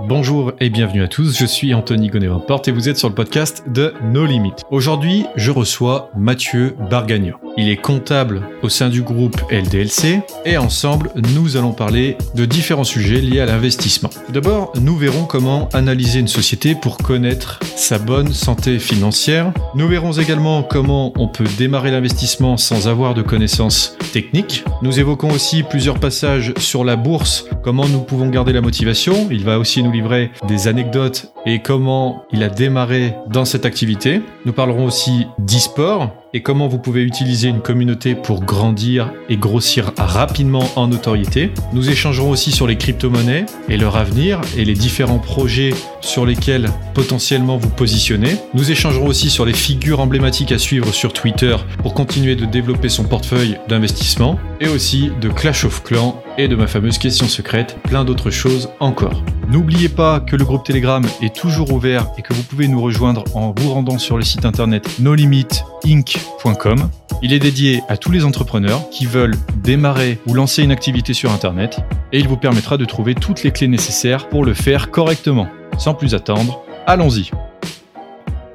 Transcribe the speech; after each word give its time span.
Bonjour 0.00 0.52
et 0.58 0.70
bienvenue 0.70 1.02
à 1.02 1.08
tous, 1.08 1.38
je 1.38 1.44
suis 1.44 1.74
Anthony 1.74 2.08
Gonnet-Porte 2.08 2.66
et 2.66 2.72
vous 2.72 2.88
êtes 2.88 2.96
sur 2.96 3.08
le 3.08 3.14
podcast 3.14 3.64
de 3.68 3.92
No 4.02 4.24
Limit. 4.24 4.54
Aujourd'hui, 4.70 5.26
je 5.36 5.50
reçois 5.50 6.10
Mathieu 6.16 6.74
Bargagna. 6.90 7.38
Il 7.58 7.68
est 7.68 7.76
comptable 7.76 8.42
au 8.62 8.70
sein 8.70 8.88
du 8.88 9.02
groupe 9.02 9.36
LDLC 9.50 10.20
et 10.46 10.56
ensemble, 10.56 11.10
nous 11.34 11.58
allons 11.58 11.72
parler 11.72 12.16
de 12.34 12.46
différents 12.46 12.84
sujets 12.84 13.20
liés 13.20 13.40
à 13.40 13.46
l'investissement. 13.46 14.08
D'abord, 14.30 14.72
nous 14.80 14.96
verrons 14.96 15.24
comment 15.24 15.68
analyser 15.74 16.20
une 16.20 16.28
société 16.28 16.74
pour 16.74 16.96
connaître 16.96 17.60
sa 17.76 17.98
bonne 17.98 18.32
santé 18.32 18.78
financière. 18.78 19.52
Nous 19.74 19.86
verrons 19.86 20.12
également 20.12 20.62
comment 20.62 21.12
on 21.16 21.28
peut 21.28 21.44
démarrer 21.58 21.90
l'investissement 21.90 22.56
sans 22.56 22.88
avoir 22.88 23.12
de 23.12 23.22
connaissances 23.22 23.96
techniques. 24.12 24.64
Nous 24.80 24.98
évoquons 24.98 25.30
aussi 25.30 25.62
plusieurs 25.62 26.00
passages 26.00 26.54
sur 26.58 26.84
la 26.84 26.96
bourse, 26.96 27.46
comment 27.62 27.86
nous 27.88 28.00
pouvons 28.00 28.28
garder 28.30 28.54
la 28.54 28.62
motivation. 28.62 29.28
Il 29.30 29.44
va 29.44 29.58
aussi 29.58 29.81
nous 29.82 29.90
livrer 29.92 30.30
des 30.48 30.68
anecdotes 30.68 31.32
et 31.46 31.60
comment 31.60 32.24
il 32.32 32.42
a 32.42 32.48
démarré 32.48 33.14
dans 33.28 33.44
cette 33.44 33.66
activité. 33.66 34.22
Nous 34.44 34.52
parlerons 34.52 34.86
aussi 34.86 35.26
d'e-sport 35.38 36.10
et 36.34 36.42
comment 36.42 36.66
vous 36.66 36.78
pouvez 36.78 37.02
utiliser 37.02 37.48
une 37.48 37.60
communauté 37.60 38.14
pour 38.14 38.42
grandir 38.42 39.12
et 39.28 39.36
grossir 39.36 39.92
rapidement 39.98 40.64
en 40.76 40.88
notoriété. 40.88 41.50
Nous 41.72 41.90
échangerons 41.90 42.30
aussi 42.30 42.52
sur 42.52 42.66
les 42.66 42.76
crypto-monnaies 42.76 43.46
et 43.68 43.76
leur 43.76 43.96
avenir 43.96 44.40
et 44.56 44.64
les 44.64 44.72
différents 44.72 45.18
projets 45.18 45.74
sur 46.00 46.24
lesquels 46.24 46.70
potentiellement 46.94 47.58
vous 47.58 47.68
positionnez. 47.68 48.36
Nous 48.54 48.70
échangerons 48.70 49.06
aussi 49.06 49.28
sur 49.28 49.44
les 49.44 49.52
figures 49.52 50.00
emblématiques 50.00 50.52
à 50.52 50.58
suivre 50.58 50.92
sur 50.92 51.12
Twitter 51.12 51.56
pour 51.82 51.92
continuer 51.92 52.34
de 52.34 52.46
développer 52.46 52.88
son 52.88 53.04
portefeuille 53.04 53.58
d'investissement 53.68 54.38
et 54.60 54.68
aussi 54.68 55.10
de 55.20 55.28
Clash 55.28 55.64
of 55.64 55.82
Clans 55.82 56.22
et 56.38 56.48
de 56.48 56.56
ma 56.56 56.66
fameuse 56.66 56.96
question 56.96 57.28
secrète, 57.28 57.76
plein 57.82 58.04
d'autres 58.04 58.30
choses 58.30 58.70
encore. 58.80 59.22
N'oubliez 59.48 59.90
pas 59.90 60.20
que 60.20 60.36
le 60.36 60.44
groupe 60.44 60.64
Telegram 60.64 61.04
est 61.20 61.31
toujours 61.34 61.72
ouvert 61.72 62.10
et 62.18 62.22
que 62.22 62.32
vous 62.34 62.42
pouvez 62.42 62.68
nous 62.68 62.80
rejoindre 62.80 63.24
en 63.34 63.54
vous 63.56 63.72
rendant 63.72 63.98
sur 63.98 64.16
le 64.16 64.24
site 64.24 64.44
internet 64.44 64.98
nolimitinc.com. 65.00 66.90
Il 67.22 67.32
est 67.32 67.38
dédié 67.38 67.82
à 67.88 67.96
tous 67.96 68.10
les 68.10 68.24
entrepreneurs 68.24 68.88
qui 68.90 69.06
veulent 69.06 69.36
démarrer 69.56 70.18
ou 70.26 70.34
lancer 70.34 70.62
une 70.62 70.72
activité 70.72 71.14
sur 71.14 71.30
internet 71.30 71.80
et 72.12 72.18
il 72.18 72.28
vous 72.28 72.36
permettra 72.36 72.76
de 72.76 72.84
trouver 72.84 73.14
toutes 73.14 73.42
les 73.42 73.52
clés 73.52 73.68
nécessaires 73.68 74.28
pour 74.28 74.44
le 74.44 74.54
faire 74.54 74.90
correctement. 74.90 75.48
Sans 75.78 75.94
plus 75.94 76.14
attendre, 76.14 76.62
allons-y. 76.86 77.30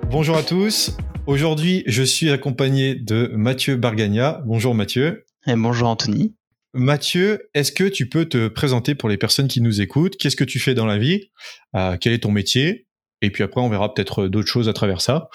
Bonjour 0.10 0.38
à 0.38 0.44
tous. 0.44 0.96
Aujourd'hui, 1.26 1.84
je 1.88 2.04
suis 2.04 2.30
accompagné 2.30 2.96
de 2.96 3.32
Mathieu 3.36 3.76
Bargagna. 3.76 4.42
Bonjour 4.46 4.74
Mathieu. 4.74 5.26
Et 5.46 5.56
bonjour 5.56 5.88
Anthony. 5.88 6.34
Mathieu, 6.74 7.50
est-ce 7.54 7.72
que 7.72 7.86
tu 7.86 8.10
peux 8.10 8.26
te 8.26 8.48
présenter 8.48 8.94
pour 8.94 9.10
les 9.10 9.18
personnes 9.18 9.48
qui 9.48 9.62
nous 9.62 9.82
écoutent? 9.82 10.18
Qu'est-ce 10.18 10.36
que 10.36 10.44
tu 10.44 10.60
fais 10.60 10.74
dans 10.74 10.86
la 10.86 10.98
vie? 10.98 11.32
Euh, 11.76 11.98
Quel 12.00 12.14
est 12.14 12.20
ton 12.20 12.32
métier? 12.32 12.88
Et 13.22 13.32
puis 13.32 13.44
après, 13.44 13.62
on 13.62 13.70
verra 13.70 13.94
peut-être 13.94 14.28
d'autres 14.28 14.50
choses 14.50 14.70
à 14.70 14.74
travers 14.74 15.02
ça. 15.02 15.30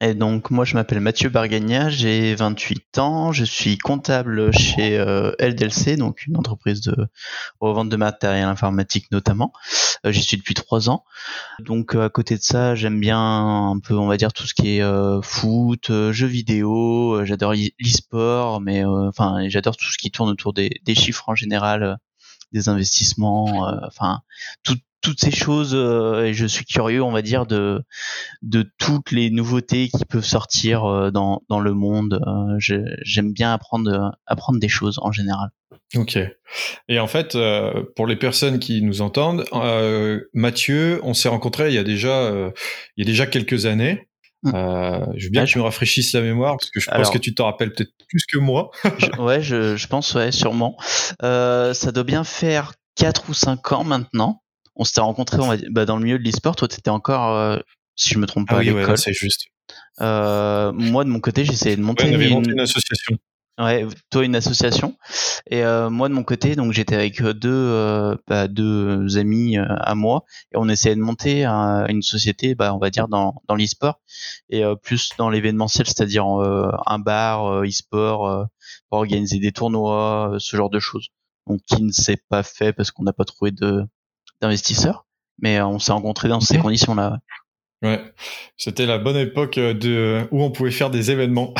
Et 0.00 0.14
donc 0.14 0.50
moi 0.50 0.64
je 0.64 0.74
m'appelle 0.74 1.00
Mathieu 1.00 1.28
Bargagna, 1.28 1.88
j'ai 1.88 2.34
28 2.34 2.98
ans, 2.98 3.32
je 3.32 3.44
suis 3.44 3.78
comptable 3.78 4.52
chez 4.52 4.98
euh, 4.98 5.32
LDLC, 5.38 5.96
donc 5.96 6.26
une 6.26 6.36
entreprise 6.36 6.80
de 6.82 6.94
revente 7.60 7.88
de 7.88 7.96
matériel 7.96 8.44
informatique 8.44 9.10
notamment. 9.10 9.52
Euh, 10.04 10.12
j'y 10.12 10.22
suis 10.22 10.36
depuis 10.36 10.54
3 10.54 10.90
ans. 10.90 11.04
Donc 11.60 11.94
à 11.94 12.08
côté 12.08 12.36
de 12.36 12.42
ça, 12.42 12.74
j'aime 12.74 12.98
bien 13.00 13.18
un 13.18 13.78
peu 13.78 13.94
on 13.94 14.06
va 14.06 14.16
dire 14.16 14.32
tout 14.32 14.46
ce 14.46 14.54
qui 14.54 14.78
est 14.78 15.22
foot, 15.22 15.90
jeux 16.10 16.26
vidéo, 16.26 17.24
j'adore 17.24 17.52
l'e-sport, 17.52 18.60
mais 18.60 18.84
enfin 18.84 19.48
j'adore 19.48 19.76
tout 19.76 19.90
ce 19.90 19.98
qui 19.98 20.10
tourne 20.10 20.30
autour 20.30 20.52
des, 20.52 20.80
des 20.84 20.94
chiffres 20.94 21.28
en 21.28 21.34
général 21.34 21.98
des 22.52 22.68
investissements, 22.68 23.66
enfin 23.86 24.22
tout, 24.62 24.76
toutes 25.02 25.20
ces 25.20 25.32
choses 25.32 25.74
euh, 25.74 26.24
et 26.24 26.32
je 26.32 26.46
suis 26.46 26.64
curieux 26.64 27.02
on 27.02 27.10
va 27.10 27.22
dire 27.22 27.44
de 27.44 27.82
de 28.40 28.72
toutes 28.78 29.10
les 29.10 29.30
nouveautés 29.30 29.88
qui 29.88 30.04
peuvent 30.04 30.24
sortir 30.24 30.84
euh, 30.84 31.10
dans 31.10 31.42
dans 31.48 31.60
le 31.60 31.74
monde 31.74 32.22
euh, 32.26 32.56
j'aime 33.04 33.32
bien 33.32 33.52
apprendre 33.52 34.12
apprendre 34.26 34.60
des 34.60 34.68
choses 34.68 34.98
en 35.02 35.12
général 35.12 35.50
ok 35.96 36.18
et 36.88 37.00
en 37.00 37.08
fait 37.08 37.36
pour 37.96 38.06
les 38.06 38.16
personnes 38.16 38.58
qui 38.58 38.80
nous 38.82 39.02
entendent 39.02 39.44
Mathieu 40.32 41.00
on 41.02 41.14
s'est 41.14 41.28
rencontré 41.28 41.68
il 41.68 41.74
y 41.74 41.78
a 41.78 41.84
déjà 41.84 42.30
il 42.96 43.04
y 43.04 43.06
a 43.06 43.10
déjà 43.10 43.26
quelques 43.26 43.66
années 43.66 44.08
mmh. 44.44 44.52
je 45.16 45.24
veux 45.24 45.30
bien 45.30 45.44
que 45.44 45.50
tu 45.50 45.58
me 45.58 45.64
rafraîchisses 45.64 46.12
la 46.12 46.20
mémoire 46.20 46.56
parce 46.58 46.70
que 46.70 46.80
je 46.80 46.88
pense 46.88 47.10
que 47.10 47.18
tu 47.18 47.34
t'en 47.34 47.46
rappelles 47.46 47.72
peut-être 47.72 47.92
plus 48.08 48.24
que 48.26 48.38
moi. 48.38 48.70
ouais, 49.18 49.40
je, 49.40 49.76
je, 49.76 49.86
pense 49.86 50.14
ouais, 50.14 50.30
sûrement. 50.32 50.76
ça 51.20 51.92
doit 51.92 52.04
bien 52.04 52.24
faire 52.24 52.74
4 52.96 53.30
ou 53.30 53.34
5 53.34 53.72
ans 53.72 53.84
maintenant 53.84 54.41
on 54.76 54.84
s'était 54.84 55.00
rencontrés 55.00 55.38
bah, 55.70 55.84
dans 55.84 55.96
le 55.96 56.04
milieu 56.04 56.18
de 56.18 56.24
l'e-sport. 56.24 56.56
Toi, 56.56 56.68
tu 56.68 56.78
étais 56.78 56.90
encore, 56.90 57.36
euh, 57.36 57.58
si 57.96 58.10
je 58.10 58.18
me 58.18 58.26
trompe 58.26 58.48
pas, 58.48 58.56
ah 58.56 58.60
à 58.60 58.62
l'école. 58.62 58.98
c'est 58.98 59.12
juste. 59.12 59.46
Euh, 60.00 60.72
moi, 60.72 61.04
de 61.04 61.10
mon 61.10 61.20
côté, 61.20 61.44
j'essayais 61.44 61.76
de 61.76 61.82
monter 61.82 62.08
une... 62.08 62.60
association. 62.60 63.18
Ouais, 63.60 63.86
toi 64.10 64.24
une 64.24 64.34
association 64.34 64.96
et 65.50 65.62
euh, 65.62 65.90
moi 65.90 66.08
de 66.08 66.14
mon 66.14 66.24
côté 66.24 66.56
donc 66.56 66.72
j'étais 66.72 66.94
avec 66.94 67.22
deux 67.22 68.16
bah, 68.26 68.48
deux 68.48 69.18
amis 69.18 69.58
à 69.58 69.94
moi 69.94 70.24
et 70.52 70.56
on 70.56 70.70
essayait 70.70 70.96
de 70.96 71.02
monter 71.02 71.44
une 71.44 72.00
société 72.00 72.54
bah, 72.54 72.74
on 72.74 72.78
va 72.78 72.88
dire 72.88 73.08
dans 73.08 73.34
dans 73.48 73.54
l'e-sport 73.54 74.00
et 74.48 74.62
plus 74.82 75.10
dans 75.18 75.28
l'événementiel 75.28 75.86
c'est-à-dire 75.86 76.24
un 76.24 76.98
bar 76.98 77.62
e-sport 77.62 78.48
pour 78.88 78.98
organiser 78.98 79.38
des 79.38 79.52
tournois 79.52 80.36
ce 80.38 80.56
genre 80.56 80.70
de 80.70 80.80
choses 80.80 81.08
donc 81.46 81.60
qui 81.66 81.82
ne 81.82 81.92
s'est 81.92 82.22
pas 82.30 82.42
fait 82.42 82.72
parce 82.72 82.90
qu'on 82.90 83.02
n'a 83.02 83.12
pas 83.12 83.26
trouvé 83.26 83.50
de 83.50 83.84
d'investisseurs, 84.42 85.06
mais 85.40 85.58
euh, 85.58 85.66
on 85.66 85.78
s'est 85.78 85.92
rencontrés 85.92 86.28
dans 86.28 86.40
ces 86.40 86.58
conditions-là. 86.58 87.18
Ouais, 87.82 88.00
c'était 88.56 88.86
la 88.86 88.98
bonne 88.98 89.16
époque 89.16 89.58
euh, 89.58 89.74
de 89.74 90.28
où 90.30 90.42
on 90.42 90.52
pouvait 90.52 90.70
faire 90.70 90.90
des 90.90 91.10
événements. 91.10 91.52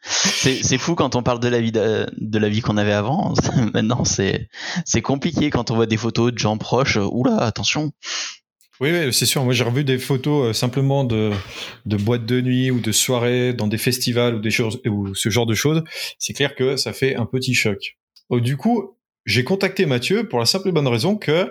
c'est 0.02 0.78
fou 0.78 0.96
quand 0.96 1.14
on 1.14 1.22
parle 1.22 1.38
de 1.38 1.46
la 1.46 1.60
vie 1.60 1.70
de, 1.70 2.38
la 2.38 2.48
vie 2.48 2.60
qu'on 2.60 2.76
avait 2.76 2.92
avant. 2.92 3.34
Maintenant, 3.74 4.04
c'est 4.04 4.48
c'est 4.84 5.02
compliqué 5.02 5.50
quand 5.50 5.70
on 5.70 5.76
voit 5.76 5.86
des 5.86 5.96
photos 5.96 6.32
de 6.32 6.38
gens 6.38 6.58
proches. 6.58 6.96
Oula, 6.96 7.36
attention. 7.36 7.92
Oui, 8.80 8.90
oui 8.90 9.12
c'est 9.12 9.26
sûr. 9.26 9.44
Moi, 9.44 9.52
j'ai 9.52 9.62
revu 9.62 9.84
des 9.84 9.98
photos 9.98 10.50
euh, 10.50 10.52
simplement 10.52 11.04
de, 11.04 11.30
de 11.86 11.96
boîtes 11.96 12.26
de 12.26 12.40
nuit 12.40 12.72
ou 12.72 12.80
de 12.80 12.90
soirées 12.90 13.52
dans 13.52 13.68
des 13.68 13.78
festivals 13.78 14.34
ou 14.34 14.40
des 14.40 14.50
choses 14.50 14.80
ou 14.86 15.14
ce 15.14 15.28
genre 15.28 15.46
de 15.46 15.54
choses. 15.54 15.84
C'est 16.18 16.32
clair 16.32 16.56
que 16.56 16.76
ça 16.76 16.92
fait 16.92 17.14
un 17.14 17.26
petit 17.26 17.54
choc. 17.54 17.96
Oh, 18.28 18.40
du 18.40 18.56
coup, 18.56 18.96
j'ai 19.24 19.44
contacté 19.44 19.86
Mathieu 19.86 20.28
pour 20.28 20.40
la 20.40 20.46
simple 20.46 20.68
et 20.68 20.72
bonne 20.72 20.88
raison 20.88 21.16
que 21.16 21.50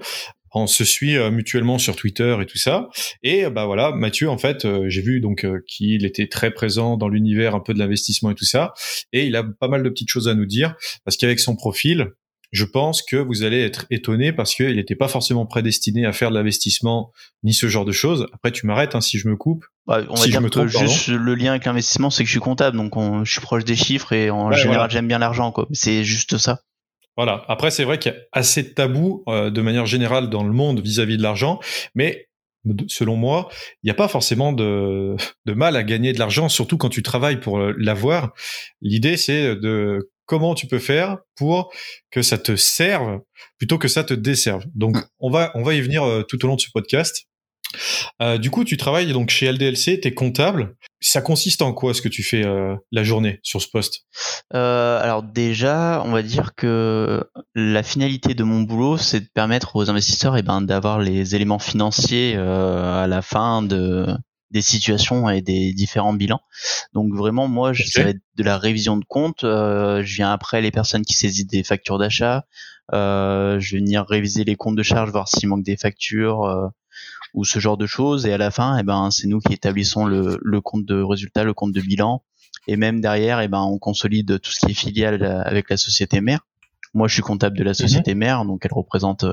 on 0.54 0.68
se 0.68 0.86
suit 0.86 1.18
euh, 1.18 1.32
mutuellement 1.32 1.78
sur 1.78 1.96
Twitter 1.96 2.38
et 2.42 2.46
tout 2.46 2.58
ça. 2.58 2.90
Et 3.24 3.50
bah 3.50 3.66
voilà, 3.66 3.92
Mathieu, 3.92 4.30
en 4.30 4.38
fait, 4.38 4.66
euh, 4.66 4.86
j'ai 4.88 5.02
vu 5.02 5.20
donc 5.20 5.46
euh, 5.46 5.64
qu'il 5.68 6.06
était 6.06 6.28
très 6.28 6.52
présent 6.52 6.98
dans 6.98 7.10
l'univers 7.10 7.56
un 7.56 7.60
peu 7.60 7.74
de 7.74 7.80
l'investissement 7.80 8.32
et 8.32 8.36
tout 8.36 8.46
ça, 8.46 8.74
et 9.12 9.26
il 9.26 9.36
a 9.36 9.44
pas 9.44 9.68
mal 9.68 9.84
de 9.84 9.90
petites 9.90 10.10
choses 10.10 10.28
à 10.28 10.36
nous 10.36 10.46
dire 10.46 10.76
parce 11.06 11.18
qu'avec 11.18 11.40
son 11.40 11.56
profil, 11.56 12.12
je 12.52 12.66
pense 12.66 13.02
que 13.02 13.16
vous 13.16 13.42
allez 13.42 13.62
être 13.62 13.88
étonné 13.90 14.32
parce 14.32 14.54
qu'il 14.54 14.76
n'était 14.76 14.96
pas 14.96 15.08
forcément 15.08 15.48
prédestiné 15.48 16.06
à 16.06 16.14
faire 16.14 16.30
de 16.30 16.36
l'investissement 16.36 17.12
ni 17.42 17.52
ce 17.52 17.68
genre 17.68 17.84
de 17.84 17.92
choses. 17.92 18.28
Après, 18.32 18.52
tu 18.52 18.68
m'arrêtes 18.68 18.94
hein, 18.94 19.02
si 19.02 19.18
je 19.18 19.28
me 19.28 19.36
coupe. 19.36 19.66
Bah, 19.88 20.02
on 20.08 20.14
va 20.14 20.28
dire 20.28 20.40
que 20.40 20.68
juste 20.68 21.08
le 21.08 21.34
lien 21.34 21.52
avec 21.52 21.66
l'investissement, 21.66 22.12
c'est 22.12 22.24
que 22.24 22.28
je 22.28 22.34
suis 22.34 22.40
comptable, 22.40 22.78
donc 22.78 22.94
je 23.26 23.32
suis 23.32 23.42
proche 23.42 23.66
des 23.66 23.76
chiffres 23.76 24.14
et 24.14 24.30
en 24.30 24.52
général, 24.52 24.92
j'aime 24.92 25.08
bien 25.08 25.18
l'argent. 25.18 25.52
quoi. 25.52 25.68
C'est 25.72 26.04
juste 26.04 26.38
ça. 26.38 26.60
Voilà. 27.16 27.44
Après, 27.48 27.72
c'est 27.72 27.84
vrai 27.84 28.00
qu'il 28.00 28.12
y 28.12 28.16
a 28.16 28.20
assez 28.32 28.64
de 28.64 28.70
tabous 28.70 29.24
euh, 29.28 29.50
de 29.50 29.62
manière 29.62 29.86
générale 29.86 30.30
dans 30.30 30.44
le 30.44 30.52
monde 30.54 30.82
vis-à-vis 30.82 31.18
de 31.18 31.24
l'argent, 31.24 31.60
mais 31.96 32.28
selon 32.88 33.16
moi, 33.16 33.50
il 33.84 33.88
n'y 33.88 33.92
a 33.92 33.96
pas 33.96 34.08
forcément 34.08 34.54
de, 34.54 35.16
de, 35.46 35.54
mal 35.54 35.76
à 35.76 35.84
gagner 35.84 36.14
de 36.14 36.20
l'argent, 36.20 36.50
surtout 36.50 36.78
quand 36.78 36.90
tu 36.90 37.04
travailles 37.04 37.40
pour 37.40 37.60
euh, 37.60 37.74
l'avoir. 37.78 38.34
L'idée, 38.82 39.18
c'est 39.18 39.56
de 39.56 40.10
comment 40.26 40.56
tu 40.56 40.68
peux 40.68 40.80
faire 40.80 41.18
pour 41.36 41.74
que 42.10 42.22
ça 42.22 42.38
te 42.38 42.56
serve 42.56 43.20
plutôt 43.58 43.78
que 43.78 43.88
ça 43.88 44.04
te 44.04 44.14
desserve. 44.14 44.64
Donc, 44.76 44.98
mm. 44.98 45.04
on 45.20 45.30
va, 45.30 45.52
on 45.56 45.64
va 45.64 45.74
y 45.74 45.82
venir 45.82 46.04
euh, 46.04 46.24
tout 46.24 46.44
au 46.44 46.48
long 46.48 46.56
de 46.56 46.62
ce 46.62 46.72
podcast. 46.74 47.28
Euh, 48.22 48.38
du 48.38 48.50
coup, 48.50 48.64
tu 48.64 48.78
travailles 48.78 49.12
donc 49.12 49.30
chez 49.30 49.52
LDLC, 49.52 50.00
tu 50.00 50.08
es 50.08 50.14
comptable. 50.14 50.76
Ça 51.02 51.22
consiste 51.22 51.62
en 51.62 51.74
quoi 51.74 51.94
ce 51.94 52.02
que 52.02 52.08
tu 52.08 52.24
fais 52.24 52.46
euh, 52.46 52.76
la 52.92 53.04
journée 53.04 53.40
sur 53.44 53.62
ce 53.62 53.68
poste? 53.68 54.06
Euh, 54.54 55.02
Alors 55.02 55.24
déjà, 55.24 56.02
on 56.06 56.12
va 56.12 56.22
dire 56.22 56.56
que 56.56 57.24
la 57.56 57.84
finalité 57.84 58.34
de 58.34 58.44
mon 58.44 58.62
boulot, 58.62 58.98
c'est 58.98 59.20
de 59.20 59.30
permettre 59.34 59.76
aux 59.76 59.90
investisseurs 59.90 60.38
eh 60.38 60.42
ben, 60.42 60.62
d'avoir 60.62 61.00
les 61.00 61.36
éléments 61.36 61.60
financiers 61.60 62.36
à 62.36 63.06
la 63.08 63.22
fin 63.22 63.62
de, 63.62 64.08
des 64.52 64.62
situations 64.62 65.30
et 65.30 65.42
des 65.42 65.74
différents 65.74 66.14
bilans. 66.14 66.42
Donc 66.94 67.14
vraiment, 67.14 67.48
moi, 67.48 67.74
je, 67.74 67.84
ça 67.84 68.04
va 68.04 68.10
être 68.12 68.22
de 68.36 68.44
la 68.44 68.58
révision 68.58 68.98
de 68.98 69.06
compte. 69.06 69.40
je 69.42 70.16
viens 70.16 70.32
après 70.32 70.62
les 70.62 70.72
personnes 70.72 71.04
qui 71.04 71.14
saisissent 71.14 71.48
des 71.48 71.64
factures 71.64 71.98
d'achat. 71.98 72.46
je 72.94 73.72
vais 73.72 73.80
venir 73.80 74.06
réviser 74.08 74.46
les 74.46 74.56
comptes 74.56 74.78
de 74.78 74.84
charge, 74.84 75.10
voir 75.12 75.28
s'il 75.28 75.50
manque 75.50 75.64
des 75.64 75.76
factures 75.76 76.72
ou 77.34 77.46
ce 77.46 77.60
genre 77.60 77.78
de 77.78 77.86
choses. 77.86 78.26
Et 78.26 78.34
à 78.34 78.38
la 78.38 78.52
fin, 78.52 78.78
eh 78.78 78.84
ben, 78.84 79.12
c'est 79.12 79.28
nous 79.28 79.40
qui 79.40 79.54
établissons 79.54 80.06
le, 80.06 80.40
le, 80.42 80.62
compte 80.62 80.86
de 80.86 81.02
résultat, 81.02 81.44
le 81.44 81.54
compte 81.54 81.72
de 81.74 81.82
bilan. 81.82 82.24
Et 82.68 82.78
même 82.78 83.02
derrière, 83.02 83.42
eh 83.42 83.48
ben, 83.48 83.62
on 83.62 83.78
consolide 83.78 84.40
tout 84.40 84.52
ce 84.52 84.66
qui 84.66 84.72
est 84.72 84.76
filial 84.76 85.24
avec 85.24 85.70
la 85.70 85.78
société 85.78 86.22
mère. 86.22 86.42
Moi, 86.94 87.08
je 87.08 87.14
suis 87.14 87.24
comptable 87.24 87.58
de 87.58 87.64
la 87.64 87.74
société 87.74 88.14
mère, 88.14 88.46
donc 88.46 88.66
elle 88.66 88.74
représente 88.74 89.26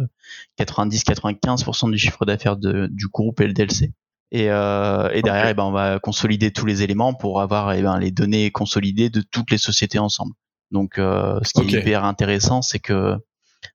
90-95% 0.58 1.90
du 1.90 1.98
chiffre 1.98 2.24
d'affaires 2.24 2.56
du 2.56 3.08
groupe 3.12 3.40
LDLC. 3.40 3.92
Et, 4.32 4.48
euh, 4.48 5.10
et 5.12 5.22
derrière, 5.22 5.48
eh 5.48 5.54
ben, 5.54 5.64
on 5.64 5.72
va 5.72 5.98
consolider 5.98 6.52
tous 6.52 6.64
les 6.64 6.82
éléments 6.82 7.14
pour 7.14 7.40
avoir 7.40 7.72
eh 7.72 7.82
ben, 7.82 7.98
les 7.98 8.12
données 8.12 8.50
consolidées 8.50 9.10
de 9.10 9.22
toutes 9.22 9.50
les 9.50 9.58
sociétés 9.58 9.98
ensemble. 9.98 10.32
Donc, 10.70 10.98
euh, 10.98 11.38
ce 11.42 11.52
qui 11.52 11.74
est 11.74 11.80
hyper 11.80 12.04
intéressant, 12.04 12.62
c'est 12.62 12.78
que 12.78 13.16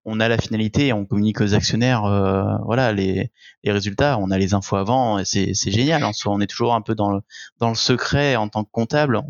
on 0.06 0.20
a 0.20 0.28
la 0.28 0.38
finalité, 0.38 0.94
on 0.94 1.06
communique 1.06 1.42
aux 1.42 1.54
actionnaires, 1.54 2.06
euh, 2.06 2.44
voilà, 2.66 2.94
les, 2.94 3.32
les, 3.64 3.72
résultats, 3.72 4.18
on 4.20 4.32
a 4.32 4.38
les 4.38 4.54
infos 4.54 4.76
avant, 4.76 5.20
et 5.20 5.26
c'est, 5.26 5.54
c'est 5.54 5.72
génial. 5.72 6.04
En 6.04 6.14
soi, 6.14 6.34
on 6.34 6.40
est 6.40 6.48
toujours 6.48 6.74
un 6.74 6.82
peu 6.82 6.96
dans 6.96 7.12
le, 7.12 7.22
dans 7.60 7.70
le 7.70 7.76
secret 7.76 8.36
en 8.36 8.48
tant 8.48 8.64
que 8.64 8.70
comptable, 8.72 9.22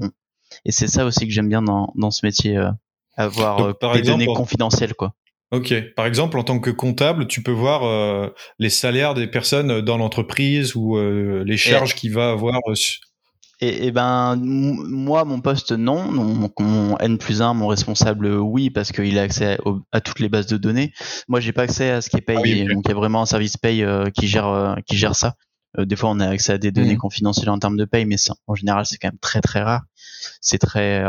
et 0.65 0.71
c'est 0.71 0.87
ça 0.87 1.05
aussi 1.05 1.25
que 1.25 1.33
j'aime 1.33 1.49
bien 1.49 1.61
dans, 1.61 1.91
dans 1.95 2.11
ce 2.11 2.25
métier, 2.25 2.57
euh, 2.57 2.69
avoir 3.15 3.61
euh, 3.61 3.93
des 3.93 4.01
données 4.01 4.27
confidentielles, 4.27 4.93
quoi. 4.93 5.15
Ok. 5.51 5.73
Par 5.95 6.05
exemple, 6.05 6.37
en 6.37 6.43
tant 6.43 6.59
que 6.59 6.71
comptable, 6.71 7.27
tu 7.27 7.41
peux 7.41 7.51
voir 7.51 7.83
euh, 7.83 8.29
les 8.59 8.69
salaires 8.69 9.13
des 9.13 9.27
personnes 9.27 9.81
dans 9.81 9.97
l'entreprise 9.97 10.75
ou 10.75 10.97
euh, 10.97 11.43
les 11.45 11.57
charges 11.57 11.95
qu'il 11.95 12.13
va 12.13 12.31
avoir. 12.31 12.59
Euh, 13.61 13.65
et, 13.65 13.87
et, 13.87 13.91
ben 13.91 14.35
moi, 14.35 15.25
mon 15.25 15.41
poste 15.41 15.71
non. 15.71 16.11
Mon, 16.11 16.97
N 16.97 17.17
plus 17.17 17.41
1, 17.41 17.53
mon 17.53 17.67
responsable 17.67 18.27
oui, 18.27 18.69
parce 18.69 18.91
qu'il 18.91 19.17
a 19.17 19.21
accès 19.21 19.57
à 19.91 20.01
toutes 20.01 20.19
les 20.19 20.29
bases 20.29 20.47
de 20.47 20.57
données. 20.57 20.93
Moi, 21.27 21.39
j'ai 21.39 21.53
pas 21.53 21.63
accès 21.63 21.89
à 21.89 22.01
ce 22.01 22.09
qui 22.09 22.17
est 22.17 22.21
payé. 22.21 22.65
Ah 22.69 22.73
donc 22.73 22.83
il 22.85 22.89
y 22.89 22.91
a 22.91 22.95
vraiment 22.95 23.21
un 23.21 23.25
service 23.25 23.57
paye 23.57 23.85
qui 24.13 24.27
gère 24.27 24.77
qui 24.85 24.97
gère 24.97 25.15
ça. 25.15 25.35
des 25.77 25.95
fois, 25.95 26.09
on 26.09 26.19
a 26.19 26.27
accès 26.27 26.53
à 26.53 26.57
des 26.57 26.71
données 26.71 26.95
mmh. 26.95 26.99
confidentielles 26.99 27.49
en 27.49 27.59
termes 27.59 27.77
de 27.77 27.85
paye, 27.85 28.05
mais 28.05 28.17
ça, 28.17 28.35
en 28.47 28.55
général, 28.55 28.85
c'est 28.85 28.97
quand 28.97 29.09
même 29.09 29.19
très 29.19 29.41
très 29.41 29.61
rare. 29.61 29.83
C'est 30.41 30.59
très 30.59 31.03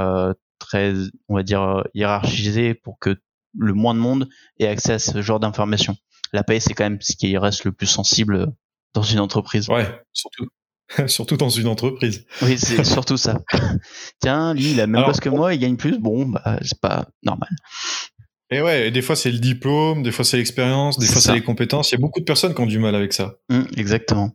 très, 0.59 0.95
on 1.29 1.35
va 1.35 1.43
dire 1.43 1.85
hiérarchisé 1.95 2.75
pour 2.75 2.99
que 2.99 3.17
le 3.59 3.73
moins 3.73 3.95
de 3.95 4.01
monde 4.01 4.29
ait 4.59 4.67
accès 4.67 4.95
à 4.95 4.99
ce 4.99 5.23
genre 5.23 5.41
d'informations. 5.41 5.97
La 6.33 6.43
paye, 6.43 6.61
c'est 6.61 6.75
quand 6.75 6.85
même 6.85 7.01
ce 7.01 7.17
qui 7.17 7.37
reste 7.39 7.65
le 7.65 7.73
plus 7.73 7.87
sensible 7.87 8.53
dans 8.95 9.03
une 9.03 9.21
entreprise. 9.21 9.69
Ouais, 9.69 10.03
surtout. 10.13 10.49
surtout 11.07 11.37
dans 11.37 11.49
une 11.49 11.67
entreprise. 11.67 12.27
Oui, 12.43 12.57
c'est 12.59 12.85
surtout 12.85 13.17
ça. 13.17 13.41
Tiens, 14.21 14.55
lui, 14.55 14.73
il 14.73 14.81
a 14.81 14.87
même 14.87 15.05
poste 15.05 15.21
que 15.21 15.29
moi, 15.29 15.55
il 15.55 15.61
gagne 15.61 15.77
plus. 15.77 15.99
Bon, 15.99 16.27
bah, 16.27 16.59
c'est 16.63 16.81
pas 16.81 17.07
normal. 17.23 17.51
Et 18.51 18.63
ouais, 18.63 18.93
des 18.93 19.03
fois 19.03 19.17
c'est 19.17 19.33
le 19.33 19.39
diplôme, 19.39 20.05
des 20.05 20.13
fois 20.13 20.25
c'est 20.25 20.37
l'expérience, 20.37 20.99
des 20.99 21.07
fois 21.07 21.21
c'est 21.21 21.33
les 21.33 21.43
compétences. 21.43 21.91
Il 21.91 21.97
y 21.97 21.99
a 21.99 22.01
beaucoup 22.01 22.21
de 22.21 22.25
personnes 22.25 22.55
qui 22.55 22.61
ont 22.61 22.67
du 22.67 22.79
mal 22.79 22.95
avec 22.95 23.13
ça. 23.13 23.35
Mmh, 23.49 23.63
exactement. 23.77 24.31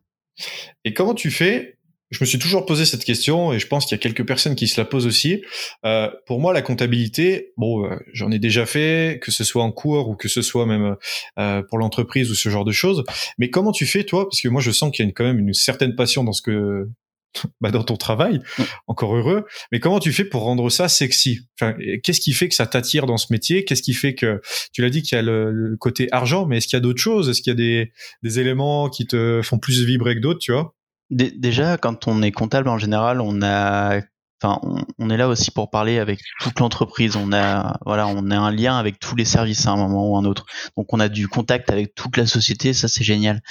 Et 0.83 0.93
comment 0.93 1.13
tu 1.13 1.31
fais 1.31 1.77
je 2.11 2.17
me 2.19 2.25
suis 2.25 2.39
toujours 2.39 2.65
posé 2.65 2.85
cette 2.85 3.05
question 3.05 3.53
et 3.53 3.59
je 3.59 3.67
pense 3.67 3.85
qu'il 3.85 3.95
y 3.95 3.99
a 3.99 4.01
quelques 4.01 4.27
personnes 4.27 4.55
qui 4.55 4.67
se 4.67 4.79
la 4.79 4.85
posent 4.85 5.07
aussi. 5.07 5.41
Euh, 5.85 6.09
pour 6.25 6.39
moi, 6.39 6.53
la 6.53 6.61
comptabilité, 6.61 7.53
bon, 7.55 7.85
euh, 7.85 7.95
j'en 8.13 8.31
ai 8.31 8.39
déjà 8.39 8.65
fait, 8.65 9.19
que 9.21 9.31
ce 9.31 9.45
soit 9.45 9.63
en 9.63 9.71
cours 9.71 10.09
ou 10.09 10.15
que 10.15 10.27
ce 10.27 10.41
soit 10.41 10.65
même 10.65 10.97
euh, 11.39 11.63
pour 11.69 11.77
l'entreprise 11.77 12.29
ou 12.29 12.35
ce 12.35 12.49
genre 12.49 12.65
de 12.65 12.73
choses. 12.73 13.03
Mais 13.37 13.49
comment 13.49 13.71
tu 13.71 13.85
fais 13.85 14.03
toi? 14.03 14.27
Parce 14.27 14.41
que 14.41 14.49
moi, 14.49 14.61
je 14.61 14.71
sens 14.71 14.91
qu'il 14.91 15.05
y 15.05 15.09
a 15.09 15.11
quand 15.11 15.23
même 15.23 15.39
une 15.39 15.53
certaine 15.53 15.95
passion 15.95 16.25
dans 16.25 16.33
ce 16.33 16.41
que, 16.41 16.89
bah, 17.61 17.71
dans 17.71 17.83
ton 17.83 17.95
travail. 17.95 18.41
Encore 18.87 19.15
heureux. 19.15 19.45
Mais 19.71 19.79
comment 19.79 19.99
tu 19.99 20.11
fais 20.11 20.25
pour 20.25 20.41
rendre 20.41 20.69
ça 20.69 20.89
sexy? 20.89 21.39
Enfin, 21.59 21.75
qu'est-ce 22.03 22.19
qui 22.19 22.33
fait 22.33 22.49
que 22.49 22.55
ça 22.55 22.67
t'attire 22.67 23.05
dans 23.05 23.17
ce 23.17 23.27
métier? 23.31 23.63
Qu'est-ce 23.63 23.81
qui 23.81 23.93
fait 23.93 24.15
que 24.15 24.41
tu 24.73 24.81
l'as 24.81 24.89
dit 24.89 25.01
qu'il 25.01 25.15
y 25.15 25.19
a 25.19 25.21
le, 25.21 25.77
côté 25.79 26.09
argent, 26.11 26.45
mais 26.45 26.57
est-ce 26.57 26.67
qu'il 26.67 26.75
y 26.75 26.81
a 26.81 26.81
d'autres 26.81 27.01
choses? 27.01 27.29
Est-ce 27.29 27.41
qu'il 27.41 27.51
y 27.51 27.55
a 27.55 27.57
des, 27.57 27.91
des 28.21 28.39
éléments 28.39 28.89
qui 28.89 29.07
te 29.07 29.41
font 29.41 29.59
plus 29.59 29.85
vibrer 29.85 30.15
que 30.15 30.19
d'autres 30.19 30.39
Tu 30.39 30.51
vois? 30.51 30.75
Déjà, 31.11 31.77
quand 31.77 32.07
on 32.07 32.21
est 32.21 32.31
comptable 32.31 32.69
en 32.69 32.77
général, 32.77 33.19
on 33.19 33.41
a, 33.41 33.99
enfin, 34.41 34.61
on, 34.97 35.09
est 35.09 35.17
là 35.17 35.27
aussi 35.27 35.51
pour 35.51 35.69
parler 35.69 35.99
avec 35.99 36.21
toute 36.39 36.59
l'entreprise. 36.61 37.17
On 37.17 37.33
a, 37.33 37.77
voilà, 37.85 38.07
on 38.07 38.31
a 38.31 38.37
un 38.37 38.49
lien 38.49 38.77
avec 38.77 38.97
tous 38.97 39.17
les 39.17 39.25
services 39.25 39.67
à 39.67 39.71
un 39.71 39.75
moment 39.75 40.09
ou 40.09 40.15
un 40.15 40.23
autre. 40.23 40.45
Donc, 40.77 40.93
on 40.93 41.01
a 41.01 41.09
du 41.09 41.27
contact 41.27 41.69
avec 41.69 41.95
toute 41.95 42.15
la 42.15 42.25
société. 42.25 42.71
Ça, 42.71 42.87
c'est 42.87 43.03
génial. 43.03 43.41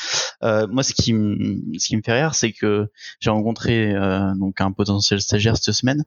Euh, 0.42 0.66
moi, 0.68 0.82
ce 0.82 0.94
qui, 0.94 1.12
ce 1.78 1.86
qui 1.86 1.96
me 1.96 2.02
fait 2.02 2.14
rire, 2.14 2.34
c'est 2.34 2.52
que 2.52 2.90
j'ai 3.20 3.30
rencontré 3.30 3.94
euh, 3.94 4.32
donc 4.36 4.60
un 4.62 4.72
potentiel 4.72 5.20
stagiaire 5.20 5.58
cette 5.58 5.74
semaine 5.74 6.02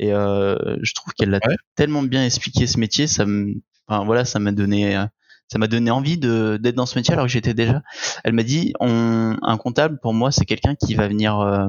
et 0.00 0.12
euh, 0.12 0.56
je 0.82 0.92
trouve 0.92 1.12
qu'elle 1.14 1.34
a 1.34 1.40
tellement 1.76 2.02
bien 2.02 2.24
expliqué 2.24 2.66
ce 2.66 2.80
métier. 2.80 3.06
Ça 3.06 3.26
me, 3.26 3.54
enfin, 3.86 4.04
voilà, 4.04 4.24
ça 4.24 4.40
m'a 4.40 4.50
donné 4.50 5.06
ça 5.48 5.58
m'a 5.58 5.66
donné 5.66 5.90
envie 5.90 6.18
de 6.18 6.58
d'être 6.60 6.74
dans 6.74 6.86
ce 6.86 6.98
métier 6.98 7.14
alors 7.14 7.26
que 7.26 7.32
j'étais 7.32 7.54
déjà. 7.54 7.82
Elle 8.24 8.32
m'a 8.32 8.42
dit, 8.42 8.72
on, 8.80 9.36
un 9.42 9.56
comptable 9.56 9.98
pour 10.00 10.14
moi 10.14 10.32
c'est 10.32 10.44
quelqu'un 10.44 10.74
qui 10.74 10.94
va 10.94 11.08
venir 11.08 11.38
euh, 11.38 11.68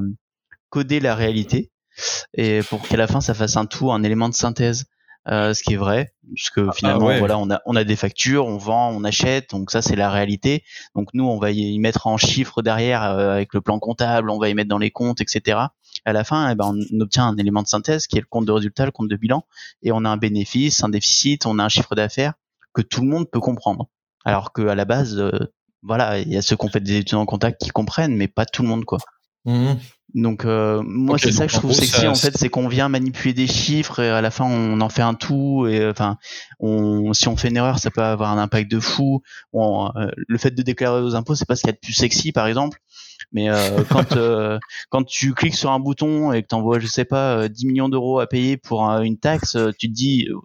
coder 0.70 1.00
la 1.00 1.16
réalité 1.16 1.72
et 2.34 2.62
pour 2.70 2.82
qu'à 2.82 2.98
la 2.98 3.08
fin 3.08 3.22
ça 3.22 3.34
fasse 3.34 3.58
un 3.58 3.66
tout, 3.66 3.92
un 3.92 4.04
élément 4.04 4.30
de 4.30 4.34
synthèse. 4.34 4.86
Euh, 5.30 5.54
ce 5.54 5.62
qui 5.62 5.74
est 5.74 5.78
vrai, 5.78 6.14
puisque 6.34 6.60
ah, 6.60 6.72
finalement 6.74 7.18
voilà 7.20 7.38
on 7.38 7.52
a 7.52 7.60
on 7.66 7.76
a 7.76 7.84
des 7.84 7.98
factures, 7.98 8.46
on 8.46 8.56
vend, 8.56 8.92
on 8.92 9.04
achète, 9.04 9.50
donc 9.50 9.72
ça 9.72 9.82
c'est 9.82 9.98
la 9.98 10.10
réalité. 10.10 10.64
Donc 10.96 11.10
nous 11.14 11.26
on 11.26 11.38
va 11.38 11.52
y 11.52 11.78
mettre 11.80 12.08
en 12.08 12.16
chiffres 12.16 12.62
derrière 12.62 13.04
euh, 13.04 13.34
avec 13.34 13.54
le 13.54 13.60
plan 13.60 13.78
comptable, 13.78 14.30
on 14.30 14.40
va 14.40 14.48
y 14.48 14.54
mettre 14.54 14.70
dans 14.70 14.78
les 14.78 14.90
comptes, 14.90 15.20
etc. 15.20 15.60
À 16.06 16.14
la 16.14 16.24
fin, 16.24 16.50
eh 16.50 16.56
ben, 16.56 16.74
on 16.74 17.02
obtient 17.02 17.28
un 17.28 17.36
élément 17.36 17.62
de 17.62 17.68
synthèse 17.68 18.08
qui 18.08 18.18
est 18.18 18.22
le 18.22 18.28
compte 18.30 18.46
de 18.46 18.54
résultat, 18.54 18.86
le 18.86 18.92
compte 18.92 19.10
de 19.10 19.18
bilan, 19.18 19.46
et 19.84 19.92
on 19.92 20.06
a 20.06 20.10
un 20.10 20.16
bénéfice, 20.16 20.82
un 20.82 20.88
déficit, 20.88 21.46
on 21.46 21.60
a 21.60 21.64
un 21.66 21.70
chiffre 21.70 21.94
d'affaires 21.94 22.36
que 22.78 22.84
tout 22.84 23.02
le 23.02 23.08
monde 23.08 23.26
peut 23.32 23.40
comprendre. 23.40 23.90
Alors 24.24 24.54
qu'à 24.54 24.76
la 24.76 24.86
base, 24.86 25.18
euh, 25.18 25.32
voilà, 25.82 26.20
il 26.20 26.32
y 26.32 26.38
a 26.38 26.44
ceux 26.44 26.56
qui 26.56 26.66
ont 26.66 26.70
fait 26.70 26.80
des 26.80 26.98
études 26.98 27.18
en 27.18 27.26
contact 27.26 27.60
qui 27.60 27.70
comprennent, 27.72 28.16
mais 28.16 28.28
pas 28.28 28.46
tout 28.46 28.62
le 28.62 28.68
monde, 28.68 28.86
quoi. 28.86 29.00
Mmh. 29.46 29.74
Donc 30.14 30.46
euh, 30.46 30.82
moi 30.86 31.18
c'est 31.18 31.32
ça 31.32 31.48
que 31.48 31.52
je 31.52 31.58
trouve 31.58 31.74
sexy 31.74 32.08
en 32.08 32.16
fait, 32.16 32.38
c'est 32.38 32.50
qu'on 32.50 32.68
vient 32.68 32.88
manipuler 32.88 33.34
des 33.34 33.48
chiffres 33.48 34.02
et 34.02 34.10
à 34.10 34.22
la 34.22 34.32
fin 34.32 34.46
on 34.46 34.80
en 34.80 34.90
fait 34.90 35.02
un 35.02 35.14
tout 35.14 35.68
et 35.68 35.88
enfin 35.88 36.18
on, 36.60 37.12
si 37.14 37.28
on 37.28 37.36
fait 37.36 37.50
une 37.50 37.58
erreur 37.58 37.78
ça 37.80 37.92
peut 37.92 38.02
avoir 38.02 38.32
un 38.32 38.38
impact 38.42 38.72
de 38.72 38.80
fou. 38.80 39.22
Bon, 39.52 39.92
euh, 39.96 40.08
le 40.16 40.38
fait 40.38 40.52
de 40.52 40.62
déclarer 40.62 41.02
aux 41.02 41.16
impôts 41.16 41.36
c'est 41.36 41.46
pas 41.46 41.56
ce 41.56 41.62
qu'il 41.62 41.70
y 41.70 41.72
a 41.72 41.74
de 41.74 41.80
plus 41.80 41.94
sexy 41.94 42.32
par 42.32 42.48
exemple, 42.48 42.80
mais 43.34 43.48
quand 43.90 44.18
quand 44.90 45.04
tu 45.04 45.34
cliques 45.34 45.56
sur 45.56 45.72
un 45.72 45.80
bouton 45.80 46.32
et 46.32 46.42
que 46.42 46.48
t'envoies 46.48 46.80
je 46.80 46.88
sais 46.88 47.06
pas 47.06 47.48
10 47.50 47.66
millions 47.68 47.90
d'euros 47.90 48.20
à 48.20 48.28
payer 48.28 48.56
pour 48.56 48.84
une 48.84 49.18
taxe, 49.18 49.58
tu 49.78 49.90
te 49.90 49.94
dis 49.94 50.28
euh, 50.30 50.36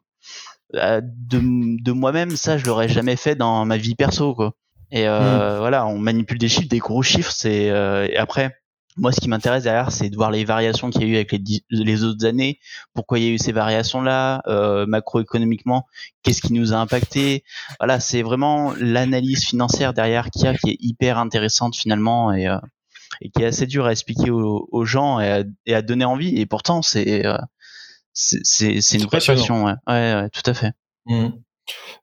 de, 0.73 1.83
de 1.83 1.93
moi-même, 1.93 2.37
ça, 2.37 2.59
je 2.59 2.65
l'aurais 2.65 2.89
jamais 2.89 3.17
fait 3.17 3.35
dans 3.35 3.65
ma 3.65 3.77
vie 3.77 3.95
perso, 3.95 4.35
quoi. 4.35 4.55
Et 4.91 5.09
euh, 5.09 5.57
hmm. 5.57 5.59
voilà, 5.59 5.87
on 5.87 5.99
manipule 5.99 6.39
des 6.39 6.49
chiffres, 6.49 6.69
des 6.69 6.79
gros 6.79 7.03
chiffres. 7.03 7.33
C'est 7.33 7.71
euh, 7.71 8.07
et 8.11 8.17
après, 8.17 8.55
moi, 8.99 9.11
ce 9.11 9.21
qui 9.21 9.29
m'intéresse 9.31 9.65
derrière, 9.65 9.91
c'est 9.91 10.11
de 10.11 10.17
voir 10.17 10.31
les 10.31 10.45
variations 10.45 10.91
qu'il 10.91 11.03
y 11.03 11.05
a 11.05 11.09
eu 11.09 11.15
avec 11.15 11.33
les, 11.33 11.41
les 11.71 12.05
autres 12.05 12.27
années. 12.27 12.59
Pourquoi 12.93 13.19
il 13.19 13.25
y 13.25 13.29
a 13.29 13.31
eu 13.31 13.39
ces 13.39 13.53
variations-là, 13.53 14.43
euh, 14.49 14.85
macroéconomiquement, 14.85 15.87
qu'est-ce 16.23 16.43
qui 16.43 16.53
nous 16.53 16.75
a 16.75 16.77
impacté. 16.77 17.43
Voilà, 17.81 18.01
c'est 18.01 18.21
vraiment 18.21 18.75
l'analyse 18.79 19.47
financière 19.47 19.95
derrière 19.95 20.31
qu'il 20.31 20.43
y 20.43 20.47
a 20.47 20.55
qui 20.55 20.71
est 20.73 20.79
hyper 20.79 21.17
intéressante 21.17 21.75
finalement 21.75 22.35
et, 22.35 22.55
et 23.23 23.31
qui 23.31 23.43
est 23.43 23.47
assez 23.47 23.67
dur 23.67 23.87
à 23.87 23.93
expliquer 23.93 24.31
aux, 24.31 24.69
aux 24.71 24.85
gens 24.85 25.21
et 25.21 25.31
à, 25.31 25.43
et 25.65 25.75
à, 25.75 25.81
donner 25.81 26.05
envie. 26.05 26.39
Et 26.39 26.45
pourtant, 26.45 26.83
c'est 26.83 27.25
c'est 28.13 28.95
une 28.95 29.07
vraie 29.07 29.21
passion, 29.25 29.65
ouais. 29.65 29.75
Ouais, 29.87 30.29
tout 30.31 30.51
à 30.51 30.55
fait. 30.55 30.73
Mmh. 31.07 31.29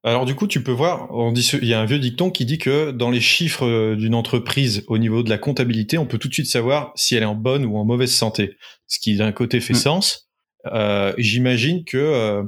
Alors 0.04 0.26
du 0.26 0.36
coup, 0.36 0.48
tu 0.48 0.64
peux 0.64 0.72
voir, 0.72 1.08
on 1.12 1.32
dit, 1.32 1.48
il 1.62 1.68
y 1.68 1.74
a 1.74 1.82
un 1.82 1.86
vieux 1.86 2.00
dicton 2.00 2.32
qui 2.32 2.46
dit 2.46 2.58
que 2.58 2.92
dans 2.92 3.10
les 3.10 3.20
chiffres 3.20 3.66
euh, 3.66 3.96
d'une 3.96 4.16
entreprise 4.16 4.84
au 4.88 4.98
niveau 4.98 5.22
de 5.22 5.30
la 5.30 5.38
comptabilité, 5.38 5.98
on 5.98 6.06
peut 6.06 6.18
tout 6.18 6.30
de 6.30 6.34
suite 6.34 6.48
savoir 6.48 6.94
si 6.96 7.16
elle 7.16 7.24
est 7.24 7.28
en 7.28 7.36
bonne 7.36 7.66
ou 7.66 7.78
en 7.78 7.86
mauvaise 7.86 8.14
santé. 8.14 8.56
Ce 8.88 9.00
qui 9.00 9.18
d'un 9.18 9.32
côté 9.32 9.60
fait 9.60 9.74
mmh. 9.74 9.78
sens. 9.78 10.30
Euh, 10.68 11.14
J'imagine 11.18 11.84
que 11.84 11.98
euh, 11.98 12.44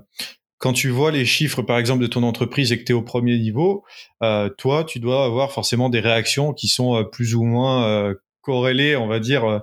quand 0.57 0.73
tu 0.73 0.89
vois 0.89 1.11
les 1.11 1.25
chiffres, 1.25 1.61
par 1.61 1.77
exemple, 1.77 2.01
de 2.01 2.07
ton 2.07 2.23
entreprise 2.23 2.71
et 2.71 2.79
que 2.79 2.83
tu 2.83 2.93
es 2.93 2.95
au 2.95 3.01
premier 3.01 3.37
niveau, 3.37 3.83
euh, 4.23 4.49
toi, 4.57 4.83
tu 4.83 4.99
dois 4.99 5.25
avoir 5.25 5.51
forcément 5.51 5.89
des 5.89 5.99
réactions 5.99 6.53
qui 6.53 6.67
sont 6.67 7.03
plus 7.11 7.35
ou 7.35 7.43
moins 7.43 8.13
corrélé, 8.41 8.95
on 8.95 9.07
va 9.07 9.19
dire, 9.19 9.45
euh, 9.45 9.59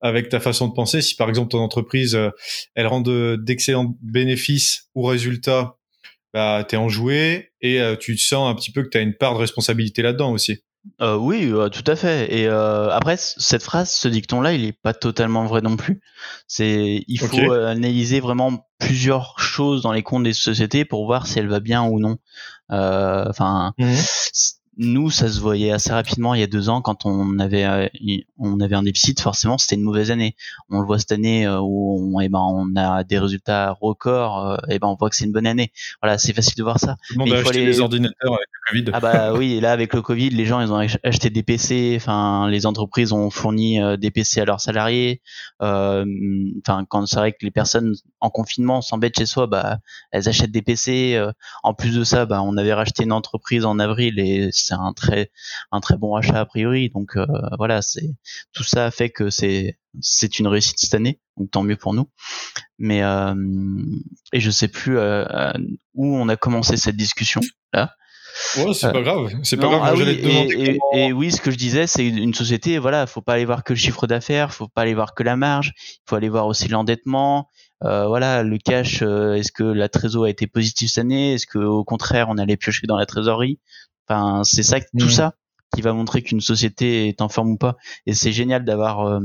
avec 0.00 0.28
ta 0.28 0.40
façon 0.40 0.68
de 0.68 0.72
penser. 0.72 1.02
Si 1.02 1.14
par 1.14 1.28
exemple 1.28 1.50
ton 1.50 1.60
entreprise, 1.60 2.14
euh, 2.14 2.30
elle 2.74 2.86
rend 2.86 3.00
d'excellents 3.00 3.94
bénéfices 4.02 4.88
ou 4.94 5.04
résultats, 5.04 5.76
bah, 6.32 6.64
tu 6.68 6.74
es 6.74 6.78
enjoué 6.78 7.52
et 7.60 7.80
euh, 7.80 7.96
tu 7.96 8.16
sens 8.16 8.50
un 8.50 8.54
petit 8.54 8.72
peu 8.72 8.82
que 8.82 8.88
tu 8.88 8.98
as 8.98 9.02
une 9.02 9.14
part 9.14 9.34
de 9.34 9.38
responsabilité 9.38 10.02
là-dedans 10.02 10.32
aussi. 10.32 10.64
Euh, 11.00 11.14
oui, 11.14 11.52
tout 11.70 11.88
à 11.88 11.94
fait. 11.94 12.34
Et 12.34 12.48
après, 12.48 13.16
cette 13.16 13.62
phrase, 13.62 13.92
ce 13.92 14.08
dicton-là, 14.08 14.52
il 14.52 14.64
est 14.64 14.72
pas 14.72 14.94
totalement 14.94 15.46
vrai 15.46 15.60
non 15.60 15.76
plus. 15.76 16.00
C'est, 16.48 17.04
il 17.06 17.20
faut 17.20 17.52
analyser 17.52 18.18
vraiment 18.18 18.66
plusieurs 18.80 19.38
choses 19.38 19.82
dans 19.82 19.92
les 19.92 20.02
comptes 20.02 20.24
des 20.24 20.32
sociétés 20.32 20.84
pour 20.84 21.06
voir 21.06 21.28
si 21.28 21.38
elle 21.38 21.46
va 21.46 21.60
bien 21.60 21.84
ou 21.84 22.00
non. 22.00 22.16
Enfin, 22.68 23.74
mmh 23.78 23.94
nous, 24.78 25.10
ça 25.10 25.28
se 25.28 25.38
voyait 25.38 25.70
assez 25.70 25.92
rapidement 25.92 26.34
il 26.34 26.40
y 26.40 26.42
a 26.42 26.46
deux 26.46 26.70
ans 26.70 26.80
quand 26.80 27.04
on 27.04 27.38
avait 27.38 27.64
euh, 27.64 27.88
on 28.38 28.58
avait 28.60 28.74
un 28.74 28.82
déficit. 28.82 29.20
Forcément, 29.20 29.58
c'était 29.58 29.74
une 29.74 29.82
mauvaise 29.82 30.10
année. 30.10 30.34
On 30.70 30.80
le 30.80 30.86
voit 30.86 30.98
cette 30.98 31.12
année 31.12 31.46
euh, 31.46 31.60
où 31.60 32.16
on, 32.16 32.20
eh 32.20 32.30
ben, 32.30 32.40
on 32.40 32.74
a 32.76 33.04
des 33.04 33.18
résultats 33.18 33.76
records. 33.80 34.58
et 34.68 34.76
eh 34.76 34.78
ben, 34.78 34.88
on 34.88 34.94
voit 34.94 35.10
que 35.10 35.16
c'est 35.16 35.26
une 35.26 35.32
bonne 35.32 35.46
année. 35.46 35.72
Voilà, 36.00 36.16
c'est 36.16 36.32
facile 36.32 36.54
de 36.56 36.62
voir 36.62 36.78
ça. 36.80 36.96
Tout 37.08 37.14
le 37.14 37.18
monde 37.18 37.32
a 37.34 37.40
acheté 37.40 37.66
les... 37.66 37.80
ordinateurs 37.80 38.34
avec 38.34 38.48
le 38.50 38.72
Covid. 38.72 38.90
Ah 38.94 39.00
bah 39.00 39.34
oui, 39.34 39.54
et 39.54 39.60
là 39.60 39.72
avec 39.72 39.92
le 39.92 40.00
Covid, 40.00 40.30
les 40.30 40.46
gens 40.46 40.60
ils 40.60 40.72
ont 40.72 40.86
acheté 41.02 41.28
des 41.28 41.42
PC. 41.42 41.94
Enfin, 41.96 42.48
les 42.48 42.64
entreprises 42.64 43.12
ont 43.12 43.28
fourni 43.28 43.78
des 43.98 44.10
PC 44.10 44.40
à 44.40 44.46
leurs 44.46 44.60
salariés. 44.60 45.20
Enfin, 45.60 46.84
quand 46.88 47.04
c'est 47.06 47.16
vrai 47.16 47.32
que 47.32 47.44
les 47.44 47.50
personnes 47.50 47.94
en 48.20 48.30
confinement 48.30 48.80
s'embêtent 48.80 49.18
chez 49.18 49.26
soi, 49.26 49.46
bah 49.46 49.78
elles 50.12 50.28
achètent 50.28 50.50
des 50.50 50.62
PC. 50.62 51.22
en 51.62 51.74
plus 51.74 51.94
de 51.94 52.04
ça, 52.04 52.24
bah 52.24 52.40
on 52.42 52.56
avait 52.56 52.72
racheté 52.72 53.04
une 53.04 53.12
entreprise 53.12 53.66
en 53.66 53.78
avril 53.78 54.18
et 54.18 54.50
c'est 54.66 54.74
un 54.74 54.92
très 54.92 55.30
un 55.70 55.80
très 55.80 55.96
bon 55.96 56.14
achat 56.14 56.40
a 56.40 56.46
priori. 56.46 56.90
Donc 56.90 57.16
euh, 57.16 57.26
voilà, 57.58 57.82
c'est 57.82 58.14
tout 58.52 58.64
ça 58.64 58.90
fait 58.90 59.10
que 59.10 59.30
c'est 59.30 59.78
c'est 60.00 60.38
une 60.38 60.46
réussite 60.46 60.78
cette 60.78 60.94
année, 60.94 61.20
donc 61.36 61.50
tant 61.50 61.62
mieux 61.62 61.76
pour 61.76 61.94
nous. 61.94 62.08
Mais 62.78 63.02
euh, 63.02 63.34
et 64.32 64.40
je 64.40 64.50
sais 64.50 64.68
plus 64.68 64.98
euh, 64.98 65.52
où 65.94 66.16
on 66.16 66.28
a 66.28 66.36
commencé 66.36 66.76
cette 66.76 66.96
discussion 66.96 67.40
là. 67.72 67.94
Ouais, 68.56 68.72
c'est 68.72 68.90
pas 68.90 69.02
grave, 69.02 69.30
c'est 69.42 69.58
pas 69.58 69.68
grave. 69.68 69.82
Ah 69.84 69.94
oui, 69.94 70.80
et, 70.94 71.12
oui, 71.12 71.30
ce 71.30 71.38
que 71.38 71.50
je 71.50 71.58
disais, 71.58 71.86
c'est 71.86 72.06
une 72.06 72.32
société, 72.32 72.78
voilà, 72.78 73.06
faut 73.06 73.20
pas 73.20 73.34
aller 73.34 73.44
voir 73.44 73.62
que 73.62 73.74
le 73.74 73.78
chiffre 73.78 74.06
d'affaires, 74.06 74.54
faut 74.54 74.68
pas 74.68 74.82
aller 74.82 74.94
voir 74.94 75.12
que 75.12 75.22
la 75.22 75.36
marge, 75.36 75.74
il 75.76 76.00
faut 76.08 76.16
aller 76.16 76.30
voir 76.30 76.46
aussi 76.46 76.66
l'endettement, 76.68 77.50
voilà, 77.82 78.42
le 78.42 78.56
cash, 78.56 79.02
est-ce 79.02 79.52
que 79.52 79.64
la 79.64 79.90
trésor 79.90 80.24
a 80.24 80.30
été 80.30 80.46
positive 80.46 80.88
cette 80.88 81.02
année, 81.02 81.34
est-ce 81.34 81.46
que 81.46 81.58
au 81.58 81.84
contraire 81.84 82.30
on 82.30 82.38
allait 82.38 82.56
piocher 82.56 82.86
dans 82.86 82.96
la 82.96 83.04
trésorerie, 83.04 83.60
Enfin, 84.08 84.42
c'est 84.44 84.62
ça, 84.62 84.80
tout 84.80 85.06
mm. 85.06 85.10
ça 85.10 85.34
qui 85.74 85.80
va 85.80 85.92
montrer 85.94 86.22
qu'une 86.22 86.40
société 86.40 87.08
est 87.08 87.22
en 87.22 87.28
forme 87.28 87.52
ou 87.52 87.56
pas. 87.56 87.76
Et 88.06 88.12
c'est 88.12 88.32
génial 88.32 88.64
d'avoir 88.64 89.06
euh, 89.06 89.20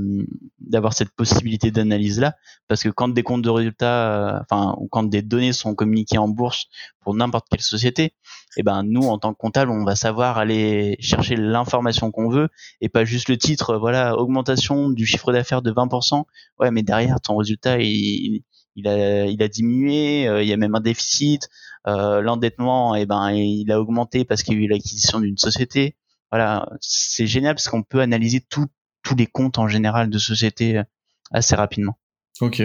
d'avoir 0.60 0.94
cette 0.94 1.12
possibilité 1.12 1.72
d'analyse 1.72 2.20
là, 2.20 2.36
parce 2.68 2.84
que 2.84 2.90
quand 2.90 3.10
des 3.10 3.24
comptes 3.24 3.42
de 3.42 3.50
résultats, 3.50 4.38
euh, 4.38 4.40
enfin, 4.50 4.76
ou 4.80 4.88
quand 4.88 5.04
des 5.04 5.22
données 5.22 5.54
sont 5.54 5.76
communiquées 5.76 6.18
en 6.18 6.30
bourse 6.30 6.68
pour 7.02 7.14
n'importe 7.16 7.48
quelle 7.52 7.62
société, 7.62 8.14
eh 8.56 8.64
ben 8.64 8.84
nous 8.84 9.04
en 9.04 9.18
tant 9.18 9.34
que 9.34 9.38
comptable, 9.38 9.72
on 9.72 9.84
va 9.84 9.96
savoir 9.96 10.38
aller 10.38 10.96
chercher 11.00 11.36
l'information 11.36 12.12
qu'on 12.12 12.30
veut 12.30 12.50
et 12.80 12.88
pas 12.90 13.04
juste 13.04 13.28
le 13.30 13.38
titre. 13.38 13.76
Voilà, 13.76 14.18
augmentation 14.18 14.90
du 14.90 15.06
chiffre 15.06 15.34
d'affaires 15.34 15.62
de 15.62 15.72
20%. 15.72 16.24
Ouais, 16.60 16.72
mais 16.72 16.82
derrière 16.82 17.20
ton 17.20 17.36
résultat, 17.36 17.80
il, 17.82 18.44
il 18.78 18.88
a, 18.88 19.26
il 19.26 19.42
a 19.44 19.48
diminué, 19.48 20.28
euh, 20.28 20.42
il 20.42 20.48
y 20.48 20.54
a 20.54 20.58
même 20.58 20.76
un 20.76 20.80
déficit. 20.80 21.50
Euh, 21.88 22.22
l'endettement, 22.22 22.96
eh 22.96 23.06
ben, 23.06 23.32
il 23.32 23.72
a 23.72 23.80
augmenté 23.80 24.26
parce 24.26 24.44
qu'il 24.44 24.56
y 24.56 24.58
a 24.58 24.66
eu 24.66 24.68
l'acquisition 24.68 25.20
d'une 25.20 25.38
société. 25.38 25.96
Voilà, 26.32 26.70
c'est 26.82 27.28
génial 27.28 27.56
parce 27.56 27.70
qu'on 27.70 27.84
peut 27.84 28.02
analyser 28.02 28.42
tous 28.50 28.68
les 29.16 29.28
comptes 29.28 29.58
en 29.58 29.68
général 29.68 30.10
de 30.10 30.18
société 30.18 30.78
euh, 30.78 30.84
assez 31.32 31.56
rapidement. 31.56 31.98
Ok. 32.42 32.62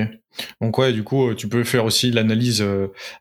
Donc 0.60 0.76
ouais, 0.78 0.92
du 0.92 1.04
coup, 1.04 1.34
tu 1.34 1.48
peux 1.48 1.64
faire 1.64 1.84
aussi 1.84 2.10
l'analyse 2.10 2.64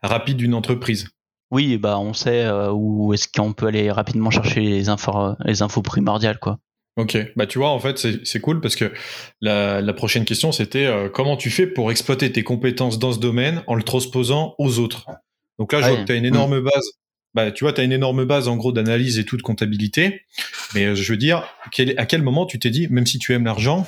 rapide 0.02 0.36
d'une 0.36 0.54
entreprise. 0.54 1.08
Oui, 1.50 1.78
bah 1.78 1.98
on 1.98 2.14
sait 2.14 2.48
où 2.72 3.12
est-ce 3.14 3.28
qu'on 3.28 3.52
peut 3.52 3.66
aller 3.66 3.90
rapidement 3.90 4.30
chercher 4.30 4.60
les 4.60 4.88
infos, 4.88 5.34
les 5.44 5.62
infos 5.62 5.82
primordiales, 5.82 6.38
quoi. 6.38 6.58
Ok, 6.96 7.16
bah 7.36 7.46
tu 7.46 7.58
vois, 7.58 7.70
en 7.70 7.78
fait, 7.78 8.06
c'est 8.24 8.40
cool 8.40 8.60
parce 8.60 8.76
que 8.76 8.92
la, 9.40 9.80
la 9.80 9.92
prochaine 9.94 10.26
question, 10.26 10.52
c'était 10.52 10.84
euh, 10.84 11.08
comment 11.08 11.38
tu 11.38 11.48
fais 11.48 11.66
pour 11.66 11.90
exploiter 11.90 12.30
tes 12.30 12.44
compétences 12.44 12.98
dans 12.98 13.12
ce 13.12 13.18
domaine 13.18 13.62
en 13.66 13.74
le 13.74 13.82
transposant 13.82 14.54
aux 14.58 14.78
autres? 14.78 15.06
Donc 15.58 15.72
là, 15.72 15.82
je 15.82 15.88
vois 15.88 15.96
que 15.98 16.06
tu 16.06 16.12
as 16.12 16.16
une 16.16 16.24
énorme 16.24 16.60
mm. 16.60 16.64
base. 16.64 16.90
Bah, 17.34 17.50
tu 17.50 17.64
vois, 17.64 17.72
tu 17.72 17.80
as 17.80 17.84
une 17.84 17.92
énorme 17.92 18.24
base, 18.24 18.48
en 18.48 18.56
gros, 18.56 18.72
d'analyse 18.72 19.18
et 19.18 19.24
tout 19.24 19.36
de 19.36 19.42
comptabilité. 19.42 20.22
Mais 20.74 20.86
euh, 20.86 20.94
je 20.94 21.12
veux 21.12 21.16
dire, 21.16 21.44
à 21.96 22.06
quel 22.06 22.22
moment 22.22 22.46
tu 22.46 22.58
t'es 22.58 22.70
dit, 22.70 22.88
même 22.88 23.06
si 23.06 23.18
tu 23.18 23.32
aimes 23.32 23.44
l'argent, 23.44 23.86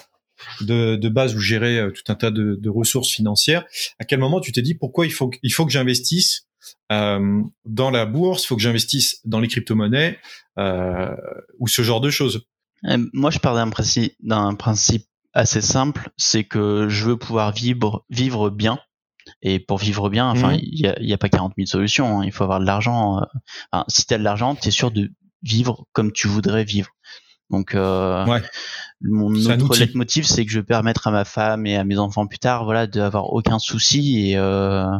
de, 0.61 0.97
de, 0.97 1.09
base 1.09 1.35
ou 1.35 1.41
gérer 1.41 1.79
euh, 1.79 1.91
tout 1.91 2.11
un 2.11 2.15
tas 2.15 2.31
de, 2.31 2.59
de, 2.61 2.69
ressources 2.71 3.11
financières, 3.11 3.65
à 3.99 4.05
quel 4.05 4.19
moment 4.19 4.41
tu 4.41 4.53
t'es 4.53 4.63
dit 4.63 4.75
pourquoi 4.75 5.07
il 5.07 5.13
faut, 5.13 5.31
il 5.43 5.53
faut 5.53 5.65
que 5.65 5.73
j'investisse 5.73 6.47
euh, 6.93 7.43
dans 7.65 7.91
la 7.91 8.07
bourse, 8.07 8.45
il 8.45 8.47
faut 8.49 8.57
que 8.57 8.63
j'investisse 8.63 9.21
dans 9.25 9.41
les 9.41 9.49
crypto-monnaies 9.49 10.19
euh, 10.59 11.15
ou 11.59 11.69
ce 11.69 11.83
genre 11.83 12.01
de 12.01 12.11
choses? 12.11 12.47
Moi, 13.13 13.31
je 13.31 13.39
pars 13.39 13.55
d'un 13.55 13.71
principe, 13.71 14.15
d'un 14.21 14.55
principe 14.55 15.07
assez 15.33 15.63
simple, 15.63 16.11
c'est 16.17 16.45
que 16.45 16.89
je 16.89 17.07
veux 17.07 17.17
pouvoir 17.17 17.53
vivre, 17.53 18.05
vivre 18.11 18.51
bien. 18.51 18.79
Et 19.47 19.61
pour 19.61 19.79
vivre 19.79 20.09
bien, 20.09 20.29
enfin, 20.29 20.55
mhm. 20.55 20.61
il 20.63 20.97
n'y 21.01 21.13
a, 21.13 21.15
a, 21.15 21.19
pas 21.19 21.29
40 21.29 21.53
000 21.57 21.67
solutions. 21.67 22.21
Hein. 22.21 22.25
Il 22.25 22.33
faut 22.33 22.45
avoir 22.45 22.61
de 22.61 22.65
l'argent. 22.65 23.19
Euh, 23.19 23.25
enfin, 23.71 23.85
si 23.89 24.07
tu 24.07 24.15
as 24.15 24.19
de 24.19 24.25
l'argent, 24.25 24.55
tu 24.55 24.69
es 24.69 24.71
sûr 24.71 24.91
de 24.91 25.11
vivre 25.43 25.85
comme 25.93 26.13
tu 26.13 26.27
voudrais 26.27 26.65
vivre. 26.65 26.89
Donc, 27.51 27.75
euh, 27.75 28.27
ouais. 28.27 28.43
mon 29.03 29.35
autre 29.35 29.79
leitmotiv, 29.79 30.25
c'est 30.25 30.45
que 30.45 30.51
je 30.51 30.59
veux 30.59 30.65
permettre 30.65 31.07
à 31.07 31.11
ma 31.11 31.25
femme 31.25 31.67
et 31.67 31.77
à 31.77 31.85
mes 31.85 31.99
enfants 31.99 32.27
plus 32.27 32.39
tard, 32.39 32.65
voilà, 32.65 32.87
d'avoir 32.87 33.33
aucun 33.33 33.59
souci 33.59 34.31
et, 34.31 34.37
euh, 34.37 34.91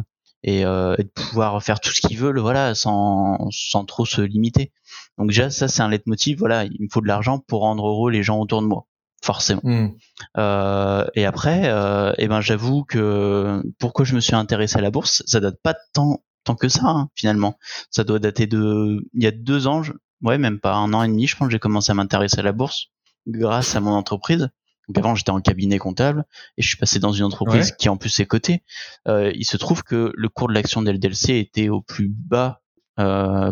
et, 0.43 0.63
euh, 0.63 0.95
et, 0.97 1.03
de 1.03 1.09
pouvoir 1.09 1.61
faire 1.63 1.79
tout 1.79 1.91
ce 1.91 2.01
qu'ils 2.01 2.17
veulent, 2.17 2.39
voilà, 2.39 2.75
sans, 2.75 3.49
sans 3.51 3.83
trop 3.83 4.05
se 4.05 4.21
limiter. 4.21 4.71
Donc 5.17 5.29
déjà, 5.29 5.49
ça 5.49 5.67
c'est 5.67 5.81
un 5.81 5.89
leitmotiv. 5.89 6.37
Voilà, 6.39 6.65
il 6.65 6.77
me 6.79 6.87
faut 6.91 7.01
de 7.01 7.07
l'argent 7.07 7.39
pour 7.39 7.61
rendre 7.61 7.87
heureux 7.87 8.11
les 8.11 8.23
gens 8.23 8.39
autour 8.39 8.61
de 8.61 8.67
moi, 8.67 8.85
forcément. 9.25 9.61
Hmm. 9.63 9.89
Euh, 10.37 11.05
et 11.15 11.25
après, 11.25 11.63
euh, 11.65 12.13
eh 12.17 12.27
ben 12.27 12.41
j'avoue 12.41 12.83
que 12.83 13.61
pourquoi 13.79 14.05
je 14.05 14.15
me 14.15 14.19
suis 14.19 14.35
intéressé 14.35 14.77
à 14.77 14.81
la 14.81 14.91
bourse, 14.91 15.23
ça 15.25 15.39
date 15.39 15.59
pas 15.61 15.75
tant 15.93 16.23
tant 16.43 16.55
que 16.55 16.69
ça 16.69 16.85
hein, 16.85 17.09
finalement. 17.15 17.57
Ça 17.89 18.03
doit 18.03 18.19
dater 18.19 18.45
de 18.45 19.03
il 19.13 19.23
y 19.23 19.27
a 19.27 19.31
deux 19.31 19.67
ans, 19.67 19.81
ouais 20.21 20.37
même 20.37 20.59
pas 20.59 20.75
un 20.75 20.93
an 20.93 21.03
et 21.03 21.07
demi, 21.07 21.27
je 21.27 21.35
pense 21.35 21.47
que 21.47 21.51
j'ai 21.51 21.59
commencé 21.59 21.91
à 21.91 21.95
m'intéresser 21.95 22.39
à 22.39 22.43
la 22.43 22.51
bourse 22.51 22.87
grâce 23.27 23.75
à 23.75 23.79
mon 23.79 23.91
entreprise. 23.91 24.49
Donc 24.87 24.99
avant 24.99 25.15
j'étais 25.15 25.31
en 25.31 25.41
cabinet 25.41 25.79
comptable 25.79 26.25
et 26.57 26.61
je 26.61 26.67
suis 26.67 26.77
passé 26.77 26.99
dans 26.99 27.11
une 27.11 27.23
entreprise 27.23 27.71
qui 27.71 27.89
en 27.89 27.97
plus 27.97 28.19
est 28.19 28.27
cotée. 28.27 28.63
Euh, 29.07 29.31
il 29.33 29.45
se 29.45 29.57
trouve 29.57 29.81
que 29.83 30.11
le 30.15 30.29
cours 30.29 30.47
de 30.47 30.53
l'action 30.53 30.83
de 30.83 30.91
LDLC 30.91 31.31
était 31.31 31.69
au 31.69 31.81
plus 31.81 32.07
bas 32.07 32.61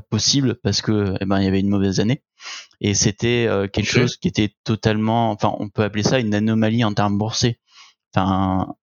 possible 0.09 0.55
parce 0.63 0.81
que 0.81 1.15
eh 1.19 1.25
ben 1.25 1.39
il 1.39 1.43
y 1.43 1.47
avait 1.47 1.59
une 1.59 1.67
mauvaise 1.67 1.99
année 1.99 2.23
et 2.81 2.93
c'était 2.93 3.45
euh, 3.47 3.67
quelque 3.67 3.89
chose 3.89 4.17
qui 4.17 4.27
était 4.27 4.53
totalement 4.63 5.31
enfin 5.31 5.55
on 5.59 5.69
peut 5.69 5.83
appeler 5.83 6.03
ça 6.03 6.19
une 6.19 6.35
anomalie 6.35 6.83
en 6.83 6.93
termes 6.93 7.17
boursiers. 7.17 7.59
Enfin 8.13 8.75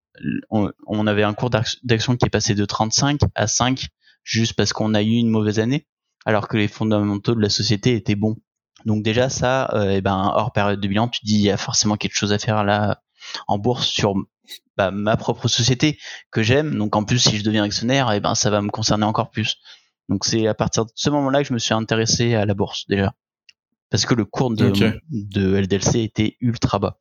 on, 0.51 0.71
on 0.87 1.07
avait 1.07 1.23
un 1.23 1.35
cours 1.35 1.51
d'action 1.51 2.17
qui 2.17 2.27
est 2.27 2.31
passé 2.31 2.55
de 2.55 2.65
35 2.65 3.21
à 3.35 3.47
5 3.47 3.87
juste 4.25 4.55
parce 4.55 4.73
qu'on 4.73 4.95
a 4.95 5.03
eu 5.03 5.13
une 5.13 5.29
mauvaise 5.29 5.59
année 5.59 5.87
alors 6.27 6.49
que 6.49 6.57
les 6.57 6.69
fondamentaux 6.69 7.35
de 7.35 7.41
la 7.41 7.49
société 7.51 7.95
étaient 7.95 8.17
bons. 8.17 8.37
Donc 8.87 9.03
déjà 9.03 9.29
ça 9.29 9.71
euh, 9.75 9.97
eh 9.97 10.01
ben 10.01 10.33
hors 10.35 10.53
période 10.53 10.81
de 10.81 10.89
bilan 10.89 11.09
tu 11.09 11.21
dis 11.25 11.35
il 11.35 11.43
y 11.43 11.51
a 11.51 11.57
forcément 11.57 11.97
quelque 11.97 12.17
chose 12.17 12.33
à 12.33 12.39
faire 12.39 12.65
là 12.65 13.03
en 13.49 13.59
bourse 13.59 13.87
sur 13.87 14.15
bah, 14.77 14.91
ma 14.91 15.17
propre 15.19 15.47
société 15.49 15.99
que 16.31 16.43
j'aime. 16.43 16.77
Donc 16.77 16.97
en 16.97 17.05
plus 17.05 17.19
si 17.19 17.37
je 17.37 17.45
deviens 17.45 17.65
actionnaire 17.65 18.11
eh 18.13 18.21
ben 18.21 18.35
ça 18.35 18.49
va 18.49 18.63
me 18.63 18.71
concerner 18.71 19.05
encore 19.05 19.31
plus. 19.31 19.59
Donc 20.09 20.25
c'est 20.25 20.47
à 20.47 20.55
partir 20.55 20.87
de 20.87 20.91
ce 20.95 21.09
moment-là 21.11 21.43
que 21.43 21.49
je 21.49 21.55
me 21.55 21.59
suis 21.59 21.75
intéressé 21.75 22.35
à 22.35 22.45
la 22.45 22.55
bourse 22.55 22.87
déjà, 22.89 23.15
parce 23.91 24.07
que 24.07 24.15
le 24.15 24.25
cours 24.25 24.51
de, 24.55 24.73
de 25.11 25.57
LDLC 25.57 25.97
était 25.97 26.37
ultra 26.41 26.79
bas. 26.79 26.99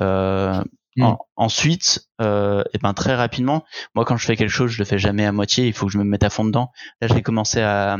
Euh, 0.00 0.62
hmm. 0.96 1.14
ensuite, 1.36 2.08
euh, 2.20 2.62
et 2.74 2.78
ben 2.78 2.92
très 2.94 3.14
rapidement, 3.14 3.64
moi 3.94 4.04
quand 4.04 4.16
je 4.16 4.26
fais 4.26 4.36
quelque 4.36 4.50
chose, 4.50 4.70
je 4.70 4.78
le 4.78 4.84
fais 4.84 4.98
jamais 4.98 5.24
à 5.24 5.32
moitié. 5.32 5.66
Il 5.66 5.72
faut 5.72 5.86
que 5.86 5.92
je 5.92 5.98
me 5.98 6.04
mette 6.04 6.22
à 6.22 6.30
fond 6.30 6.44
dedans. 6.44 6.70
Là, 7.00 7.08
j'ai 7.08 7.22
commencé 7.22 7.60
à, 7.60 7.98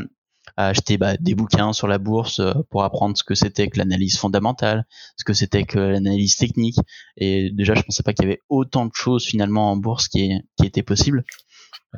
à 0.55 0.67
acheter 0.67 0.97
bah, 0.97 1.17
des 1.17 1.35
bouquins 1.35 1.73
sur 1.73 1.87
la 1.87 1.97
bourse 1.97 2.39
euh, 2.39 2.53
pour 2.69 2.83
apprendre 2.83 3.17
ce 3.17 3.23
que 3.23 3.35
c'était 3.35 3.67
que 3.67 3.77
l'analyse 3.77 4.17
fondamentale, 4.17 4.85
ce 5.17 5.25
que 5.25 5.33
c'était 5.33 5.63
que 5.63 5.79
l'analyse 5.79 6.35
technique. 6.35 6.77
Et 7.17 7.49
déjà, 7.51 7.73
je 7.75 7.81
pensais 7.81 8.03
pas 8.03 8.13
qu'il 8.13 8.25
y 8.25 8.27
avait 8.27 8.41
autant 8.49 8.85
de 8.85 8.91
choses 8.93 9.25
finalement 9.25 9.71
en 9.71 9.77
bourse 9.77 10.07
qui, 10.07 10.33
qui 10.57 10.65
étaient 10.65 10.83
possibles. 10.83 11.23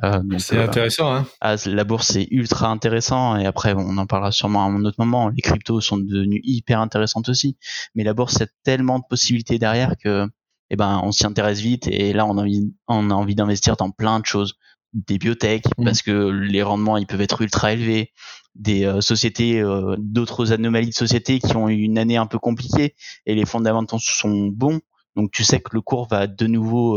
Euh, 0.04 0.22
c'est 0.38 0.56
euh, 0.56 0.64
intéressant. 0.64 1.14
Hein 1.14 1.26
ah, 1.40 1.56
la 1.66 1.84
bourse 1.84 2.12
c'est 2.12 2.28
ultra 2.30 2.68
intéressant 2.68 3.36
et 3.36 3.44
après 3.44 3.74
on 3.76 3.98
en 3.98 4.06
parlera 4.06 4.32
sûrement 4.32 4.64
à 4.64 4.68
un 4.68 4.84
autre 4.84 4.96
moment. 4.98 5.28
Les 5.28 5.42
cryptos 5.42 5.80
sont 5.80 5.98
devenus 5.98 6.40
hyper 6.44 6.80
intéressantes 6.80 7.28
aussi, 7.28 7.56
mais 7.94 8.04
la 8.04 8.14
bourse 8.14 8.40
a 8.40 8.46
tellement 8.64 8.98
de 8.98 9.04
possibilités 9.08 9.58
derrière 9.58 9.94
que 10.02 10.26
eh 10.70 10.76
ben 10.76 11.00
on 11.02 11.10
s'y 11.10 11.26
intéresse 11.26 11.60
vite 11.60 11.88
et 11.88 12.12
là 12.12 12.24
on 12.26 12.38
a 12.38 12.42
envie 12.42 12.72
on 12.86 13.10
a 13.10 13.14
envie 13.14 13.34
d'investir 13.34 13.76
dans 13.76 13.90
plein 13.90 14.20
de 14.20 14.26
choses, 14.26 14.54
des 14.94 15.18
biotech 15.18 15.64
mmh. 15.76 15.84
parce 15.84 16.02
que 16.02 16.28
les 16.30 16.62
rendements 16.62 16.96
ils 16.96 17.06
peuvent 17.06 17.20
être 17.20 17.42
ultra 17.42 17.72
élevés, 17.72 18.12
des 18.54 18.84
euh, 18.84 19.00
sociétés 19.00 19.62
d'autres 19.98 20.52
anomalies 20.52 20.90
de 20.90 20.94
sociétés 20.94 21.40
qui 21.40 21.56
ont 21.56 21.68
eu 21.68 21.78
une 21.78 21.98
année 21.98 22.16
un 22.16 22.26
peu 22.26 22.38
compliquée 22.38 22.94
et 23.26 23.34
les 23.34 23.44
fondamentaux 23.44 23.98
sont 24.00 24.46
bons 24.46 24.80
donc 25.16 25.32
tu 25.32 25.42
sais 25.42 25.60
que 25.60 25.70
le 25.72 25.80
cours 25.80 26.06
va 26.08 26.28
de 26.28 26.46
nouveau 26.46 26.96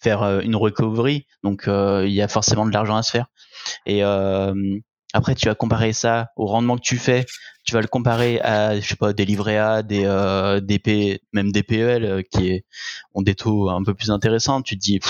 faire 0.00 0.22
euh, 0.22 0.40
une 0.40 0.56
recovery, 0.56 1.26
donc 1.42 1.68
euh, 1.68 2.04
il 2.06 2.12
y 2.12 2.22
a 2.22 2.28
forcément 2.28 2.66
de 2.66 2.72
l'argent 2.72 2.96
à 2.96 3.02
se 3.02 3.10
faire. 3.10 3.26
Et 3.86 4.04
euh, 4.04 4.54
après, 5.12 5.34
tu 5.34 5.48
vas 5.48 5.54
comparer 5.54 5.92
ça 5.92 6.30
au 6.36 6.46
rendement 6.46 6.76
que 6.76 6.82
tu 6.82 6.98
fais. 6.98 7.24
Tu 7.64 7.72
vas 7.72 7.80
le 7.80 7.86
comparer 7.86 8.40
à, 8.40 8.78
je 8.78 8.86
sais 8.86 8.96
pas, 8.96 9.12
des 9.12 9.24
livrets 9.24 9.58
A, 9.58 9.82
des, 9.82 10.04
euh, 10.04 10.60
des 10.60 11.20
même 11.32 11.52
des 11.52 11.62
PEL 11.62 12.24
qui 12.30 12.62
ont 13.14 13.22
des 13.22 13.34
taux 13.34 13.70
un 13.70 13.82
peu 13.82 13.94
plus 13.94 14.10
intéressants. 14.10 14.60
Tu 14.62 14.76
te 14.76 14.82
dis, 14.82 15.00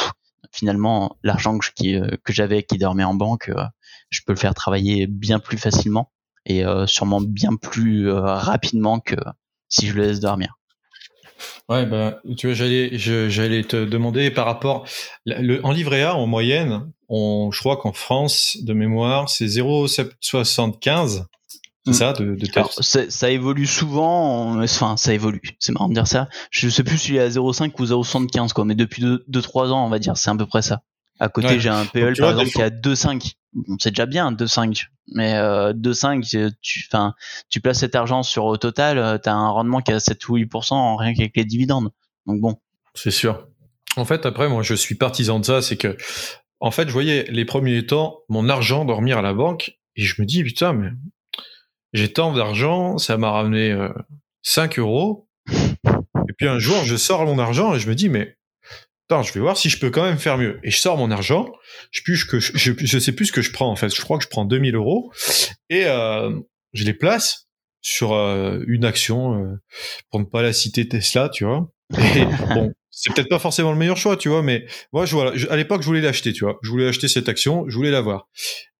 finalement, 0.53 1.17
l'argent 1.23 1.59
que, 1.59 2.17
que 2.17 2.33
j'avais 2.33 2.63
qui 2.63 2.79
dormait 2.79 3.05
en 3.05 3.15
banque, 3.15 3.51
je 4.11 4.21
peux 4.25 4.33
le 4.33 4.39
faire 4.39 4.55
travailler 4.55 5.07
bien 5.07 5.41
plus 5.41 5.59
facilement 5.59 6.13
et 6.47 6.63
sûrement 6.87 7.21
bien 7.21 7.57
plus 7.57 8.11
rapidement 8.13 9.01
que 9.01 9.17
si 9.69 9.89
je 9.89 9.95
le 9.95 10.03
laisse 10.03 10.21
dormir. 10.21 10.57
Ouais, 11.69 11.87
ben, 11.87 12.17
tu 12.37 12.47
vois, 12.47 12.55
j'allais, 12.55 12.99
j'allais 12.99 13.65
te 13.65 13.85
demander 13.85 14.31
par 14.31 14.47
rapport, 14.47 14.87
le, 15.27 15.65
en 15.65 15.73
livret 15.73 16.03
A, 16.03 16.15
en 16.15 16.27
moyenne, 16.27 16.91
on, 17.09 17.51
je 17.53 17.59
crois 17.61 17.77
qu'en 17.77 17.93
France, 17.93 18.57
de 18.61 18.73
mémoire, 18.75 19.29
c'est 19.29 19.47
0,75. 19.47 21.25
C'est 21.87 21.91
hmm. 21.91 21.95
ça, 21.95 22.13
de, 22.15 22.35
de 22.35 22.49
Alors, 22.55 22.73
ça 22.73 23.31
évolue 23.31 23.67
souvent, 23.67 24.59
enfin, 24.63 24.97
ça 24.97 25.13
évolue. 25.13 25.43
C'est 25.59 25.73
marrant 25.73 25.89
de 25.89 25.95
dire 25.95 26.07
ça. 26.07 26.29
Je 26.51 26.69
sais 26.71 26.83
plus 26.83 26.97
s'il 26.97 27.17
est 27.17 27.21
à 27.21 27.29
0,5 27.29 27.73
ou 27.79 27.85
0,75, 27.85 28.53
quoi, 28.53 28.65
mais 28.65 28.75
depuis 28.75 29.03
2-3 29.03 29.69
ans, 29.69 29.85
on 29.85 29.91
va 29.91 29.99
dire, 29.99 30.17
c'est 30.17 30.31
à 30.31 30.35
peu 30.35 30.47
près 30.47 30.63
ça. 30.63 30.81
À 31.21 31.29
côté, 31.29 31.61
j'ai 31.61 31.69
un 31.69 31.87
PL, 31.87 32.17
par 32.17 32.31
exemple, 32.31 32.51
qui 32.51 32.61
est 32.61 32.65
à 32.65 32.71
2,5. 32.71 33.35
c'est 33.79 33.91
déjà 33.91 34.07
bien, 34.07 34.33
2,5. 34.33 34.87
Mais 35.13 35.35
euh, 35.35 35.73
2,5, 35.73 36.55
tu, 36.61 36.89
enfin, 36.89 37.15
tu 37.51 37.61
places 37.61 37.81
cet 37.81 37.95
argent 37.95 38.23
sur 38.23 38.45
au 38.45 38.57
total, 38.57 38.99
euh, 38.99 39.19
tu 39.19 39.29
as 39.29 39.35
un 39.35 39.49
rendement 39.49 39.81
qui 39.81 39.93
est 39.93 39.95
à 39.95 40.01
7 40.01 40.29
ou 40.29 40.39
8% 40.39 40.99
rien 40.99 41.15
qu'avec 41.15 41.37
les 41.37 41.45
dividendes. 41.45 41.91
Donc 42.27 42.41
bon. 42.41 42.57
C'est 42.95 43.11
sûr. 43.11 43.47
En 43.97 44.05
fait, 44.05 44.27
après, 44.27 44.49
moi, 44.49 44.63
je 44.63 44.75
suis 44.75 44.97
partisan 44.97 45.39
de 45.39 45.45
ça, 45.45 45.63
c'est 45.63 45.77
que, 45.77 45.97
en 46.61 46.71
fait, 46.71 46.89
je 46.89 46.93
voyais 46.93 47.27
les 47.31 47.45
premiers 47.45 47.87
temps 47.87 48.21
mon 48.29 48.49
argent 48.49 48.85
dormir 48.85 49.19
à 49.19 49.23
la 49.23 49.35
banque 49.35 49.79
et 49.97 50.03
je 50.03 50.21
me 50.21 50.27
dis, 50.27 50.43
putain, 50.43 50.73
mais 50.73 50.91
j'ai 51.93 52.13
tant 52.13 52.33
d'argent, 52.33 52.99
ça 52.99 53.17
m'a 53.19 53.31
ramené 53.31 53.71
euh, 53.71 53.89
5 54.43 54.79
euros. 54.79 55.29
Et 56.29 56.33
puis 56.37 56.49
un 56.49 56.59
jour, 56.59 56.83
je 56.85 56.97
sors 56.97 57.25
mon 57.27 57.39
argent 57.39 57.75
et 57.75 57.79
je 57.79 57.89
me 57.89 57.95
dis, 57.95 58.09
mais 58.09 58.37
Attends, 59.09 59.23
je 59.23 59.33
vais 59.35 59.41
voir 59.41 59.57
si 59.57 59.69
je 59.69 59.79
peux 59.79 59.91
quand 59.91 60.05
même 60.05 60.19
faire 60.19 60.39
mieux. 60.39 60.59
Et 60.63 60.71
je 60.71 60.79
sors 60.79 60.97
mon 60.97 61.11
argent. 61.11 61.53
Je, 61.91 62.03
plus 62.03 62.25
que 62.25 62.41
je, 62.41 62.53
je, 62.57 62.99
sais 62.99 63.13
plus 63.13 63.27
ce 63.27 63.33
que 63.33 63.43
je 63.43 63.53
prends 63.53 63.71
en 63.71 63.77
fait. 63.77 63.95
Je 63.95 64.01
crois 64.01 64.19
que 64.19 64.25
je 64.25 64.29
prends 64.29 64.45
2000 64.45 64.75
euros 64.75 65.13
et 65.69 65.85
euh, 65.85 66.31
je 66.73 66.85
les 66.85 66.95
place 66.95 67.49
sur 67.85 68.15
euh, 68.15 68.61
une 68.67 68.85
action 68.85 69.35
euh, 69.35 69.61
pour 70.11 70.21
ne 70.21 70.25
pas 70.25 70.43
la 70.43 70.53
citer 70.53 70.89
Tesla, 70.89 71.29
tu 71.29 71.45
vois. 71.45 71.69
Et 72.17 72.25
bon, 72.55 72.73
c'est 72.91 73.13
peut-être 73.13 73.29
pas 73.29 73.39
forcément 73.39 73.73
le 73.73 73.79
meilleur 73.79 73.97
choix, 73.97 74.17
tu 74.17 74.31
vois, 74.31 74.43
mais 74.43 74.67
moi, 74.93 75.05
je, 75.05 75.15
voilà, 75.15 75.33
à 75.51 75.57
l'époque, 75.57 75.83
je 75.83 75.87
voulais 75.87 76.01
l'acheter, 76.01 76.33
tu 76.33 76.45
vois. 76.45 76.59
Je 76.63 76.71
voulais 76.71 76.89
acheter 76.89 77.09
cette 77.09 77.29
action, 77.29 77.69
je 77.69 77.77
voulais 77.77 77.91
l'avoir. 77.91 78.29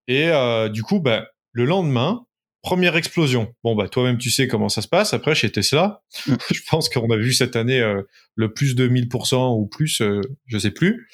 Et 0.07 0.29
euh, 0.29 0.69
du 0.69 0.83
coup, 0.83 0.99
ben, 0.99 1.25
le 1.51 1.65
lendemain, 1.65 2.25
première 2.65 2.95
explosion. 2.95 3.53
Bon, 3.63 3.75
bah, 3.75 3.87
toi-même, 3.87 4.17
tu 4.17 4.31
sais 4.31 4.47
comment 4.47 4.69
ça 4.69 4.81
se 4.81 4.87
passe. 4.87 5.13
Après, 5.13 5.35
chez 5.35 5.51
Tesla, 5.51 6.01
mm. 6.25 6.33
je 6.51 6.61
pense 6.67 6.89
qu'on 6.89 7.09
a 7.11 7.17
vu 7.17 7.31
cette 7.31 7.55
année 7.55 7.79
euh, 7.79 8.01
le 8.33 8.53
plus 8.53 8.75
de 8.75 8.89
1000% 8.89 9.55
ou 9.55 9.67
plus, 9.67 10.01
euh, 10.01 10.19
je 10.47 10.57
sais 10.57 10.71
plus. 10.71 11.07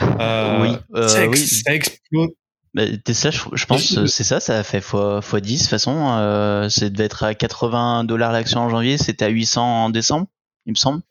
Euh, 0.00 0.62
oui, 0.62 1.08
ça, 1.08 1.28
oui. 1.28 1.36
ça 1.36 1.74
explose. 1.74 2.30
Bah, 2.72 2.84
Tesla, 3.04 3.30
je, 3.30 3.64
pense, 3.66 4.06
c'est 4.06 4.24
ça, 4.24 4.40
ça 4.40 4.58
a 4.58 4.62
fait 4.62 4.78
x, 4.78 4.92
x 4.92 5.42
10. 5.42 5.52
De 5.52 5.58
toute 5.58 5.68
façon, 5.68 6.68
ça 6.70 6.88
devait 6.88 7.04
être 7.04 7.24
à 7.24 7.34
80 7.34 8.04
dollars 8.04 8.32
l'action 8.32 8.60
en 8.60 8.70
janvier, 8.70 8.98
c'était 8.98 9.26
à 9.26 9.28
800 9.28 9.84
en 9.84 9.90
décembre, 9.90 10.26
il 10.66 10.72
me 10.72 10.76
semble. 10.76 11.02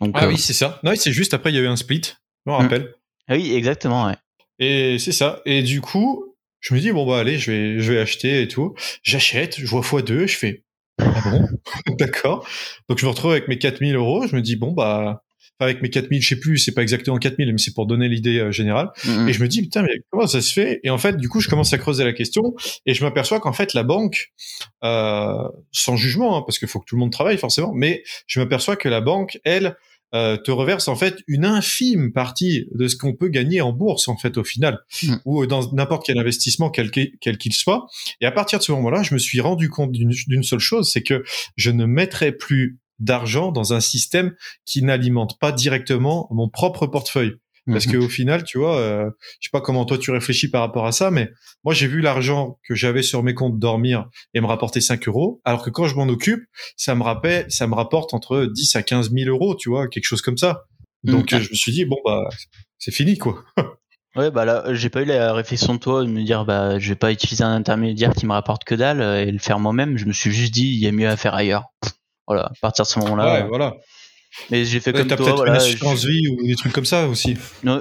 Donc, 0.00 0.12
ah 0.14 0.26
oui, 0.26 0.38
c'est 0.38 0.52
ça. 0.52 0.80
Non, 0.82 0.92
c'est 0.96 1.12
juste 1.12 1.34
après, 1.34 1.50
il 1.50 1.56
y 1.56 1.58
a 1.58 1.62
eu 1.62 1.68
un 1.68 1.76
split, 1.76 2.02
je 2.46 2.50
me 2.50 2.56
mm. 2.56 2.60
rappelle. 2.60 2.94
Ah 3.28 3.34
oui, 3.34 3.54
exactement, 3.54 4.06
ouais. 4.06 4.16
Et 4.58 4.98
c'est 4.98 5.12
ça. 5.12 5.42
Et 5.46 5.62
du 5.62 5.80
coup, 5.80 6.29
je 6.60 6.74
me 6.74 6.80
dis 6.80 6.92
bon 6.92 7.06
bah 7.06 7.18
allez, 7.18 7.38
je 7.38 7.50
vais 7.50 7.80
je 7.80 7.92
vais 7.92 7.98
acheter 7.98 8.42
et 8.42 8.48
tout. 8.48 8.74
J'achète, 9.02 9.58
je 9.58 9.66
vois 9.66 9.80
x2, 9.82 10.26
je 10.26 10.36
fais 10.36 10.64
ah 10.98 11.30
bon, 11.30 11.48
d'accord. 11.98 12.46
Donc 12.88 12.98
je 12.98 13.06
me 13.06 13.10
retrouve 13.10 13.32
avec 13.32 13.48
mes 13.48 13.58
4000 13.58 13.94
euros. 13.96 14.26
Je 14.26 14.36
me 14.36 14.42
dis 14.42 14.56
bon 14.56 14.72
bah 14.72 15.22
avec 15.60 15.82
mes 15.82 15.90
4000, 15.90 16.22
je 16.22 16.28
sais 16.28 16.40
plus, 16.40 16.58
c'est 16.58 16.72
pas 16.72 16.82
exactement 16.82 17.18
4000, 17.18 17.52
mais 17.52 17.58
c'est 17.58 17.74
pour 17.74 17.86
donner 17.86 18.08
l'idée 18.08 18.38
euh, 18.38 18.50
générale. 18.50 18.90
Mm-hmm. 19.04 19.28
Et 19.28 19.32
je 19.32 19.42
me 19.42 19.48
dis, 19.48 19.62
putain, 19.62 19.82
mais 19.82 19.92
comment 20.10 20.26
ça 20.26 20.40
se 20.40 20.52
fait? 20.52 20.80
Et 20.84 20.90
en 20.90 20.98
fait, 20.98 21.16
du 21.16 21.28
coup, 21.28 21.40
je 21.40 21.48
commence 21.48 21.72
à 21.72 21.78
creuser 21.78 22.04
la 22.04 22.12
question 22.12 22.54
et 22.86 22.94
je 22.94 23.04
m'aperçois 23.04 23.40
qu'en 23.40 23.52
fait, 23.52 23.74
la 23.74 23.82
banque, 23.82 24.32
euh, 24.84 25.48
sans 25.70 25.96
jugement, 25.96 26.36
hein, 26.36 26.42
parce 26.46 26.58
qu'il 26.58 26.68
faut 26.68 26.80
que 26.80 26.86
tout 26.86 26.96
le 26.96 27.00
monde 27.00 27.12
travaille 27.12 27.36
forcément, 27.36 27.72
mais 27.74 28.02
je 28.26 28.40
m'aperçois 28.40 28.76
que 28.76 28.88
la 28.88 29.00
banque, 29.00 29.38
elle, 29.44 29.76
euh, 30.14 30.36
te 30.36 30.50
reverse 30.50 30.88
en 30.88 30.96
fait 30.96 31.22
une 31.26 31.44
infime 31.44 32.12
partie 32.12 32.66
de 32.74 32.88
ce 32.88 32.96
qu'on 32.96 33.14
peut 33.14 33.28
gagner 33.28 33.60
en 33.60 33.72
bourse 33.72 34.08
en 34.08 34.16
fait 34.16 34.36
au 34.36 34.44
final. 34.44 34.80
Mm. 35.02 35.14
ou 35.24 35.46
dans 35.46 35.72
n'importe 35.72 36.06
quel 36.06 36.18
investissement 36.18 36.70
quel 36.70 36.90
qu'il 36.90 37.52
soit. 37.52 37.86
Et 38.20 38.26
à 38.26 38.32
partir 38.32 38.58
de 38.58 38.64
ce 38.64 38.72
moment-là 38.72 39.02
je 39.02 39.14
me 39.14 39.18
suis 39.18 39.40
rendu 39.40 39.68
compte 39.68 39.92
d'une 39.92 40.42
seule 40.42 40.58
chose 40.58 40.90
c'est 40.92 41.02
que 41.02 41.22
je 41.56 41.70
ne 41.70 41.84
mettrai 41.84 42.32
plus 42.32 42.78
d'argent 42.98 43.50
dans 43.50 43.72
un 43.72 43.80
système 43.80 44.34
qui 44.66 44.82
n'alimente 44.82 45.38
pas 45.38 45.52
directement 45.52 46.28
mon 46.30 46.48
propre 46.48 46.86
portefeuille 46.86 47.36
parce 47.72 47.86
mhm. 47.86 48.00
qu'au 48.00 48.08
final, 48.08 48.44
tu 48.44 48.58
vois, 48.58 48.78
euh, 48.78 49.10
je 49.40 49.46
sais 49.46 49.50
pas 49.52 49.60
comment 49.60 49.84
toi 49.84 49.98
tu 49.98 50.10
réfléchis 50.10 50.50
par 50.50 50.62
rapport 50.62 50.86
à 50.86 50.92
ça, 50.92 51.10
mais 51.10 51.30
moi 51.64 51.74
j'ai 51.74 51.86
vu 51.86 52.00
l'argent 52.00 52.58
que 52.66 52.74
j'avais 52.74 53.02
sur 53.02 53.22
mes 53.22 53.34
comptes 53.34 53.58
dormir 53.58 54.08
et 54.34 54.40
me 54.40 54.46
rapporter 54.46 54.80
5 54.80 55.08
euros, 55.08 55.40
alors 55.44 55.62
que 55.62 55.70
quand 55.70 55.86
je 55.86 55.94
m'en 55.94 56.08
occupe, 56.08 56.44
ça 56.76 56.94
me 56.94 57.02
rappelle, 57.02 57.46
ça 57.50 57.66
me 57.66 57.74
rapporte 57.74 58.14
entre 58.14 58.46
10 58.46 58.76
à 58.76 58.82
15 58.82 59.10
000 59.12 59.28
euros, 59.28 59.54
tu 59.54 59.68
vois, 59.68 59.88
quelque 59.88 60.04
chose 60.04 60.22
comme 60.22 60.38
ça. 60.38 60.64
Donc 61.04 61.32
mhm. 61.32 61.40
je 61.40 61.50
me 61.50 61.54
suis 61.54 61.72
dit 61.72 61.84
bon 61.84 61.96
bah 62.04 62.28
c'est 62.78 62.92
fini 62.92 63.16
quoi. 63.16 63.42
ouais 64.16 64.30
bah 64.30 64.44
là 64.44 64.64
j'ai 64.74 64.90
pas 64.90 65.02
eu 65.02 65.06
la 65.06 65.32
réflexion 65.32 65.74
de 65.74 65.78
toi 65.78 66.02
de 66.02 66.08
me 66.08 66.22
dire 66.22 66.44
bah 66.44 66.78
je 66.78 66.90
vais 66.90 66.96
pas 66.96 67.10
utiliser 67.10 67.44
un 67.44 67.54
intermédiaire 67.54 68.12
qui 68.12 68.26
me 68.26 68.32
rapporte 68.32 68.64
que 68.64 68.74
dalle 68.74 69.00
et 69.00 69.30
le 69.30 69.38
faire 69.38 69.58
moi-même. 69.58 69.96
Je 69.96 70.04
me 70.04 70.12
suis 70.12 70.30
juste 70.30 70.52
dit 70.52 70.66
il 70.66 70.78
y 70.78 70.86
a 70.86 70.92
mieux 70.92 71.08
à 71.08 71.16
faire 71.16 71.34
ailleurs. 71.34 71.64
Voilà, 72.26 72.44
à 72.44 72.52
partir 72.60 72.84
de 72.84 72.88
ce 72.88 72.98
moment-là. 73.00 73.32
Ouais, 73.32 73.48
voilà. 73.48 73.74
Mais 74.50 74.64
j'ai 74.64 74.80
fait 74.80 74.92
comme 74.92 75.06
toi. 75.06 75.16
Peut-être 75.16 75.46
une 75.46 75.54
assurance 75.54 76.04
vie 76.04 76.28
ou 76.28 76.46
des 76.46 76.54
trucs 76.54 76.72
comme 76.72 76.84
ça 76.84 77.08
aussi. 77.08 77.36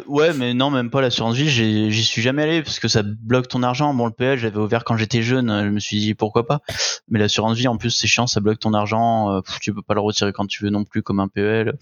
ouais, 0.08 0.34
mais 0.34 0.54
non, 0.54 0.70
même 0.70 0.90
pas 0.90 1.02
l'assurance 1.02 1.36
vie. 1.36 1.50
J'y 1.50 2.04
suis 2.04 2.22
jamais 2.22 2.44
allé 2.44 2.64
parce 2.64 2.80
que 2.80 2.88
ça 2.88 3.04
bloque 3.04 3.48
ton 3.48 3.64
argent. 3.64 3.94
Bon, 3.94 4.06
le 4.08 4.12
PL, 4.12 4.38
j'avais 4.38 4.58
ouvert 4.58 4.84
quand 4.84 4.98
j'étais 4.98 5.22
jeune. 5.22 5.48
Je 5.64 5.70
me 5.70 5.80
suis 5.80 6.00
dit 6.00 6.16
pourquoi 6.16 6.46
pas. 6.46 6.62
Mais 7.08 7.20
l'assurance 7.20 7.58
vie, 7.58 7.68
en 7.68 7.78
plus, 7.78 7.92
c'est 7.92 8.08
chiant. 8.08 8.28
Ça 8.28 8.40
bloque 8.40 8.60
ton 8.60 8.74
argent. 8.74 9.32
Euh, 9.32 9.42
tu 9.62 9.74
peux 9.74 9.82
pas 9.82 9.94
le 9.94 10.02
retirer 10.02 10.34
quand 10.34 10.48
tu 10.48 10.64
veux 10.64 10.70
non 10.70 10.86
plus, 10.86 11.04
comme 11.04 11.20
un 11.20 11.28
PL. 11.28 11.74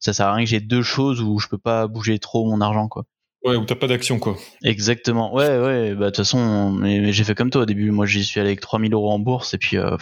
ça 0.00 0.12
sert 0.12 0.26
à 0.26 0.34
rien 0.34 0.44
que 0.44 0.50
j'ai 0.50 0.60
deux 0.60 0.82
choses 0.82 1.20
où 1.20 1.38
je 1.38 1.48
peux 1.48 1.58
pas 1.58 1.86
bouger 1.86 2.18
trop 2.18 2.48
mon 2.48 2.60
argent, 2.60 2.88
quoi. 2.88 3.04
Ouais, 3.44 3.56
où 3.56 3.64
t'as 3.64 3.74
pas 3.74 3.86
d'action, 3.86 4.18
quoi. 4.18 4.36
Exactement. 4.62 5.34
Ouais, 5.34 5.58
ouais. 5.58 5.94
Bah, 5.94 6.06
de 6.06 6.10
toute 6.10 6.16
façon, 6.16 6.72
mais, 6.72 7.12
j'ai 7.12 7.24
fait 7.24 7.34
comme 7.34 7.50
toi 7.50 7.62
au 7.62 7.66
début. 7.66 7.90
Moi, 7.90 8.04
j'y 8.04 8.24
suis 8.24 8.38
allé 8.38 8.50
avec 8.50 8.60
3000 8.60 8.92
euros 8.92 9.10
en 9.10 9.18
bourse 9.18 9.54
et 9.54 9.58
puis, 9.58 9.78
euh, 9.78 9.96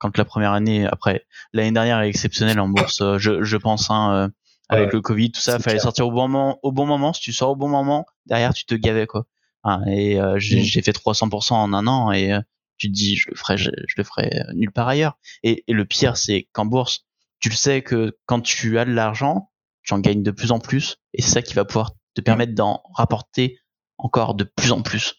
quand 0.00 0.16
la 0.16 0.24
première 0.24 0.52
année, 0.52 0.86
après 0.86 1.24
l'année 1.52 1.72
dernière 1.72 2.00
est 2.00 2.08
exceptionnelle 2.08 2.58
en 2.58 2.68
bourse, 2.68 3.00
euh, 3.02 3.18
je, 3.18 3.42
je 3.44 3.56
pense, 3.56 3.90
hein, 3.90 4.12
euh, 4.14 4.28
avec 4.68 4.92
le 4.92 5.00
Covid, 5.00 5.30
tout 5.30 5.40
ça, 5.40 5.58
fallait 5.58 5.78
sortir 5.78 6.08
au 6.08 6.10
bon 6.10 6.26
moment. 6.26 6.58
Au 6.62 6.72
bon 6.72 6.86
moment, 6.86 7.12
si 7.12 7.20
tu 7.20 7.32
sors 7.32 7.50
au 7.50 7.56
bon 7.56 7.68
moment, 7.68 8.06
derrière 8.26 8.54
tu 8.54 8.64
te 8.64 8.74
gavais 8.74 9.06
quoi. 9.06 9.26
Hein, 9.62 9.82
et 9.86 10.18
euh, 10.18 10.36
mm. 10.36 10.38
j'ai 10.38 10.82
fait 10.82 10.92
300% 10.92 11.52
en 11.52 11.72
un 11.74 11.86
an 11.86 12.10
et 12.12 12.32
tu 12.78 12.88
te 12.88 12.92
dis 12.92 13.14
je 13.16 13.28
le 13.30 13.36
ferai, 13.36 13.58
je, 13.58 13.70
le 13.96 14.04
ferai 14.04 14.30
nulle 14.54 14.72
part 14.72 14.88
ailleurs. 14.88 15.18
Et, 15.42 15.64
et 15.68 15.72
le 15.74 15.84
pire 15.84 16.16
c'est 16.16 16.48
qu'en 16.52 16.64
bourse, 16.64 17.06
tu 17.38 17.50
le 17.50 17.54
sais 17.54 17.82
que 17.82 18.16
quand 18.26 18.40
tu 18.40 18.78
as 18.78 18.86
de 18.86 18.92
l'argent, 18.92 19.50
tu 19.82 19.92
en 19.92 19.98
gagnes 19.98 20.22
de 20.22 20.30
plus 20.30 20.50
en 20.50 20.60
plus 20.60 20.96
et 21.12 21.20
c'est 21.20 21.30
ça 21.30 21.42
qui 21.42 21.54
va 21.54 21.64
pouvoir 21.64 21.92
te 22.14 22.22
permettre 22.22 22.54
d'en 22.54 22.82
rapporter 22.94 23.58
encore 23.98 24.34
de 24.34 24.44
plus 24.44 24.72
en 24.72 24.80
plus. 24.80 25.16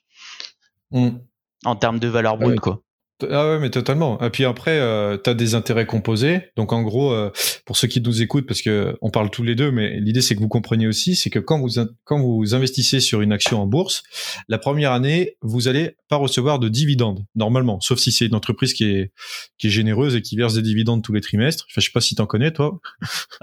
Mm. 0.89 1.17
En 1.65 1.75
termes 1.75 1.99
de 1.99 2.07
valeur 2.07 2.37
brute, 2.37 2.59
quoi. 2.59 2.81
Ah 3.29 3.49
ouais, 3.49 3.59
mais 3.59 3.69
totalement. 3.69 4.21
Et 4.21 4.29
puis 4.29 4.45
après, 4.45 4.79
euh, 4.79 5.17
tu 5.21 5.29
as 5.29 5.33
des 5.33 5.55
intérêts 5.55 5.85
composés. 5.85 6.51
Donc 6.55 6.73
en 6.73 6.81
gros, 6.81 7.11
euh, 7.11 7.31
pour 7.65 7.77
ceux 7.77 7.87
qui 7.87 8.01
nous 8.01 8.21
écoutent, 8.21 8.47
parce 8.47 8.61
que 8.61 8.97
on 9.01 9.09
parle 9.09 9.29
tous 9.29 9.43
les 9.43 9.55
deux, 9.55 9.71
mais 9.71 9.99
l'idée 9.99 10.21
c'est 10.21 10.35
que 10.35 10.39
vous 10.39 10.47
compreniez 10.47 10.87
aussi, 10.87 11.15
c'est 11.15 11.29
que 11.29 11.39
quand 11.39 11.59
vous 11.59 11.69
quand 12.03 12.19
vous 12.19 12.55
investissez 12.55 12.99
sur 12.99 13.21
une 13.21 13.31
action 13.31 13.61
en 13.61 13.67
bourse, 13.67 14.03
la 14.47 14.57
première 14.57 14.91
année, 14.91 15.37
vous 15.41 15.67
allez 15.67 15.95
pas 16.09 16.15
recevoir 16.17 16.59
de 16.59 16.69
dividendes 16.69 17.25
normalement, 17.35 17.79
sauf 17.81 17.99
si 17.99 18.11
c'est 18.11 18.25
une 18.25 18.35
entreprise 18.35 18.73
qui 18.73 18.85
est 18.85 19.11
qui 19.57 19.67
est 19.67 19.71
généreuse 19.71 20.15
et 20.15 20.21
qui 20.21 20.35
verse 20.35 20.53
des 20.53 20.61
dividendes 20.61 21.03
tous 21.03 21.13
les 21.13 21.21
trimestres. 21.21 21.65
Enfin, 21.69 21.81
je 21.81 21.85
sais 21.85 21.91
pas 21.91 22.01
si 22.01 22.15
t'en 22.15 22.25
connais 22.25 22.51
toi. 22.51 22.79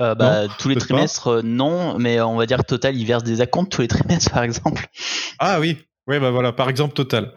Euh, 0.00 0.14
bah, 0.14 0.46
tous 0.58 0.68
les 0.68 0.76
trimestres, 0.76 1.28
euh, 1.28 1.42
non, 1.42 1.98
mais 1.98 2.20
on 2.20 2.36
va 2.36 2.46
dire 2.46 2.64
total, 2.64 2.96
ils 2.96 3.06
versent 3.06 3.24
des 3.24 3.40
acomptes 3.40 3.70
tous 3.70 3.82
les 3.82 3.88
trimestres, 3.88 4.30
par 4.30 4.42
exemple. 4.42 4.86
Ah 5.38 5.60
oui, 5.60 5.78
oui, 6.06 6.18
bah 6.18 6.30
voilà, 6.30 6.52
par 6.52 6.68
exemple, 6.70 6.94
Total. 6.94 7.34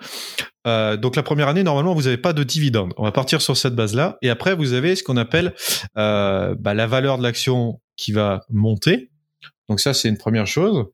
Euh, 0.67 0.97
donc 0.97 1.15
la 1.15 1.23
première 1.23 1.47
année, 1.47 1.63
normalement, 1.63 1.93
vous 1.93 2.03
n'avez 2.03 2.17
pas 2.17 2.33
de 2.33 2.43
dividende. 2.43 2.93
On 2.97 3.03
va 3.03 3.11
partir 3.11 3.41
sur 3.41 3.57
cette 3.57 3.75
base-là. 3.75 4.17
Et 4.21 4.29
après, 4.29 4.55
vous 4.55 4.73
avez 4.73 4.95
ce 4.95 5.03
qu'on 5.03 5.17
appelle 5.17 5.53
euh, 5.97 6.55
bah, 6.59 6.73
la 6.73 6.87
valeur 6.87 7.17
de 7.17 7.23
l'action 7.23 7.81
qui 7.97 8.11
va 8.11 8.41
monter. 8.49 9.11
Donc 9.69 9.79
ça, 9.79 9.93
c'est 9.93 10.09
une 10.09 10.17
première 10.17 10.47
chose. 10.47 10.87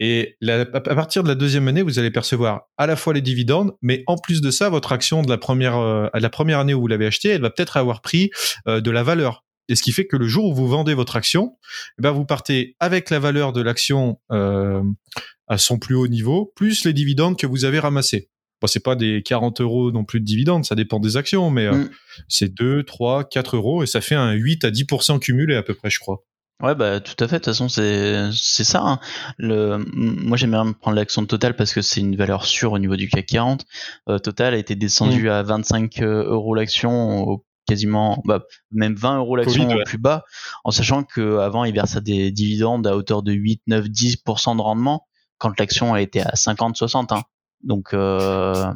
Et 0.00 0.36
à 0.46 0.66
partir 0.66 1.22
de 1.22 1.28
la 1.28 1.34
deuxième 1.34 1.66
année, 1.66 1.82
vous 1.82 1.98
allez 1.98 2.10
percevoir 2.10 2.62
à 2.76 2.86
la 2.86 2.94
fois 2.94 3.14
les 3.14 3.22
dividendes, 3.22 3.72
mais 3.80 4.04
en 4.06 4.16
plus 4.16 4.42
de 4.42 4.50
ça, 4.50 4.68
votre 4.68 4.92
action 4.92 5.22
de 5.22 5.30
la 5.30 5.38
première, 5.38 5.78
euh, 5.78 6.08
la 6.12 6.28
première 6.28 6.58
année 6.58 6.74
où 6.74 6.80
vous 6.80 6.88
l'avez 6.88 7.06
achetée, 7.06 7.30
elle 7.30 7.40
va 7.40 7.50
peut-être 7.50 7.78
avoir 7.78 8.02
pris 8.02 8.30
de 8.66 8.90
la 8.90 9.02
valeur. 9.02 9.44
Et 9.70 9.76
ce 9.76 9.82
qui 9.82 9.92
fait 9.92 10.06
que 10.06 10.16
le 10.16 10.26
jour 10.26 10.46
où 10.46 10.54
vous 10.54 10.68
vendez 10.68 10.94
votre 10.94 11.16
action, 11.16 11.56
eh 11.98 12.02
ben 12.02 12.10
vous 12.10 12.24
partez 12.24 12.74
avec 12.80 13.10
la 13.10 13.18
valeur 13.18 13.52
de 13.52 13.62
l'action 13.62 14.18
à 14.30 15.58
son 15.58 15.78
plus 15.78 15.94
haut 15.94 16.08
niveau, 16.08 16.52
plus 16.54 16.84
les 16.84 16.92
dividendes 16.92 17.38
que 17.38 17.46
vous 17.46 17.64
avez 17.64 17.78
ramassés. 17.78 18.28
Bon, 18.60 18.66
c'est 18.66 18.82
pas 18.82 18.96
des 18.96 19.22
40 19.22 19.60
euros 19.60 19.92
non 19.92 20.04
plus 20.04 20.20
de 20.20 20.24
dividendes, 20.24 20.64
ça 20.64 20.74
dépend 20.74 20.98
des 20.98 21.16
actions, 21.16 21.50
mais 21.50 21.66
euh, 21.66 21.74
mm. 21.74 21.90
c'est 22.28 22.54
2, 22.54 22.82
3, 22.82 23.24
4 23.24 23.56
euros 23.56 23.82
et 23.82 23.86
ça 23.86 24.00
fait 24.00 24.16
un 24.16 24.32
8 24.32 24.64
à 24.64 24.70
10% 24.70 25.20
cumulé 25.20 25.54
à 25.54 25.62
peu 25.62 25.74
près, 25.74 25.90
je 25.90 26.00
crois. 26.00 26.24
Ouais, 26.60 26.74
bah 26.74 26.98
tout 26.98 27.14
à 27.22 27.28
fait. 27.28 27.36
De 27.36 27.38
toute 27.38 27.44
façon, 27.44 27.68
c'est 27.68 28.30
c'est 28.32 28.64
ça. 28.64 28.80
Hein. 28.82 28.98
Le, 29.36 29.78
moi, 29.94 30.36
j'aime 30.36 30.50
bien 30.50 30.72
prendre 30.72 30.96
l'action 30.96 31.22
de 31.22 31.28
Total 31.28 31.54
parce 31.54 31.72
que 31.72 31.82
c'est 31.82 32.00
une 32.00 32.16
valeur 32.16 32.46
sûre 32.46 32.72
au 32.72 32.80
niveau 32.80 32.96
du 32.96 33.08
CAC 33.08 33.26
40. 33.26 33.64
Euh, 34.08 34.18
Total 34.18 34.54
a 34.54 34.56
été 34.56 34.74
descendu 34.74 35.26
mm. 35.26 35.30
à 35.30 35.42
25 35.44 36.02
euh, 36.02 36.24
euros 36.24 36.56
l'action, 36.56 37.40
quasiment, 37.68 38.20
bah, 38.24 38.42
même 38.72 38.96
20 38.96 39.18
euros 39.18 39.36
l'action 39.36 39.68
au 39.68 39.84
plus 39.84 39.98
bas, 39.98 40.24
en 40.64 40.72
sachant 40.72 41.04
que 41.04 41.38
avant 41.38 41.62
il 41.62 41.72
versait 41.72 42.00
des 42.00 42.32
dividendes 42.32 42.88
à 42.88 42.96
hauteur 42.96 43.22
de 43.22 43.30
8, 43.32 43.62
9, 43.68 43.84
10% 43.84 44.56
de 44.56 44.60
rendement 44.60 45.06
quand 45.36 45.56
l'action 45.60 45.94
a 45.94 46.00
été 46.00 46.20
à 46.20 46.34
50, 46.34 46.76
60. 46.76 47.12
Hein. 47.12 47.22
Donc, 47.62 47.92
euh, 47.92 48.72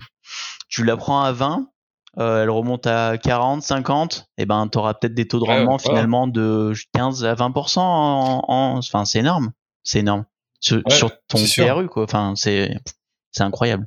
tu 0.68 0.84
la 0.84 0.96
prends 0.96 1.22
à 1.22 1.32
20 1.32 1.66
euh, 2.18 2.42
elle 2.42 2.50
remonte 2.50 2.86
à 2.86 3.16
40, 3.16 3.62
50, 3.62 4.28
et 4.36 4.44
ben 4.44 4.68
tu 4.70 4.76
auras 4.76 4.92
peut-être 4.92 5.14
des 5.14 5.26
taux 5.26 5.40
de 5.40 5.44
rendement 5.44 5.78
finalement 5.78 6.26
de 6.26 6.72
15 6.92 7.24
à 7.24 7.34
20%. 7.34 7.78
En, 7.78 8.76
enfin, 8.76 9.06
c'est 9.06 9.20
énorme, 9.20 9.52
c'est 9.82 10.00
énorme 10.00 10.26
sur, 10.60 10.82
ton 11.28 11.38
PRU 11.38 11.88
quoi. 11.88 12.04
Enfin, 12.04 12.34
c'est 12.36 12.76
c'est 13.30 13.44
incroyable. 13.44 13.86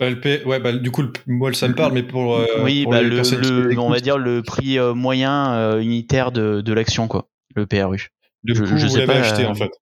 ouais, 0.00 0.60
bah, 0.60 0.72
du 0.72 0.90
coup, 0.90 1.04
moi, 1.26 1.52
ça 1.52 1.68
me 1.68 1.74
parle, 1.74 1.92
mais 1.92 2.02
pour, 2.02 2.36
euh, 2.36 2.46
oui, 2.62 2.86
bah, 2.88 3.02
le, 3.02 3.78
on 3.78 3.90
va 3.90 4.00
dire 4.00 4.16
le 4.16 4.42
prix 4.42 4.78
euh, 4.78 4.94
moyen 4.94 5.78
unitaire 5.78 6.32
de, 6.32 6.62
de 6.62 6.72
l'action, 6.72 7.06
quoi, 7.06 7.28
le 7.54 7.66
PRU. 7.66 8.08
Du 8.44 8.54
je, 8.54 8.62
coup, 8.62 8.78
je 8.78 8.86
vous 8.86 8.96
l'avez 8.96 9.12
acheté 9.12 9.44
en 9.44 9.54
fait. 9.54 9.72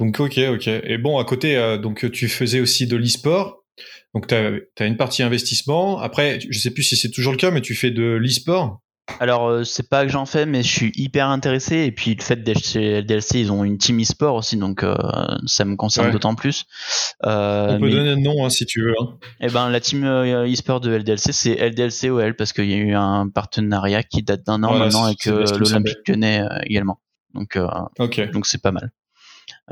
Donc, 0.00 0.18
ok, 0.18 0.38
ok. 0.54 0.66
Et 0.66 0.98
bon, 0.98 1.18
à 1.18 1.24
côté, 1.24 1.78
donc 1.80 2.10
tu 2.10 2.28
faisais 2.28 2.60
aussi 2.60 2.86
de 2.86 2.96
l'e-sport. 2.96 3.64
Donc, 4.14 4.26
tu 4.26 4.34
as, 4.34 4.86
une 4.86 4.96
partie 4.96 5.22
investissement. 5.22 6.00
Après, 6.00 6.40
je 6.40 6.58
sais 6.58 6.72
plus 6.72 6.82
si 6.82 6.96
c'est 6.96 7.10
toujours 7.10 7.32
le 7.32 7.38
cas, 7.38 7.50
mais 7.50 7.60
tu 7.60 7.74
fais 7.74 7.90
de 7.90 8.02
l'e-sport. 8.02 8.80
Alors, 9.18 9.48
euh, 9.48 9.64
c'est 9.64 9.88
pas 9.88 10.04
que 10.04 10.12
j'en 10.12 10.26
fais, 10.26 10.46
mais 10.46 10.62
je 10.62 10.68
suis 10.68 10.92
hyper 10.94 11.28
intéressé. 11.28 11.78
Et 11.78 11.92
puis, 11.92 12.14
le 12.14 12.22
fait 12.22 12.38
chez 12.58 13.00
LDLC, 13.00 13.40
ils 13.40 13.52
ont 13.52 13.64
une 13.64 13.78
team 13.78 14.00
e-sport 14.00 14.36
aussi, 14.36 14.56
donc 14.56 14.82
euh, 14.84 14.94
ça 15.46 15.64
me 15.64 15.76
concerne 15.76 16.12
d'autant 16.12 16.34
plus. 16.34 16.64
Euh, 17.24 17.76
On 17.76 17.80
peut 17.80 17.90
donner 17.90 18.10
un 18.10 18.16
nom 18.16 18.44
hein, 18.44 18.50
si 18.50 18.66
tu 18.66 18.82
veux. 18.82 18.94
Hein. 19.00 19.18
Eh 19.40 19.48
ben, 19.48 19.68
la 19.68 19.80
team 19.80 20.04
e-sport 20.04 20.80
de 20.80 20.92
LDLC, 20.92 21.32
c'est 21.32 21.54
LDLC 21.56 22.10
OL, 22.10 22.36
parce 22.36 22.52
qu'il 22.52 22.70
y 22.70 22.74
a 22.74 22.76
eu 22.76 22.94
un 22.94 23.28
partenariat 23.28 24.02
qui 24.02 24.22
date 24.22 24.44
d'un 24.46 24.62
an 24.62 24.78
maintenant 24.78 25.04
avec 25.04 25.24
l'Olympique 25.26 26.08
Lyonnais 26.08 26.42
également. 26.64 27.00
Donc, 27.34 27.58
donc 28.32 28.46
c'est 28.46 28.62
pas 28.62 28.72
mal. 28.72 28.92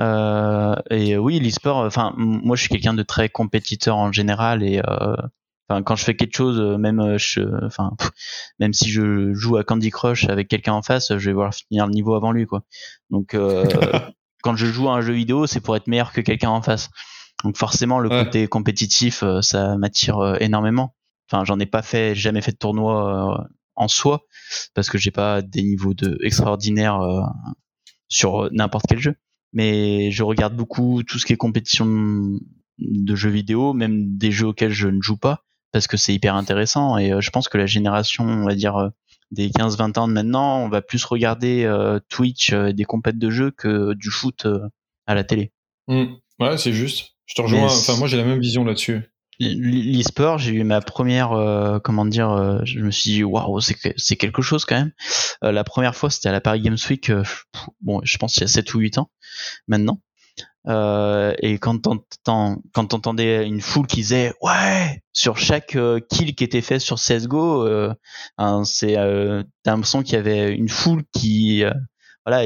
Euh, 0.00 0.76
et 0.90 1.16
oui, 1.16 1.40
l'e-sport, 1.40 1.78
enfin, 1.78 2.14
moi 2.16 2.56
je 2.56 2.62
suis 2.62 2.70
quelqu'un 2.70 2.94
de 2.94 3.02
très 3.02 3.28
compétiteur 3.28 3.96
en 3.96 4.12
général 4.12 4.62
et 4.62 4.78
euh, 4.78 5.16
enfin 5.68 5.82
quand 5.82 5.96
je 5.96 6.04
fais 6.04 6.14
quelque 6.14 6.36
chose 6.36 6.60
même 6.78 7.18
je 7.18 7.40
enfin 7.66 7.92
même 8.58 8.72
si 8.72 8.90
je 8.90 9.32
joue 9.34 9.56
à 9.56 9.64
Candy 9.64 9.90
Crush 9.90 10.28
avec 10.28 10.48
quelqu'un 10.48 10.72
en 10.72 10.82
face 10.82 11.16
je 11.18 11.26
vais 11.26 11.34
voir 11.34 11.52
finir 11.52 11.86
le 11.86 11.92
niveau 11.92 12.14
avant 12.14 12.32
lui 12.32 12.46
quoi. 12.46 12.62
Donc 13.10 13.34
euh, 13.34 13.64
quand 14.42 14.56
je 14.56 14.66
joue 14.66 14.88
à 14.88 14.94
un 14.94 15.00
jeu 15.00 15.12
vidéo 15.12 15.46
c'est 15.46 15.60
pour 15.60 15.76
être 15.76 15.88
meilleur 15.88 16.12
que 16.12 16.20
quelqu'un 16.20 16.50
en 16.50 16.62
face. 16.62 16.90
Donc 17.44 17.56
forcément 17.56 17.98
le 17.98 18.08
côté 18.08 18.46
compétitif 18.46 19.24
ça 19.42 19.76
m'attire 19.76 20.36
énormément. 20.40 20.94
Enfin 21.30 21.44
j'en 21.44 21.58
ai 21.58 21.66
pas 21.66 21.82
fait 21.82 22.14
jamais 22.14 22.40
fait 22.40 22.52
de 22.52 22.56
tournoi 22.56 23.48
en 23.74 23.88
soi 23.88 24.22
parce 24.74 24.90
que 24.90 24.98
j'ai 24.98 25.10
pas 25.10 25.42
des 25.42 25.62
niveaux 25.62 25.94
de 25.94 26.18
extraordinaires 26.22 27.00
sur 28.08 28.48
n'importe 28.52 28.86
quel 28.88 29.00
jeu 29.00 29.16
mais 29.52 30.10
je 30.10 30.22
regarde 30.22 30.54
beaucoup 30.54 31.02
tout 31.02 31.18
ce 31.18 31.26
qui 31.26 31.32
est 31.32 31.36
compétition 31.36 32.38
de 32.78 33.14
jeux 33.14 33.30
vidéo, 33.30 33.72
même 33.72 34.16
des 34.16 34.30
jeux 34.30 34.48
auxquels 34.48 34.72
je 34.72 34.88
ne 34.88 35.02
joue 35.02 35.16
pas, 35.16 35.44
parce 35.72 35.86
que 35.86 35.96
c'est 35.96 36.14
hyper 36.14 36.34
intéressant. 36.34 36.98
Et 36.98 37.12
euh, 37.12 37.20
je 37.20 37.30
pense 37.30 37.48
que 37.48 37.58
la 37.58 37.66
génération, 37.66 38.24
on 38.24 38.44
va 38.44 38.54
dire, 38.54 38.76
euh, 38.76 38.88
des 39.30 39.50
15-20 39.50 39.98
ans 39.98 40.08
de 40.08 40.12
maintenant, 40.12 40.64
on 40.64 40.68
va 40.68 40.80
plus 40.80 41.04
regarder 41.04 41.64
euh, 41.64 41.98
Twitch 42.08 42.52
des 42.52 42.84
compètes 42.84 43.18
de 43.18 43.30
jeux 43.30 43.50
que 43.50 43.94
du 43.94 44.10
foot 44.10 44.46
à 45.06 45.14
la 45.14 45.24
télé. 45.24 45.52
Mmh. 45.88 46.06
Ouais, 46.38 46.56
c'est 46.56 46.72
juste. 46.72 47.16
Je 47.26 47.34
te 47.34 47.42
rejoins. 47.42 47.66
Enfin, 47.66 47.96
moi, 47.96 48.08
j'ai 48.08 48.16
la 48.16 48.24
même 48.24 48.40
vision 48.40 48.64
là-dessus 48.64 49.02
l'e-sport, 49.40 50.38
j'ai 50.38 50.52
eu 50.52 50.64
ma 50.64 50.80
première, 50.80 51.32
euh, 51.32 51.78
comment 51.78 52.04
dire, 52.04 52.30
euh, 52.30 52.60
je 52.64 52.80
me 52.80 52.90
suis 52.90 53.10
dit, 53.10 53.24
waouh, 53.24 53.60
c'est 53.60 54.16
quelque 54.16 54.42
chose 54.42 54.64
quand 54.64 54.76
même. 54.76 54.92
Euh, 55.44 55.52
la 55.52 55.64
première 55.64 55.94
fois, 55.94 56.10
c'était 56.10 56.28
à 56.28 56.32
la 56.32 56.40
Paris 56.40 56.60
Games 56.60 56.78
Week, 56.90 57.12
bon, 57.80 58.00
je 58.02 58.18
pense 58.18 58.36
il 58.36 58.40
y 58.40 58.44
a 58.44 58.48
7 58.48 58.74
ou 58.74 58.80
8 58.80 58.98
ans 58.98 59.10
maintenant. 59.68 60.00
et 60.66 61.58
quand 61.60 61.80
t'entendais 62.24 63.46
une 63.46 63.60
foule 63.60 63.86
qui 63.86 63.96
disait 63.96 64.34
ouais 64.42 65.02
sur 65.12 65.38
chaque 65.38 65.78
kill 66.10 66.34
qui 66.34 66.44
était 66.44 66.60
fait 66.60 66.78
sur 66.78 66.98
CS:GO, 66.98 67.66
hein, 68.38 68.64
c'est 68.64 68.94
t'as 69.62 69.72
l'impression 69.72 70.02
qu'il 70.02 70.14
y 70.14 70.18
avait 70.18 70.52
une 70.54 70.68
foule 70.68 71.04
qui 71.12 71.62
voilà, 72.26 72.44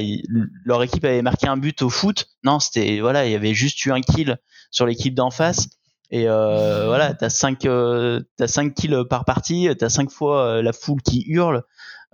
leur 0.64 0.82
équipe 0.84 1.04
avait 1.04 1.22
marqué 1.22 1.48
un 1.48 1.56
but 1.56 1.82
au 1.82 1.90
foot. 1.90 2.26
Non, 2.44 2.60
c'était 2.60 3.00
voilà, 3.00 3.26
il 3.26 3.32
y 3.32 3.34
avait 3.34 3.54
juste 3.54 3.84
eu 3.84 3.90
un 3.90 4.00
kill 4.00 4.38
sur 4.70 4.86
l'équipe 4.86 5.14
d'en 5.14 5.30
face 5.30 5.68
et 6.12 6.28
euh, 6.28 6.84
voilà, 6.86 7.14
t'as 7.14 7.30
5 7.30 7.64
euh, 7.64 8.20
t'as 8.36 8.46
5 8.46 8.74
kills 8.74 9.04
par 9.08 9.24
partie, 9.24 9.68
t'as 9.78 9.88
5 9.88 10.10
fois 10.10 10.46
euh, 10.46 10.62
la 10.62 10.74
foule 10.74 11.00
qui 11.00 11.24
hurle 11.26 11.64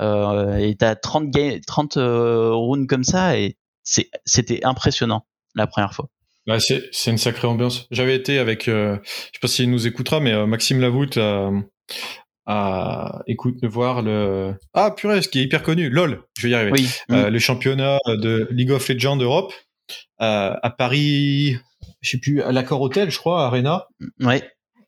euh, 0.01 0.57
et 0.57 0.77
t'as 0.77 0.95
30 0.95 1.35
30 1.67 1.97
euh, 1.97 2.53
rounds 2.55 2.87
comme 2.87 3.03
ça 3.03 3.37
et 3.37 3.59
c'était 3.83 4.65
impressionnant 4.65 5.27
la 5.57 5.67
première 5.67 5.93
fois. 5.95 6.09
Bah, 6.47 6.59
c'est 6.61 7.11
une 7.11 7.19
sacrée 7.19 7.49
ambiance. 7.49 7.89
J'avais 7.91 8.15
été 8.15 8.39
avec, 8.39 8.69
euh, 8.69 8.99
je 9.05 9.11
sais 9.11 9.41
pas 9.43 9.49
s'il 9.49 9.71
nous 9.71 9.87
écoutera, 9.87 10.21
mais 10.21 10.47
Maxime 10.47 10.81
Lavout 10.81 11.19
à 12.47 13.23
écoute 13.27 13.57
voir 13.65 14.01
le 14.01 14.55
ah 14.73 14.91
purée 14.93 15.21
ce 15.21 15.29
qui 15.29 15.41
est 15.41 15.43
hyper 15.43 15.63
connu 15.63 15.91
lol 15.91 16.23
je 16.39 16.47
vais 16.47 16.53
y 16.53 16.55
arriver 16.55 16.73
oui, 16.73 16.89
le 17.11 17.39
championnat 17.39 17.99
de 18.07 18.49
League 18.51 18.71
of 18.71 18.89
Legends 18.89 19.17
Europe 19.19 19.53
à 20.19 20.75
Paris 20.79 21.59
je 22.01 22.11
sais 22.11 22.19
plus, 22.19 22.43
à 22.43 22.53
l'accord 22.53 22.81
hôtel, 22.81 23.11
je 23.11 23.19
crois, 23.19 23.45
Arena. 23.47 23.87
Ouais. 24.21 24.43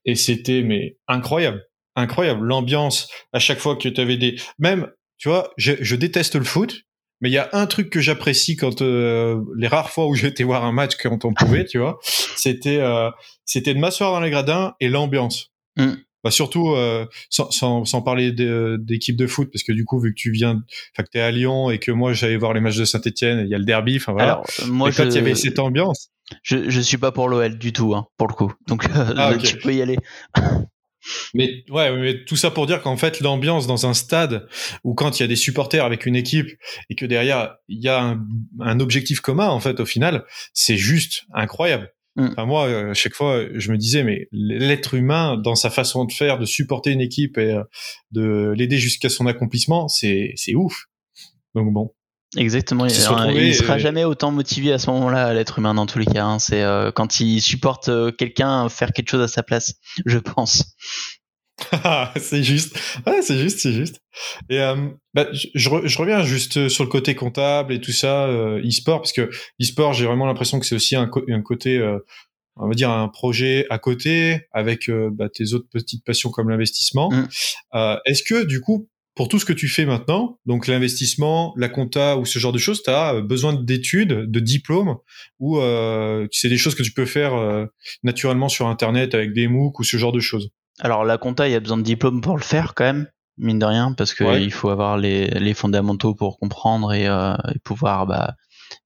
Et 0.05 0.15
c'était, 0.15 0.63
mais 0.63 0.97
incroyable. 1.09 1.63
Incroyable. 1.97 2.47
L'ambiance, 2.47 3.09
à 3.33 3.39
chaque 3.39 3.59
fois 3.59 3.77
que 3.77 3.89
tu 3.89 4.01
avais 4.01 4.17
des, 4.17 4.37
même, 4.59 4.91
tu 5.19 5.29
vois, 5.29 5.53
je, 5.57 5.73
je 5.81 5.97
déteste 5.97 6.37
le 6.37 6.45
foot, 6.45 6.85
mais 7.21 7.29
il 7.29 7.33
y 7.33 7.39
a 7.39 7.49
un 7.53 7.67
truc 7.67 7.91
que 7.91 8.01
j'apprécie 8.01 8.57
quand 8.57 8.81
euh, 8.81 9.43
les 9.57 9.69
rares 9.69 9.91
fois 9.91 10.07
où 10.07 10.15
j'étais 10.15 10.43
voir 10.43 10.65
un 10.65 10.73
match 10.73 10.97
quand 10.97 11.25
on 11.25 11.35
pouvait, 11.35 11.65
tu 11.67 11.79
vois, 11.79 11.99
c'était 12.03 12.79
euh, 12.79 13.11
c'était 13.45 13.75
de 13.75 13.79
m'asseoir 13.79 14.13
dans 14.13 14.21
les 14.21 14.31
gradins 14.31 14.75
et 14.81 14.89
l'ambiance. 14.89 15.51
Mm. 15.77 15.93
Bah 16.23 16.31
surtout 16.31 16.75
euh, 16.75 17.07
sans, 17.31 17.51
sans, 17.51 17.87
sans, 17.87 18.03
parler 18.03 18.33
d'équipe 18.33 19.17
de, 19.17 19.27
foot 19.27 19.49
parce 19.51 19.63
que 19.63 19.73
du 19.73 19.87
coup 19.87 19.99
vu 19.99 20.11
que 20.11 20.21
tu 20.21 20.31
viens 20.31 20.63
enfin 20.93 21.03
que 21.03 21.09
t'es 21.11 21.21
à 21.21 21.31
Lyon 21.31 21.71
et 21.71 21.79
que 21.79 21.91
moi 21.93 22.13
j'allais 22.13 22.37
voir 22.37 22.53
les 22.53 22.61
matchs 22.61 22.77
de 22.77 22.85
Saint-Etienne 22.85 23.41
il 23.47 23.49
y 23.49 23.55
a 23.55 23.59
le 23.59 23.65
derby 23.65 23.97
enfin 23.97 24.13
voilà 24.13 24.33
Alors, 24.33 24.47
moi 24.67 24.91
et 24.91 24.93
quand 24.93 25.07
il 25.07 25.15
y 25.15 25.19
avait 25.19 25.35
cette 25.35 25.59
ambiance 25.59 26.11
je, 26.43 26.71
je 26.71 26.81
suis 26.81 26.99
pas 26.99 27.13
pour 27.13 27.29
l'OL 27.29 27.59
du 27.59 27.73
tout, 27.73 27.95
hein, 27.95 28.07
pour 28.17 28.29
le 28.29 28.35
coup. 28.35 28.53
Donc 28.67 28.85
euh, 28.85 29.15
ah, 29.17 29.35
tu 29.37 29.59
peux 29.59 29.75
y 29.75 29.83
aller. 29.83 29.99
mais 31.35 31.65
ouais, 31.71 31.97
mais 31.97 32.25
tout 32.25 32.37
ça 32.37 32.51
pour 32.51 32.67
dire 32.67 32.83
qu'en 32.83 32.97
fait 32.97 33.21
l'ambiance 33.21 33.67
dans 33.67 33.87
un 33.87 33.95
stade 33.95 34.47
où 34.85 34.95
quand 34.95 35.19
il 35.19 35.23
y 35.23 35.25
a 35.25 35.29
des 35.29 35.37
supporters 35.37 35.85
avec 35.85 36.07
une 36.07 36.17
équipe 36.17 36.51
et 36.91 36.95
que 36.95 37.07
derrière 37.07 37.57
il 37.69 37.83
y 37.83 37.89
a 37.89 38.01
un, 38.01 38.27
un, 38.61 38.81
objectif 38.81 39.21
commun 39.21 39.49
en 39.49 39.61
fait 39.61 39.81
au 39.81 39.87
final, 39.87 40.25
c'est 40.53 40.77
juste 40.77 41.25
incroyable. 41.33 41.91
Mm. 42.17 42.29
Enfin, 42.33 42.47
moi, 42.47 42.67
euh, 42.67 42.95
chaque 42.95 43.15
fois, 43.15 43.45
je 43.55 43.73
me 43.73 43.79
disais, 43.79 44.03
mais 44.03 44.29
l'être 44.33 44.95
humain, 44.95 45.37
dans 45.37 45.55
sa 45.55 45.71
façon 45.71 46.05
de 46.05 46.13
faire, 46.13 46.39
de 46.39 46.45
supporter 46.45 46.91
une 46.91 47.01
équipe 47.01 47.39
et 47.39 47.53
euh, 47.53 47.63
de 48.11 48.53
l'aider 48.57 48.79
jusqu'à 48.79 49.09
son 49.09 49.27
accomplissement, 49.27 49.89
c'est 49.89 50.33
c'est 50.37 50.55
ouf. 50.55 50.87
Donc 51.55 51.73
bon. 51.73 51.93
Exactement. 52.37 52.87
Il, 52.87 52.93
il 52.93 53.55
sera 53.55 53.79
jamais 53.79 54.05
autant 54.05 54.31
motivé 54.31 54.73
à 54.73 54.79
ce 54.79 54.89
moment-là, 54.91 55.35
l'être 55.35 55.59
humain, 55.59 55.75
dans 55.75 55.87
tous 55.87 55.99
les 55.99 56.07
cas. 56.07 56.25
Hein. 56.25 56.39
C'est 56.39 56.63
euh, 56.63 56.93
quand 56.93 57.21
il 57.21 57.41
supporte 57.41 57.89
euh, 57.89 58.13
quelqu'un 58.13 58.69
faire 58.69 58.93
quelque 58.93 59.11
chose 59.11 59.23
à 59.23 59.29
sa 59.29 59.43
place, 59.43 59.75
je 60.07 60.19
pense. 60.19 60.77
c'est 62.17 62.43
juste, 62.43 62.79
ouais, 63.07 63.21
c'est 63.21 63.37
juste, 63.37 63.59
c'est 63.59 63.73
juste. 63.73 64.01
Et 64.49 64.61
euh, 64.61 64.77
bah, 65.13 65.27
je, 65.33 65.49
je, 65.55 65.99
reviens 65.99 66.23
juste 66.23 66.69
sur 66.69 66.85
le 66.85 66.89
côté 66.89 67.15
comptable 67.15 67.73
et 67.75 67.81
tout 67.81 67.93
ça, 67.93 68.29
e-sport, 68.29 69.01
parce 69.01 69.13
que 69.13 69.29
e-sport, 69.61 69.93
j'ai 69.93 70.07
vraiment 70.07 70.27
l'impression 70.27 70.59
que 70.61 70.67
c'est 70.67 70.75
aussi 70.75 70.97
un, 70.97 71.11
un 71.29 71.43
côté, 71.43 71.83
on 72.57 72.67
va 72.67 72.75
dire 72.75 72.91
un 72.91 73.09
projet 73.09 73.67
à 73.69 73.79
côté 73.79 74.47
avec 74.53 74.91
bah, 75.13 75.29
tes 75.29 75.53
autres 75.53 75.69
petites 75.71 76.03
passions 76.03 76.31
comme 76.31 76.49
l'investissement. 76.49 77.11
Mm. 77.11 77.29
Est-ce 78.07 78.23
que 78.23 78.45
du 78.45 78.63
coup, 78.63 78.89
pour 79.21 79.29
tout 79.29 79.39
ce 79.39 79.45
que 79.45 79.53
tu 79.53 79.69
fais 79.69 79.85
maintenant, 79.85 80.39
donc 80.47 80.67
l'investissement, 80.67 81.53
la 81.59 81.69
compta 81.69 82.17
ou 82.17 82.25
ce 82.25 82.39
genre 82.39 82.53
de 82.53 82.59
choses, 82.59 82.83
tu 82.83 82.89
as 82.89 83.21
besoin 83.21 83.53
d'études, 83.53 84.31
de 84.31 84.41
diplômes, 84.41 84.97
ou 85.39 85.59
euh, 85.59 86.27
c'est 86.33 86.49
des 86.49 86.57
choses 86.57 86.75
que 86.75 86.83
tu 86.83 86.93
peux 86.93 87.05
faire 87.05 87.35
euh, 87.35 87.67
naturellement 88.03 88.49
sur 88.49 88.67
Internet 88.67 89.15
avec 89.15 89.35
des 89.35 89.47
MOOC 89.47 89.79
ou 89.79 89.85
ce 89.85 89.99
genre 89.99 90.13
de 90.13 90.21
choses. 90.21 90.49
Alors 90.79 91.05
la 91.05 91.19
compta, 91.19 91.47
il 91.47 91.53
y 91.53 91.55
a 91.55 91.61
besoin 91.61 91.77
de 91.77 91.83
diplômes 91.83 92.23
pour 92.23 92.39
le 92.39 92.43
faire 92.43 92.73
quand 92.75 92.85
même, 92.85 93.09
mine 93.37 93.59
de 93.59 93.67
rien, 93.67 93.93
parce 93.93 94.15
qu'il 94.15 94.41
il 94.41 94.53
faut 94.53 94.71
avoir 94.71 94.97
les, 94.97 95.27
les, 95.27 95.53
fondamentaux 95.53 96.15
pour 96.15 96.39
comprendre 96.39 96.95
et, 96.95 97.07
euh, 97.07 97.35
et 97.55 97.59
pouvoir 97.59 98.07
bah, 98.07 98.37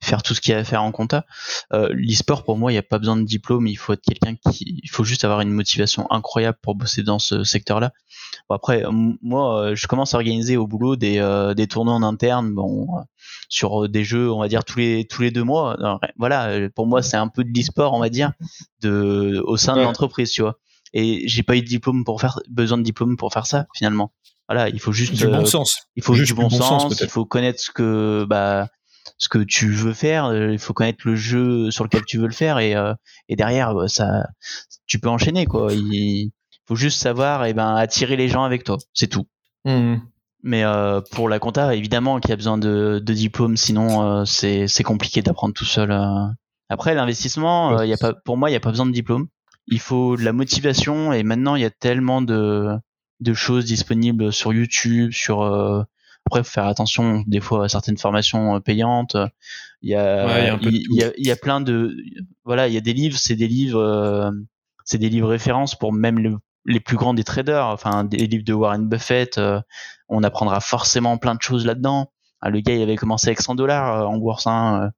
faire 0.02 0.22
tout 0.22 0.34
ce 0.34 0.40
qu'il 0.40 0.52
y 0.52 0.54
a 0.54 0.58
à 0.58 0.64
faire 0.64 0.82
en 0.82 0.92
compta. 0.92 1.24
Euh, 1.72 1.88
L'e-sport, 1.92 2.44
pour 2.44 2.58
moi, 2.58 2.70
il 2.70 2.74
n'y 2.74 2.78
a 2.78 2.82
pas 2.82 2.98
besoin 2.98 3.16
de 3.16 3.24
diplôme, 3.24 3.66
il 3.66 3.76
faut 3.76 3.92
être 3.92 4.02
quelqu'un 4.02 4.34
qui, 4.50 4.80
il 4.82 4.90
faut 4.90 5.04
juste 5.04 5.24
avoir 5.24 5.40
une 5.40 5.50
motivation 5.50 6.10
incroyable 6.10 6.58
pour 6.62 6.74
bosser 6.74 7.02
dans 7.02 7.18
ce 7.18 7.44
secteur-là. 7.44 7.92
Bon, 8.48 8.54
après, 8.54 8.84
moi, 8.90 9.60
euh, 9.60 9.74
je 9.74 9.86
commence 9.86 10.14
à 10.14 10.18
organiser 10.18 10.56
au 10.56 10.66
boulot 10.66 10.96
des, 10.96 11.18
euh, 11.18 11.54
des 11.54 11.66
tournois 11.66 11.94
en 11.94 12.02
interne, 12.02 12.54
bon, 12.54 12.86
sur 13.48 13.88
des 13.88 14.04
jeux, 14.04 14.30
on 14.30 14.40
va 14.40 14.48
dire 14.48 14.64
tous 14.64 14.78
les 14.78 15.06
tous 15.06 15.22
les 15.22 15.30
deux 15.30 15.44
mois. 15.44 15.76
voilà, 16.18 16.68
pour 16.74 16.86
moi, 16.86 17.02
c'est 17.02 17.16
un 17.16 17.28
peu 17.28 17.44
de 17.44 17.50
l'e-sport, 17.50 17.94
on 17.94 18.00
va 18.00 18.08
dire, 18.08 18.32
de 18.82 19.42
au 19.44 19.56
sein 19.56 19.76
de 19.76 19.80
l'entreprise, 19.80 20.30
tu 20.30 20.42
vois. 20.42 20.58
Et 20.92 21.26
j'ai 21.26 21.42
pas 21.42 21.56
eu 21.56 21.60
de 21.60 21.66
diplôme 21.66 22.04
pour 22.04 22.20
faire, 22.20 22.38
besoin 22.48 22.78
de 22.78 22.82
diplôme 22.84 23.16
pour 23.16 23.32
faire 23.32 23.46
ça, 23.46 23.66
finalement. 23.74 24.12
Voilà, 24.48 24.68
il 24.68 24.78
faut 24.78 24.92
juste 24.92 25.14
du 25.14 25.26
bon 25.26 25.46
sens. 25.46 25.88
Il 25.96 26.02
faut 26.02 26.14
juste 26.14 26.34
du 26.34 26.40
bon, 26.40 26.50
sens. 26.50 27.00
il 27.00 27.08
faut 27.08 27.24
connaître 27.24 27.60
ce 27.60 27.70
que 27.70 28.26
bah 28.28 28.68
ce 29.18 29.28
que 29.28 29.38
tu 29.38 29.70
veux 29.70 29.92
faire, 29.92 30.26
euh, 30.26 30.52
il 30.52 30.58
faut 30.58 30.72
connaître 30.72 31.06
le 31.06 31.16
jeu 31.16 31.70
sur 31.70 31.84
lequel 31.84 32.04
tu 32.04 32.18
veux 32.18 32.26
le 32.26 32.32
faire 32.32 32.58
et, 32.58 32.74
euh, 32.74 32.94
et 33.28 33.36
derrière 33.36 33.74
bah, 33.74 33.88
ça 33.88 34.26
tu 34.86 34.98
peux 34.98 35.08
enchaîner 35.08 35.46
quoi. 35.46 35.72
Il 35.72 36.30
faut 36.66 36.76
juste 36.76 37.00
savoir 37.00 37.44
et 37.44 37.50
eh 37.50 37.52
ben 37.54 37.74
attirer 37.74 38.16
les 38.16 38.28
gens 38.28 38.44
avec 38.44 38.64
toi, 38.64 38.78
c'est 38.92 39.06
tout. 39.06 39.26
Mmh. 39.64 39.96
Mais 40.42 40.64
euh, 40.64 41.00
pour 41.12 41.28
la 41.28 41.38
compta, 41.38 41.74
évidemment 41.74 42.20
qu'il 42.20 42.30
y 42.30 42.32
a 42.32 42.36
besoin 42.36 42.58
de, 42.58 43.00
de 43.02 43.12
diplôme, 43.14 43.56
sinon 43.56 44.24
c'est 44.26 44.68
c'est 44.68 44.82
compliqué 44.82 45.22
d'apprendre 45.22 45.54
tout 45.54 45.64
seul. 45.64 45.96
Après 46.68 46.94
l'investissement, 46.94 47.82
il 47.82 47.88
y 47.88 47.94
a 47.94 47.98
pas 47.98 48.12
pour 48.12 48.36
moi 48.36 48.50
il 48.50 48.52
y 48.52 48.56
a 48.56 48.60
pas 48.60 48.70
besoin 48.70 48.86
de 48.86 48.92
diplôme. 48.92 49.28
Il 49.66 49.80
faut 49.80 50.16
de 50.16 50.22
la 50.22 50.34
motivation 50.34 51.12
et 51.14 51.22
maintenant 51.22 51.54
il 51.54 51.62
y 51.62 51.66
a 51.66 51.70
tellement 51.70 52.20
de 52.20 52.68
de 53.20 53.32
choses 53.34 53.64
disponibles 53.64 54.32
sur 54.32 54.52
YouTube, 54.52 55.12
sur 55.12 55.86
après, 56.26 56.42
faut 56.42 56.50
faire 56.50 56.66
attention 56.66 57.22
des 57.26 57.40
fois 57.40 57.64
à 57.64 57.68
certaines 57.68 57.98
formations 57.98 58.56
euh, 58.56 58.60
payantes. 58.60 59.16
Il 59.82 59.90
y 59.90 59.94
a, 59.94 60.56
il, 60.62 61.12
y 61.18 61.30
a, 61.30 61.36
plein 61.36 61.60
de, 61.60 61.94
voilà, 62.44 62.68
il 62.68 62.74
y 62.74 62.78
a 62.78 62.80
des 62.80 62.94
livres, 62.94 63.18
c'est 63.18 63.36
des 63.36 63.48
livres, 63.48 63.80
euh, 63.80 64.30
c'est 64.84 64.96
des 64.96 65.10
livres 65.10 65.28
références 65.28 65.74
pour 65.74 65.92
même 65.92 66.38
les 66.64 66.80
plus 66.80 66.96
grands 66.96 67.12
des 67.12 67.24
traders. 67.24 67.66
Enfin, 67.66 68.04
des 68.04 68.26
livres 68.26 68.44
de 68.44 68.54
Warren 68.54 68.88
Buffett. 68.88 69.36
Euh, 69.36 69.60
on 70.08 70.22
apprendra 70.22 70.60
forcément 70.60 71.18
plein 71.18 71.34
de 71.34 71.42
choses 71.42 71.66
là-dedans. 71.66 72.10
Ah, 72.40 72.48
le 72.48 72.60
gars, 72.60 72.74
il 72.74 72.82
avait 72.82 72.96
commencé 72.96 73.28
avec 73.28 73.42
100 73.42 73.56
dollars 73.56 74.08
en 74.08 74.16
bourse. 74.16 74.46
Hein, 74.46 74.90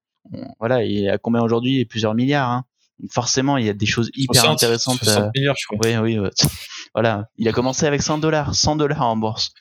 voilà, 0.61 0.85
il 0.85 1.09
a 1.09 1.19
combien 1.19 1.43
aujourd'hui? 1.43 1.85
Plusieurs 1.85 2.15
milliards. 2.15 2.51
Hein. 2.51 2.65
forcément, 3.11 3.57
il 3.57 3.67
y 3.67 3.69
a 3.69 3.75
des 3.75 3.87
choses 3.87 4.11
hyper 4.15 4.49
intéressantes. 4.49 4.99
60 5.03 5.31
milliards, 5.35 5.57
je 5.59 5.67
crois. 5.67 6.01
Oui, 6.01 6.19
oui. 6.19 6.31
voilà, 6.95 7.29
il 7.37 7.49
a 7.49 7.53
commencé 7.53 7.87
avec 7.87 8.03
100 8.03 8.19
dollars, 8.19 8.55
100 8.55 8.77
dollars 8.77 9.03
en 9.03 9.17
bourse. 9.17 9.53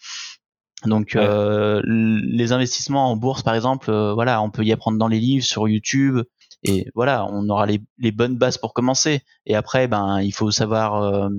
Donc 0.83 1.15
euh, 1.15 1.81
les 1.85 2.51
investissements 2.51 3.11
en 3.11 3.15
bourse, 3.15 3.43
par 3.43 3.55
exemple, 3.55 3.89
euh, 3.89 4.13
voilà, 4.13 4.41
on 4.41 4.49
peut 4.49 4.63
y 4.63 4.71
apprendre 4.71 4.97
dans 4.97 5.07
les 5.07 5.19
livres, 5.19 5.45
sur 5.45 5.67
YouTube, 5.67 6.21
et 6.63 6.87
voilà, 6.95 7.25
on 7.25 7.49
aura 7.49 7.65
les, 7.65 7.81
les 7.97 8.11
bonnes 8.11 8.37
bases 8.37 8.57
pour 8.57 8.73
commencer. 8.73 9.21
Et 9.45 9.55
après, 9.55 9.87
ben, 9.87 10.21
il 10.21 10.31
faut 10.31 10.51
savoir, 10.51 11.01
euh, 11.01 11.29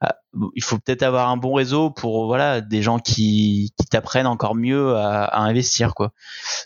ah, 0.00 0.16
il 0.54 0.62
faut 0.62 0.78
peut-être 0.78 1.02
avoir 1.02 1.28
un 1.28 1.36
bon 1.36 1.54
réseau 1.54 1.90
pour 1.90 2.26
voilà 2.26 2.60
des 2.60 2.82
gens 2.82 2.98
qui, 2.98 3.72
qui 3.78 3.86
t'apprennent 3.86 4.26
encore 4.26 4.54
mieux 4.54 4.96
à, 4.96 5.24
à, 5.24 5.40
investir, 5.40 5.94
quoi. 5.94 6.12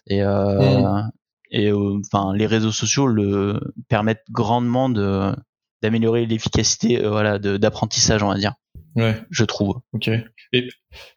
Et 0.07 0.23
mmh. 0.23 1.11
et 1.51 1.73
enfin, 1.73 2.33
les 2.35 2.47
réseaux 2.47 2.73
sociaux 2.73 3.07
le 3.07 3.61
permettent 3.89 4.25
grandement 4.31 4.89
de 4.89 5.35
d'améliorer 5.83 6.27
l'efficacité, 6.27 7.03
voilà, 7.07 7.39
d'apprentissage, 7.39 8.23
on 8.23 8.29
va 8.29 8.39
dire. 8.39 8.55
Ouais. 8.95 9.17
Je 9.31 9.45
trouve. 9.45 9.81
Ok. 9.93 10.09
Et 10.53 10.69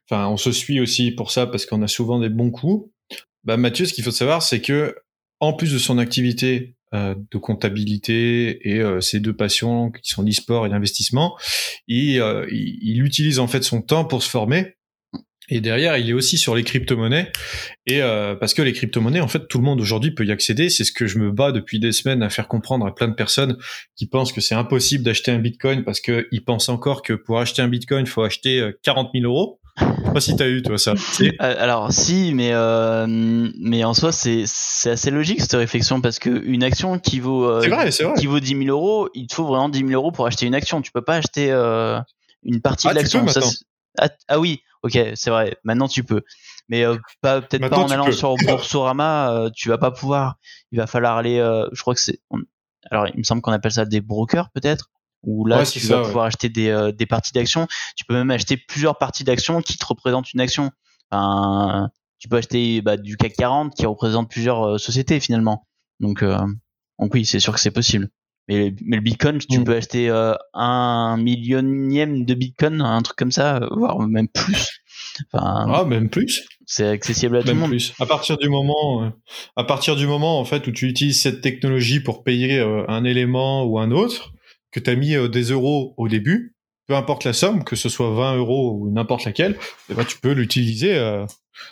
enfin, 0.10 0.28
on 0.28 0.38
se 0.38 0.52
suit 0.52 0.80
aussi 0.80 1.12
pour 1.12 1.32
ça 1.32 1.46
parce 1.48 1.66
qu'on 1.66 1.82
a 1.82 1.88
souvent 1.88 2.20
des 2.20 2.30
bons 2.30 2.52
coups. 2.52 2.92
Bah, 3.44 3.58
Mathieu, 3.58 3.86
ce 3.86 3.94
qu'il 3.94 4.04
faut 4.04 4.12
savoir, 4.12 4.42
c'est 4.42 4.62
que 4.62 4.96
en 5.40 5.54
plus 5.54 5.72
de 5.74 5.78
son 5.78 5.98
activité 5.98 6.76
euh, 6.94 7.16
de 7.32 7.38
comptabilité 7.38 8.70
et 8.70 8.80
euh, 8.80 9.02
ses 9.02 9.20
deux 9.20 9.36
passions 9.36 9.92
qui 9.92 10.10
sont 10.10 10.24
l'e-sport 10.24 10.66
et 10.66 10.70
l'investissement, 10.70 11.38
il, 11.88 12.22
euh, 12.22 12.48
il, 12.50 12.80
il, 12.82 13.04
utilise 13.04 13.40
en 13.40 13.48
fait 13.48 13.62
son 13.62 13.82
temps 13.82 14.06
pour 14.06 14.24
se 14.24 14.30
former 14.30 14.77
et 15.50 15.62
derrière, 15.62 15.98
il 15.98 16.10
est 16.10 16.14
aussi 16.14 16.38
sur 16.38 16.56
les 16.56 16.64
crypto-monnaies. 16.64 17.32
Et 17.86 18.02
euh, 18.02 18.36
parce 18.36 18.54
que 18.54 18.62
les 18.62 18.74
crypto-monnaies, 18.74 19.22
en 19.22 19.28
fait, 19.28 19.48
tout 19.48 19.58
le 19.58 19.64
monde 19.64 19.80
aujourd'hui 19.80 20.12
peut 20.12 20.26
y 20.26 20.32
accéder. 20.32 20.70
C'est 20.70 20.84
ce 20.84 20.92
que 20.92 21.08
je 21.08 21.20
me 21.20 21.32
bats 21.32 21.52
depuis 21.52 21.80
des 21.80 21.92
semaines 21.92 22.24
à 22.24 22.30
faire 22.30 22.48
comprendre 22.48 22.86
à 22.86 22.94
plein 22.94 23.08
de 23.08 23.14
personnes 23.14 23.58
qui 23.96 24.08
pensent 24.08 24.34
que 24.34 24.42
c'est 24.42 24.56
impossible 24.56 25.04
d'acheter 25.04 25.32
un 25.32 25.40
Bitcoin 25.40 25.84
parce 25.84 26.02
qu'ils 26.02 26.44
pensent 26.46 26.70
encore 26.70 27.02
que 27.02 27.14
pour 27.14 27.40
acheter 27.40 27.62
un 27.62 27.68
Bitcoin, 27.68 28.06
il 28.06 28.10
faut 28.10 28.24
acheter 28.24 28.72
40 28.84 29.08
euh, 29.08 29.20
000 29.20 29.32
euros. 29.32 29.60
Je 29.80 29.86
sais 29.86 30.14
pas 30.14 30.22
si 30.22 30.36
t'as 30.36 30.48
eu 30.48 30.64
toi 30.64 30.78
ça. 30.78 30.94
Euh, 31.22 31.32
alors 31.40 31.92
si, 31.92 32.34
mais 32.34 32.50
euh, 32.54 33.06
mais 33.08 33.84
en 33.84 33.94
soi 33.94 34.12
c'est 34.12 34.44
c'est 34.46 34.92
assez 34.92 35.12
logique 35.12 35.40
cette 35.42 35.54
réflexion 35.54 36.02
parce 36.02 36.18
que 36.18 36.30
une 36.30 36.64
action 36.64 36.98
qui 36.98 37.20
vaut 37.20 37.48
euh, 37.48 37.60
vrai. 37.60 37.90
qui 38.18 38.26
vaut 38.26 38.40
10 38.40 38.66
000 38.66 38.70
euros, 38.70 39.10
il 39.14 39.28
te 39.28 39.36
faut 39.36 39.46
vraiment 39.46 39.70
10 39.70 39.80
000 39.80 39.92
euros 39.92 40.12
pour 40.12 40.26
acheter 40.26 40.48
une 40.48 40.56
action. 40.56 40.82
Tu 40.82 40.92
peux 40.92 41.04
pas 41.04 41.18
acheter 41.18 41.52
une 42.44 42.62
partie 42.62 42.88
ah, 42.88 42.94
de 42.94 42.96
l'action. 42.96 43.26
Ah, 44.00 44.10
ah, 44.28 44.40
oui, 44.40 44.62
ok, 44.84 44.98
c'est 45.16 45.30
vrai. 45.30 45.58
Maintenant 45.64 45.88
tu 45.88 46.04
peux, 46.04 46.22
mais 46.70 46.84
euh, 46.84 46.98
pas 47.22 47.42
peut-être 47.42 47.70
pas 47.70 47.78
en 47.78 47.90
allant 47.90 48.12
sur 48.12 48.36
Boursorama. 48.36 49.32
Euh, 49.32 49.50
tu 49.56 49.70
vas 49.70 49.78
pas 49.78 49.92
pouvoir. 49.92 50.36
Il 50.72 50.80
va 50.80 50.88
falloir 50.88 51.18
aller. 51.18 51.40
Euh, 51.40 51.68
je 51.72 51.82
crois 51.82 51.94
que 51.94 52.00
c'est. 52.00 52.20
Alors 52.92 53.08
il 53.08 53.18
me 53.18 53.24
semble 53.24 53.42
qu'on 53.42 53.52
appelle 53.52 53.72
ça 53.72 53.86
des 53.86 54.02
brokers 54.02 54.50
peut-être. 54.52 54.90
Où 55.24 55.46
là 55.46 55.66
tu 55.66 55.80
vas 55.80 56.04
pouvoir 56.04 56.26
acheter 56.26 56.48
des, 56.48 56.92
des 56.96 57.06
parties 57.06 57.34
d'actions. 57.34 57.68
Tu 57.96 58.06
peux 58.06 58.14
même 58.14 58.32
acheter 58.32 58.56
plusieurs 58.56 58.98
parties 58.98 59.24
d'actions 59.24 59.62
qui 59.62 59.78
te 59.78 59.86
représentent 59.86 60.32
une 60.32 60.40
action. 60.40 60.72
Enfin, 61.10 61.90
tu 62.20 62.30
peux 62.30 62.38
acheter 62.38 62.82
bah, 62.82 62.98
du 62.98 63.18
CAC 63.18 63.34
40 63.34 63.76
qui 63.76 63.86
représente 63.86 64.30
plusieurs 64.30 64.80
sociétés 64.80 65.20
finalement. 65.20 65.68
Donc, 66.00 66.24
donc 66.24 67.14
oui, 67.14 67.26
c'est 67.26 67.40
sûr 67.40 67.54
que 67.54 67.60
c'est 67.60 67.72
possible. 67.72 68.10
Mais, 68.48 68.74
mais 68.86 68.96
le 68.96 69.02
Bitcoin, 69.02 69.40
tu 69.40 69.60
mm. 69.60 69.64
peux 69.64 69.76
acheter 69.76 70.10
euh, 70.10 70.34
un 70.54 71.18
millionième 71.18 72.26
de 72.26 72.34
Bitcoin, 72.34 72.82
un 72.82 73.02
truc 73.02 73.18
comme 73.18 73.32
ça, 73.32 73.60
voire 73.72 74.00
même 74.00 74.28
plus. 74.28 74.82
Enfin, 75.34 75.66
ah, 75.74 75.86
même 75.86 76.10
plus. 76.10 76.48
C'est 76.66 76.88
accessible 76.88 77.38
à 77.38 77.42
tout 77.42 77.50
le 77.50 77.56
monde. 77.56 77.70
Plus. 77.70 77.94
À 78.00 78.06
partir 78.06 78.38
du 78.38 78.50
moment, 78.50 79.04
euh, 79.04 79.10
à 79.56 79.64
partir 79.64 79.96
du 79.96 80.06
moment 80.06 80.40
en 80.40 80.46
fait 80.46 80.68
où 80.68 80.72
tu 80.72 80.88
utilises 80.88 81.20
cette 81.20 81.42
technologie 81.42 82.00
pour 82.00 82.24
payer 82.24 82.60
euh, 82.60 82.84
un 82.88 83.04
élément 83.04 83.64
ou 83.64 83.80
un 83.80 83.92
autre, 83.92 84.34
que 84.72 84.80
tu 84.80 84.90
as 84.90 84.96
mis 84.96 85.16
des 85.30 85.44
euros 85.52 85.94
au 85.98 86.08
début, 86.08 86.56
peu 86.88 86.96
importe 86.96 87.24
la 87.24 87.34
somme, 87.34 87.64
que 87.64 87.76
ce 87.76 87.90
soit 87.90 88.14
20 88.14 88.38
euros 88.38 88.78
ou 88.80 88.92
n'importe 88.92 89.26
laquelle, 89.26 89.58
eh 89.90 89.94
ben, 89.94 90.06
tu 90.06 90.20
peux 90.20 90.34
l'utiliser. 90.34 91.26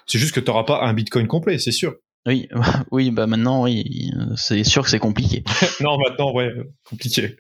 c'est 0.08 0.18
juste 0.18 0.34
que 0.34 0.40
tu 0.40 0.48
n'auras 0.48 0.64
pas 0.64 0.82
un 0.82 0.94
Bitcoin 0.94 1.28
complet, 1.28 1.60
c'est 1.60 1.72
sûr. 1.72 1.96
Oui, 2.26 2.48
oui, 2.92 3.12
bah 3.12 3.28
maintenant, 3.28 3.64
oui, 3.64 4.12
c'est 4.36 4.64
sûr 4.64 4.84
que 4.84 4.90
c'est 4.90 5.00
compliqué. 5.00 5.44
non, 5.82 5.98
maintenant, 5.98 6.34
ouais, 6.34 6.50
compliqué. 6.84 7.36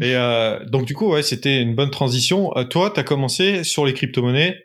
Et 0.00 0.16
euh, 0.16 0.64
donc 0.66 0.86
du 0.86 0.94
coup, 0.94 1.12
ouais, 1.12 1.22
c'était 1.22 1.62
une 1.62 1.74
bonne 1.74 1.90
transition. 1.90 2.56
Euh, 2.56 2.64
toi, 2.64 2.90
tu 2.90 3.00
as 3.00 3.04
commencé 3.04 3.62
sur 3.64 3.86
les 3.86 3.94
crypto-monnaies, 3.94 4.56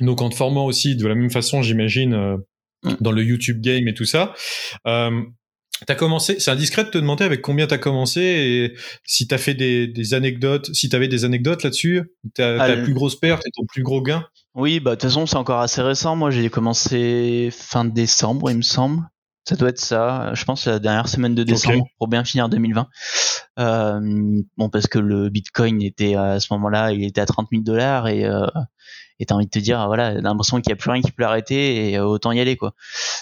donc 0.00 0.22
en 0.22 0.28
te 0.28 0.34
formant 0.34 0.66
aussi 0.66 0.96
de 0.96 1.06
la 1.06 1.14
même 1.14 1.30
façon, 1.30 1.62
j'imagine, 1.62 2.14
euh, 2.14 2.36
dans 3.00 3.12
le 3.12 3.22
YouTube 3.22 3.60
game 3.60 3.86
et 3.88 3.94
tout 3.94 4.04
ça. 4.04 4.34
T'as 5.86 5.94
commencé, 5.94 6.40
c'est 6.40 6.50
indiscret 6.50 6.84
de 6.84 6.90
te 6.90 6.98
demander 6.98 7.24
avec 7.24 7.42
combien 7.42 7.66
t'as 7.66 7.76
commencé 7.76 8.20
et 8.22 8.74
si 9.04 9.28
t'as 9.28 9.36
fait 9.36 9.52
des, 9.52 9.86
des 9.86 10.14
anecdotes, 10.14 10.72
si 10.72 10.88
t'avais 10.88 11.08
des 11.08 11.24
anecdotes 11.26 11.62
là-dessus, 11.62 12.02
ta, 12.34 12.56
ta 12.56 12.76
plus 12.78 12.94
grosse 12.94 13.18
perte 13.20 13.46
et 13.46 13.50
ton 13.50 13.66
plus 13.66 13.82
gros 13.82 14.00
gain? 14.00 14.24
Oui, 14.54 14.80
bah 14.80 14.92
de 14.92 14.94
toute 14.94 15.10
façon 15.10 15.26
c'est 15.26 15.36
encore 15.36 15.60
assez 15.60 15.82
récent. 15.82 16.16
Moi 16.16 16.30
j'ai 16.30 16.48
commencé 16.48 17.50
fin 17.52 17.84
décembre, 17.84 18.50
il 18.50 18.56
me 18.56 18.62
semble. 18.62 19.02
Ça 19.46 19.54
doit 19.54 19.68
être 19.68 19.78
ça. 19.78 20.32
Je 20.34 20.44
pense 20.44 20.66
la 20.66 20.78
dernière 20.78 21.08
semaine 21.08 21.34
de 21.34 21.44
décembre 21.44 21.86
pour 21.98 22.08
bien 22.08 22.24
finir 22.24 22.48
2020. 22.48 22.88
Euh, 23.58 24.40
bon 24.56 24.70
parce 24.70 24.86
que 24.86 24.98
le 24.98 25.28
Bitcoin 25.28 25.82
était 25.82 26.14
à 26.14 26.40
ce 26.40 26.52
moment-là, 26.54 26.92
il 26.92 27.04
était 27.04 27.20
à 27.20 27.26
30 27.26 27.48
000 27.52 27.62
dollars 27.62 28.08
et 28.08 28.24
euh, 28.24 28.46
et 29.18 29.26
t'as 29.26 29.34
envie 29.34 29.46
de 29.46 29.50
te 29.50 29.58
dire 29.58 29.86
voilà, 29.86 30.14
l'impression 30.14 30.60
qu'il 30.60 30.70
y 30.70 30.72
a 30.72 30.76
plus 30.76 30.90
rien 30.90 31.00
qui 31.00 31.12
peut 31.12 31.22
l'arrêter 31.22 31.90
et 31.90 31.98
euh, 31.98 32.04
autant 32.04 32.32
y 32.32 32.40
aller 32.40 32.56
quoi. 32.56 32.74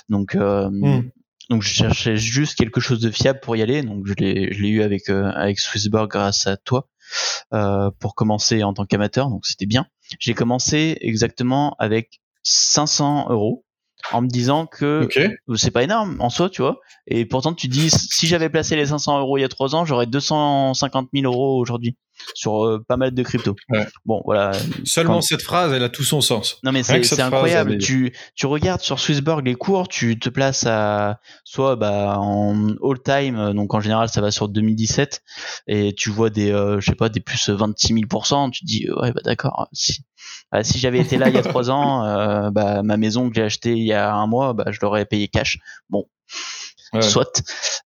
Donc 0.08 0.34
euh, 0.34 0.68
hmm. 0.70 1.10
Donc 1.50 1.62
je 1.62 1.68
cherchais 1.68 2.16
juste 2.16 2.56
quelque 2.56 2.80
chose 2.80 3.00
de 3.00 3.10
fiable 3.10 3.40
pour 3.40 3.56
y 3.56 3.62
aller. 3.62 3.82
Donc 3.82 4.06
je 4.06 4.14
l'ai 4.14 4.52
je 4.52 4.62
l'ai 4.62 4.68
eu 4.68 4.82
avec 4.82 5.08
euh, 5.10 5.30
avec 5.34 5.58
Swissborg 5.58 6.10
grâce 6.10 6.46
à 6.46 6.56
toi. 6.56 6.88
Euh, 7.52 7.90
pour 8.00 8.14
commencer 8.14 8.62
en 8.64 8.72
tant 8.72 8.86
qu'amateur, 8.86 9.28
donc 9.28 9.46
c'était 9.46 9.66
bien. 9.66 9.86
J'ai 10.18 10.34
commencé 10.34 10.96
exactement 11.00 11.76
avec 11.78 12.20
500 12.42 13.26
euros 13.30 13.64
en 14.12 14.22
me 14.22 14.26
disant 14.26 14.66
que 14.66 15.06
c'est 15.54 15.70
pas 15.70 15.82
énorme 15.82 16.16
en 16.20 16.30
soi, 16.30 16.50
tu 16.50 16.62
vois. 16.62 16.80
Et 17.06 17.26
pourtant, 17.26 17.54
tu 17.54 17.68
dis, 17.68 17.90
si 17.90 18.26
j'avais 18.26 18.48
placé 18.48 18.74
les 18.74 18.86
500 18.86 19.20
euros 19.20 19.38
il 19.38 19.42
y 19.42 19.44
a 19.44 19.48
trois 19.48 19.74
ans, 19.74 19.84
j'aurais 19.84 20.06
250 20.06 21.10
000 21.14 21.30
euros 21.30 21.58
aujourd'hui 21.60 21.96
sur 22.34 22.64
euh, 22.64 22.84
pas 22.86 22.96
mal 22.96 23.12
de 23.12 23.22
crypto. 23.22 23.54
Bon, 24.04 24.22
voilà. 24.24 24.52
Seulement 24.84 25.20
cette 25.20 25.42
phrase, 25.42 25.72
elle 25.72 25.82
a 25.82 25.88
tout 25.88 26.04
son 26.04 26.20
sens. 26.20 26.58
Non, 26.62 26.72
mais 26.72 26.82
c'est 26.82 27.20
incroyable. 27.20 27.78
Tu, 27.78 28.14
tu 28.34 28.46
regardes 28.46 28.80
sur 28.80 28.98
Swissborg 28.98 29.44
les 29.44 29.54
cours, 29.54 29.88
tu 29.88 30.18
te 30.18 30.28
places 30.28 30.66
à 30.66 31.20
soit 31.44 31.76
bah, 31.76 32.18
en 32.18 32.70
all 32.82 33.02
time, 33.04 33.52
donc 33.52 33.74
en 33.74 33.80
général 33.80 34.08
ça 34.08 34.20
va 34.20 34.30
sur 34.30 34.48
2017, 34.48 35.22
et 35.66 35.94
tu 35.94 36.10
vois 36.10 36.30
des, 36.30 36.50
euh, 36.52 36.80
je 36.80 36.86
sais 36.86 36.96
pas, 36.96 37.08
des 37.08 37.20
plus 37.20 37.48
26 37.48 37.94
000%. 37.94 38.50
Tu 38.50 38.60
te 38.60 38.66
dis, 38.66 38.88
ouais, 38.90 39.12
bah 39.12 39.20
d'accord. 39.24 39.68
Si, 39.72 40.04
bah, 40.50 40.64
si 40.64 40.78
j'avais 40.78 40.98
été 40.98 41.18
là 41.18 41.28
il 41.28 41.34
y 41.34 41.38
a 41.38 41.42
trois 41.42 41.70
ans, 41.70 42.04
euh, 42.04 42.50
bah, 42.50 42.82
ma 42.82 42.96
maison 42.96 43.28
que 43.28 43.34
j'ai 43.34 43.42
achetée 43.42 43.72
il 43.72 43.84
y 43.84 43.92
a 43.92 44.14
un 44.14 44.26
mois, 44.26 44.52
bah, 44.52 44.66
je 44.70 44.78
l'aurais 44.82 45.04
payé 45.04 45.28
cash. 45.28 45.58
Bon. 45.88 46.06
soit. 47.00 47.42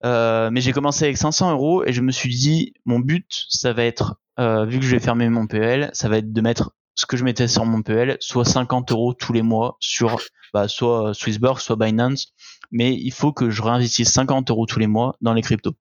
Euh, 0.04 0.50
mais 0.52 0.62
j'ai 0.62 0.72
commencé 0.72 1.06
avec 1.06 1.18
500 1.18 1.52
euros 1.52 1.84
et 1.86 1.94
je 1.94 2.02
me 2.02 2.12
suis 2.12 2.30
dit, 2.30 2.74
mon 2.86 3.00
but, 3.00 3.46
ça 3.50 3.74
va 3.74 3.84
être, 3.84 4.16
euh, 4.40 4.66
vu 4.66 4.80
que 4.80 4.86
je 4.86 4.92
vais 4.92 5.00
fermer 5.00 5.30
mon 5.30 5.48
PL, 5.48 5.90
ça 5.94 6.10
va 6.10 6.18
être 6.18 6.34
de 6.34 6.42
mettre 6.42 6.72
ce 6.96 7.06
que 7.06 7.18
je 7.18 7.24
mettais 7.24 7.48
sur 7.48 7.66
mon 7.66 7.82
PL, 7.82 8.18
soit 8.20 8.46
50 8.46 8.92
euros 8.92 9.14
tous 9.14 9.34
les 9.34 9.42
mois 9.42 9.78
sur 9.80 10.22
bah, 10.54 10.68
soit 10.68 11.14
Swissborg, 11.14 11.60
soit 11.60 11.76
Binance. 11.76 12.34
Mais 12.72 12.94
il 12.94 13.12
faut 13.12 13.34
que 13.34 13.50
je 13.50 13.62
réinvestisse 13.62 14.12
50 14.12 14.50
euros 14.50 14.66
tous 14.66 14.80
les 14.80 14.88
mois 14.88 15.16
dans 15.22 15.34
les 15.34 15.42
cryptos. 15.42 15.76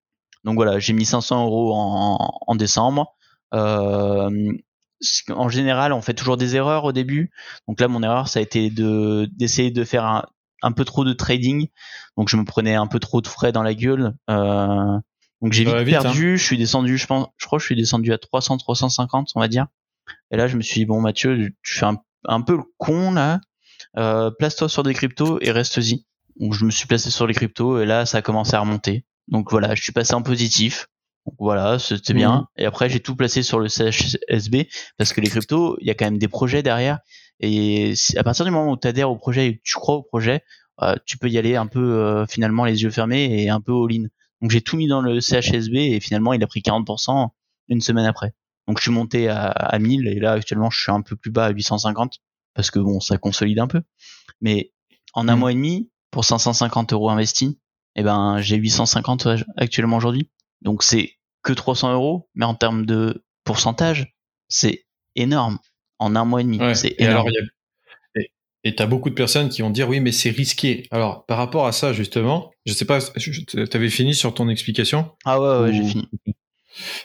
Donc 0.44 0.56
voilà, 0.56 0.78
j'ai 0.78 0.92
mis 0.92 1.06
500 1.06 1.44
euros 1.46 1.72
en, 1.74 2.54
décembre. 2.56 3.14
Euh, 3.54 4.52
en 5.30 5.48
général, 5.48 5.92
on 5.92 6.02
fait 6.02 6.14
toujours 6.14 6.36
des 6.36 6.56
erreurs 6.56 6.84
au 6.84 6.92
début. 6.92 7.30
Donc 7.68 7.80
là, 7.80 7.88
mon 7.88 8.02
erreur, 8.02 8.28
ça 8.28 8.40
a 8.40 8.42
été 8.42 8.70
de 8.70 9.28
d'essayer 9.36 9.70
de 9.70 9.84
faire 9.84 10.24
un, 10.62 10.72
peu 10.72 10.84
trop 10.84 11.04
de 11.04 11.12
trading. 11.12 11.68
Donc 12.16 12.28
je 12.28 12.36
me 12.36 12.44
prenais 12.44 12.74
un 12.74 12.86
peu 12.86 12.98
trop 12.98 13.20
de 13.20 13.26
frais 13.26 13.52
dans 13.52 13.62
la 13.62 13.74
gueule. 13.74 14.14
Euh, 14.30 14.98
donc 15.44 15.52
j'ai 15.52 15.64
vite, 15.64 15.90
perdu. 15.90 16.32
Hein. 16.32 16.36
Je 16.36 16.42
suis 16.42 16.56
descendu, 16.56 16.96
je 16.96 17.06
pense, 17.06 17.26
je 17.36 17.44
crois 17.44 17.58
que 17.58 17.60
je 17.60 17.66
suis 17.66 17.76
descendu 17.76 18.14
à 18.14 18.18
300, 18.18 18.56
350, 18.56 19.32
on 19.34 19.40
va 19.40 19.48
dire. 19.48 19.66
Et 20.30 20.38
là, 20.38 20.46
je 20.46 20.56
me 20.56 20.62
suis 20.62 20.80
dit 20.80 20.86
bon, 20.86 21.02
Mathieu, 21.02 21.52
tu 21.62 21.78
fais 21.78 21.84
un, 22.24 22.40
peu 22.40 22.56
le 22.56 22.62
con 22.78 23.12
là. 23.12 23.42
Euh, 23.98 24.30
place-toi 24.30 24.70
sur 24.70 24.82
des 24.82 24.94
cryptos 24.94 25.38
et 25.42 25.50
reste-y. 25.50 26.06
Donc 26.40 26.54
je 26.54 26.64
me 26.64 26.70
suis 26.70 26.86
placé 26.86 27.10
sur 27.10 27.26
les 27.26 27.34
cryptos 27.34 27.78
et 27.78 27.84
là, 27.84 28.06
ça 28.06 28.18
a 28.18 28.22
commencé 28.22 28.54
à 28.54 28.60
remonter. 28.60 29.04
Donc 29.28 29.50
voilà, 29.50 29.74
je 29.74 29.82
suis 29.82 29.92
passé 29.92 30.14
en 30.14 30.22
positif. 30.22 30.88
Donc 31.26 31.34
voilà, 31.38 31.78
c'était 31.78 32.14
bien. 32.14 32.38
Mhm. 32.38 32.46
Et 32.56 32.64
après, 32.64 32.88
j'ai 32.88 33.00
tout 33.00 33.14
placé 33.14 33.42
sur 33.42 33.60
le 33.60 33.68
CHSB 33.68 34.66
parce 34.96 35.12
que 35.12 35.20
les 35.20 35.28
cryptos, 35.28 35.76
il 35.82 35.86
y 35.86 35.90
a 35.90 35.94
quand 35.94 36.06
même 36.06 36.18
des 36.18 36.28
projets 36.28 36.62
derrière. 36.62 37.00
Et 37.40 37.92
à 38.16 38.24
partir 38.24 38.46
du 38.46 38.50
moment 38.50 38.72
où 38.72 38.78
tu 38.78 38.88
adhères 38.88 39.10
au 39.10 39.16
projet 39.16 39.48
et 39.48 39.56
que 39.58 39.62
tu 39.62 39.74
crois 39.74 39.96
au 39.96 40.02
projet, 40.02 40.42
euh, 40.80 40.96
tu 41.04 41.18
peux 41.18 41.28
y 41.28 41.36
aller 41.36 41.54
un 41.54 41.66
peu 41.66 41.80
euh, 41.80 42.24
finalement 42.26 42.64
les 42.64 42.82
yeux 42.82 42.90
fermés 42.90 43.42
et 43.42 43.50
un 43.50 43.60
peu 43.60 43.72
all-in. 43.72 44.06
Donc 44.40 44.50
j'ai 44.50 44.60
tout 44.60 44.76
mis 44.76 44.88
dans 44.88 45.00
le 45.00 45.20
CHSB 45.20 45.74
et 45.76 46.00
finalement 46.00 46.32
il 46.32 46.42
a 46.42 46.46
pris 46.46 46.60
40% 46.60 47.28
une 47.68 47.80
semaine 47.80 48.06
après. 48.06 48.34
Donc 48.66 48.78
je 48.78 48.82
suis 48.82 48.90
monté 48.90 49.28
à, 49.28 49.48
à 49.48 49.78
1000 49.78 50.08
et 50.08 50.20
là 50.20 50.32
actuellement 50.32 50.70
je 50.70 50.80
suis 50.80 50.92
un 50.92 51.02
peu 51.02 51.16
plus 51.16 51.30
bas 51.30 51.46
à 51.46 51.50
850 51.50 52.20
parce 52.54 52.70
que 52.70 52.78
bon 52.78 53.00
ça 53.00 53.18
consolide 53.18 53.58
un 53.58 53.66
peu. 53.66 53.82
Mais 54.40 54.72
en 55.12 55.28
un 55.28 55.34
mhm. 55.34 55.40
mois 55.40 55.52
et 55.52 55.54
demi 55.54 55.90
pour 56.10 56.24
550 56.24 56.92
euros 56.92 57.10
investis, 57.10 57.56
eh 57.96 58.02
ben 58.02 58.40
j'ai 58.40 58.56
850 58.56 59.28
actuellement 59.56 59.96
aujourd'hui. 59.96 60.30
Donc 60.62 60.82
c'est 60.82 61.14
que 61.42 61.52
300 61.52 61.92
euros, 61.92 62.28
mais 62.34 62.44
en 62.44 62.54
termes 62.54 62.86
de 62.86 63.24
pourcentage, 63.44 64.14
c'est 64.48 64.86
énorme. 65.14 65.58
En 65.98 66.16
un 66.16 66.24
mois 66.24 66.40
et 66.40 66.44
demi, 66.44 66.58
c'est 66.74 66.94
énorme. 66.98 67.28
Et 67.28 67.32
tu 68.72 68.82
as 68.82 68.86
beaucoup 68.86 69.10
de 69.10 69.14
personnes 69.14 69.48
qui 69.48 69.62
vont 69.62 69.70
dire 69.70 69.88
oui, 69.88 70.00
mais 70.00 70.12
c'est 70.12 70.30
risqué. 70.30 70.86
Alors, 70.90 71.26
par 71.26 71.38
rapport 71.38 71.66
à 71.66 71.72
ça, 71.72 71.92
justement, 71.92 72.50
je 72.64 72.72
sais 72.72 72.84
pas, 72.84 72.98
tu 73.00 73.68
avais 73.72 73.90
fini 73.90 74.14
sur 74.14 74.34
ton 74.34 74.48
explication? 74.48 75.10
Ah 75.24 75.40
ouais, 75.40 75.64
ouais 75.64 75.72
j'ai 75.74 75.84
fini. 75.84 76.08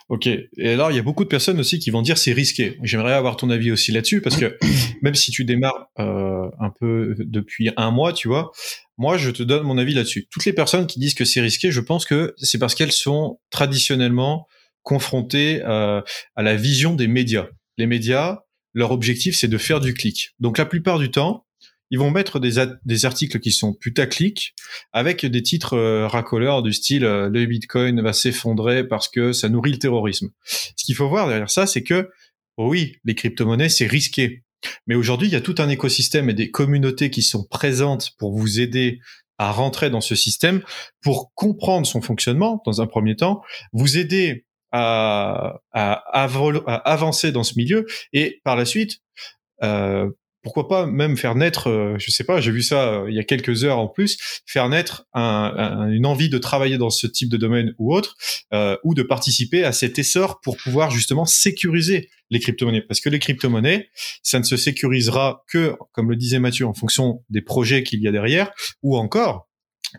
Ok. 0.10 0.28
Et 0.28 0.70
alors, 0.70 0.92
il 0.92 0.96
y 0.96 1.00
a 1.00 1.04
beaucoup 1.04 1.24
de 1.24 1.30
personnes 1.30 1.60
aussi 1.60 1.80
qui 1.80 1.92
vont 1.92 2.02
dire 2.02 2.18
c'est 2.18 2.34
risqué. 2.34 2.78
J'aimerais 2.84 3.14
avoir 3.14 3.38
ton 3.38 3.50
avis 3.50 3.72
aussi 3.72 3.92
là-dessus 3.92 4.22
parce 4.22 4.38
que 4.38 4.58
même 5.02 5.16
si 5.16 5.32
tu 5.32 5.46
démarres 5.46 5.90
euh, 6.00 6.50
un 6.60 6.72
peu 6.72 7.16
depuis 7.20 7.72
un 7.78 7.92
mois, 7.92 8.14
tu 8.14 8.28
vois, 8.28 8.52
moi, 8.98 9.18
je 9.18 9.30
te 9.30 9.44
donne 9.44 9.64
mon 9.64 9.78
avis 9.78 9.94
là-dessus. 9.94 10.28
Toutes 10.30 10.46
les 10.46 10.54
personnes 10.54 10.88
qui 10.88 11.00
disent 11.00 11.14
que 11.14 11.26
c'est 11.26 11.42
risqué, 11.42 11.72
je 11.72 11.82
pense 11.82 12.06
que 12.06 12.34
c'est 12.38 12.58
parce 12.58 12.76
qu'elles 12.76 12.92
sont 12.92 13.40
traditionnellement 13.50 14.48
confrontées 14.84 15.62
euh, 15.66 16.02
à 16.36 16.44
la 16.44 16.56
vision 16.56 16.96
des 16.96 17.08
médias. 17.08 17.48
Les 17.78 17.86
médias, 17.86 18.40
leur 18.74 18.92
objectif, 18.92 19.36
c'est 19.38 19.48
de 19.48 19.58
faire 19.58 19.80
du 19.80 19.94
clic. 19.94 20.32
Donc, 20.40 20.58
la 20.58 20.66
plupart 20.66 21.00
du 21.00 21.12
temps, 21.12 21.46
ils 21.92 22.00
vont 22.00 22.12
mettre 22.12 22.40
des, 22.40 23.06
articles 23.06 23.40
qui 23.40 23.52
sont 23.52 23.74
putaclic 23.74 24.54
avec 24.94 25.26
des 25.26 25.42
titres 25.42 25.74
euh, 25.76 26.08
racoleurs 26.08 26.62
du 26.62 26.74
style 26.74 27.06
euh, 27.06 27.30
le 27.30 27.46
Bitcoin 27.46 28.02
va 28.02 28.14
s'effondrer 28.14 28.88
parce 28.88 29.08
que 29.08 29.34
ça 29.34 29.50
nourrit 29.50 29.72
le 29.72 29.80
terrorisme. 29.80 30.30
Ce 30.46 30.86
qu'il 30.86 30.96
faut 30.96 31.10
voir 31.10 31.28
derrière 31.28 31.50
ça, 31.50 31.66
c'est 31.66 31.84
que 31.84 32.10
oui, 32.58 32.98
les 33.06 33.16
crypto-monnaies, 33.16 33.70
c'est 33.70 33.88
risqué. 33.88 34.44
Mais 34.86 34.96
aujourd'hui, 34.96 35.30
il 35.30 35.32
y 35.32 35.38
a 35.38 35.42
tout 35.42 35.56
un 35.60 35.70
écosystème 35.70 36.30
et 36.30 36.34
des 36.34 36.52
communautés 36.52 37.10
qui 37.10 37.22
sont 37.22 37.46
présentes 37.46 38.12
pour 38.18 38.38
vous 38.38 38.60
aider 38.60 39.00
à 39.38 39.52
rentrer 39.52 39.90
dans 39.90 40.02
ce 40.02 40.16
système, 40.16 40.62
pour 41.02 41.32
comprendre 41.34 41.88
son 41.88 42.02
fonctionnement 42.02 42.62
dans 42.66 42.82
un 42.82 42.88
premier 42.88 43.16
temps, 43.16 43.42
vous 43.72 43.98
aider 43.98 44.46
à, 44.72 45.62
à, 45.72 45.94
à, 45.94 46.76
avancer 46.92 47.32
dans 47.32 47.44
ce 47.44 47.54
milieu 47.56 47.86
et 48.12 48.42
par 48.44 48.58
la 48.58 48.66
suite 48.66 49.00
euh, 49.64 50.10
pourquoi 50.50 50.68
pas 50.68 50.88
même 50.88 51.16
faire 51.16 51.36
naître, 51.36 51.70
euh, 51.70 51.96
je 52.00 52.10
sais 52.10 52.24
pas, 52.24 52.42
j'ai 52.42 52.50
vu 52.50 52.64
ça 52.64 53.04
euh, 53.04 53.06
il 53.08 53.16
y 53.16 53.20
a 53.20 53.24
quelques 53.24 53.66
heures 53.66 53.78
en 53.78 53.88
plus, 53.88 54.18
faire 54.48 54.68
naître 54.68 55.06
un, 55.14 55.92
une 55.92 56.08
envie 56.08 56.28
de 56.28 56.40
travailler 56.40 56.80
dans 56.80 56.90
ce 56.90 57.06
type 57.06 57.30
de 57.30 57.38
domaine 57.38 57.76
ou 57.78 57.94
autre, 57.94 58.16
euh, 58.52 58.76
ou 58.84 58.96
de 58.96 59.04
participer 59.04 59.64
à 59.64 59.72
cet 59.74 60.00
essor 60.00 60.42
pour 60.42 60.58
pouvoir 60.58 60.90
justement 60.90 61.28
sécuriser 61.28 62.10
les 62.32 62.40
crypto-monnaies. 62.40 62.82
Parce 62.82 63.00
que 63.00 63.10
les 63.10 63.20
crypto-monnaies, 63.20 63.90
ça 64.24 64.40
ne 64.40 64.44
se 64.44 64.58
sécurisera 64.58 65.44
que, 65.52 65.76
comme 65.92 66.10
le 66.10 66.16
disait 66.16 66.40
Mathieu, 66.40 66.66
en 66.66 66.74
fonction 66.74 67.24
des 67.30 67.42
projets 67.42 67.84
qu'il 67.84 68.02
y 68.02 68.08
a 68.08 68.12
derrière, 68.12 68.50
ou 68.82 68.98
encore 68.98 69.48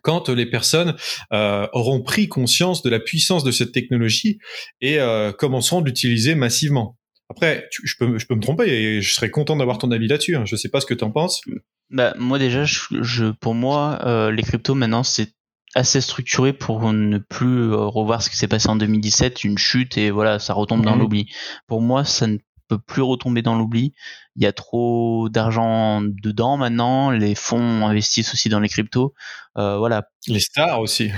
quand 0.02 0.28
les 0.30 0.46
personnes 0.46 0.96
auront 1.32 2.00
pris 2.02 2.28
conscience 2.28 2.82
de 2.82 2.90
la 2.90 3.00
puissance 3.00 3.42
de 3.42 3.50
cette 3.50 3.72
technologie 3.72 4.38
et 4.80 4.98
commenceront 5.36 5.80
l'utiliser 5.80 6.36
massivement. 6.36 6.99
Après, 7.30 7.68
je, 7.70 7.94
peux, 7.96 8.18
je 8.18 8.26
peux 8.26 8.34
me 8.34 8.42
tromper 8.42 8.68
et 8.68 9.00
je 9.00 9.14
serais 9.14 9.30
content 9.30 9.56
d'avoir 9.56 9.78
ton 9.78 9.92
avis 9.92 10.08
là-dessus. 10.08 10.34
Hein. 10.34 10.44
Je 10.44 10.56
sais 10.56 10.68
pas 10.68 10.80
ce 10.80 10.86
que 10.86 10.94
tu 10.94 11.04
en 11.04 11.12
penses. 11.12 11.40
Bah, 11.88 12.12
moi 12.18 12.40
déjà, 12.40 12.64
je, 12.64 13.30
pour 13.30 13.54
moi, 13.54 14.00
euh, 14.04 14.32
les 14.32 14.42
cryptos 14.42 14.74
maintenant, 14.74 15.04
c'est 15.04 15.32
assez 15.76 16.00
structuré 16.00 16.52
pour 16.52 16.92
ne 16.92 17.18
plus 17.18 17.70
euh, 17.70 17.76
revoir 17.76 18.20
ce 18.22 18.30
qui 18.30 18.36
s'est 18.36 18.48
passé 18.48 18.68
en 18.68 18.74
2017, 18.74 19.44
une 19.44 19.58
chute 19.58 19.96
et 19.96 20.10
voilà, 20.10 20.40
ça 20.40 20.54
retombe 20.54 20.84
dans 20.84 20.94
mhm. 20.94 21.00
l'oubli. 21.00 21.32
Pour 21.68 21.80
moi, 21.80 22.04
ça 22.04 22.26
ne 22.26 22.38
peut 22.68 22.78
plus 22.78 23.02
retomber 23.02 23.42
dans 23.42 23.56
l'oubli. 23.56 23.94
Il 24.40 24.44
y 24.44 24.46
a 24.46 24.55
trop 24.55 25.29
d'argent 25.29 26.00
dedans 26.00 26.57
maintenant. 26.57 27.11
Les 27.11 27.35
fonds 27.35 27.87
investissent 27.87 28.33
aussi 28.33 28.48
dans 28.48 28.59
les 28.59 28.70
cryptos. 28.70 29.12
Euh, 29.59 29.76
voilà. 29.76 30.09
Les 30.29 30.40
stars 30.40 30.81
aussi. 30.81 31.11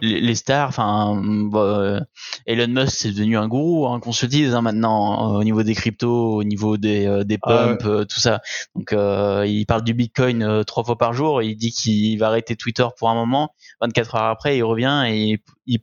les, 0.00 0.34
stars. 0.34 0.70
Enfin, 0.70 1.22
euh, 1.54 2.00
Elon 2.46 2.68
Musk 2.68 2.96
c'est 2.96 3.10
devenu 3.10 3.36
un 3.36 3.48
gourou, 3.48 3.86
hein, 3.86 4.00
qu'on 4.00 4.12
se 4.12 4.24
dise 4.24 4.54
hein, 4.54 4.62
maintenant 4.62 5.34
au 5.34 5.44
niveau 5.44 5.62
des 5.62 5.74
cryptos, 5.74 6.36
au 6.36 6.42
niveau 6.42 6.78
des, 6.78 7.06
euh, 7.06 7.22
des 7.22 7.38
ah 7.42 7.76
pumps, 7.76 8.06
tout 8.08 8.20
ça. 8.20 8.40
Donc, 8.74 8.94
il 8.94 9.64
parle 9.66 9.84
du 9.84 9.92
Bitcoin 9.92 10.64
trois 10.64 10.82
fois 10.82 10.96
par 10.96 11.12
jour. 11.12 11.42
Il 11.42 11.56
dit 11.56 11.72
qu'il 11.72 12.18
va 12.18 12.28
arrêter 12.28 12.56
Twitter 12.56 12.86
pour 12.98 13.10
un 13.10 13.14
moment. 13.14 13.54
24 13.82 14.14
heures 14.14 14.24
après, 14.24 14.56
il 14.56 14.62
revient 14.62 15.04
et 15.06 15.38
il, 15.66 15.80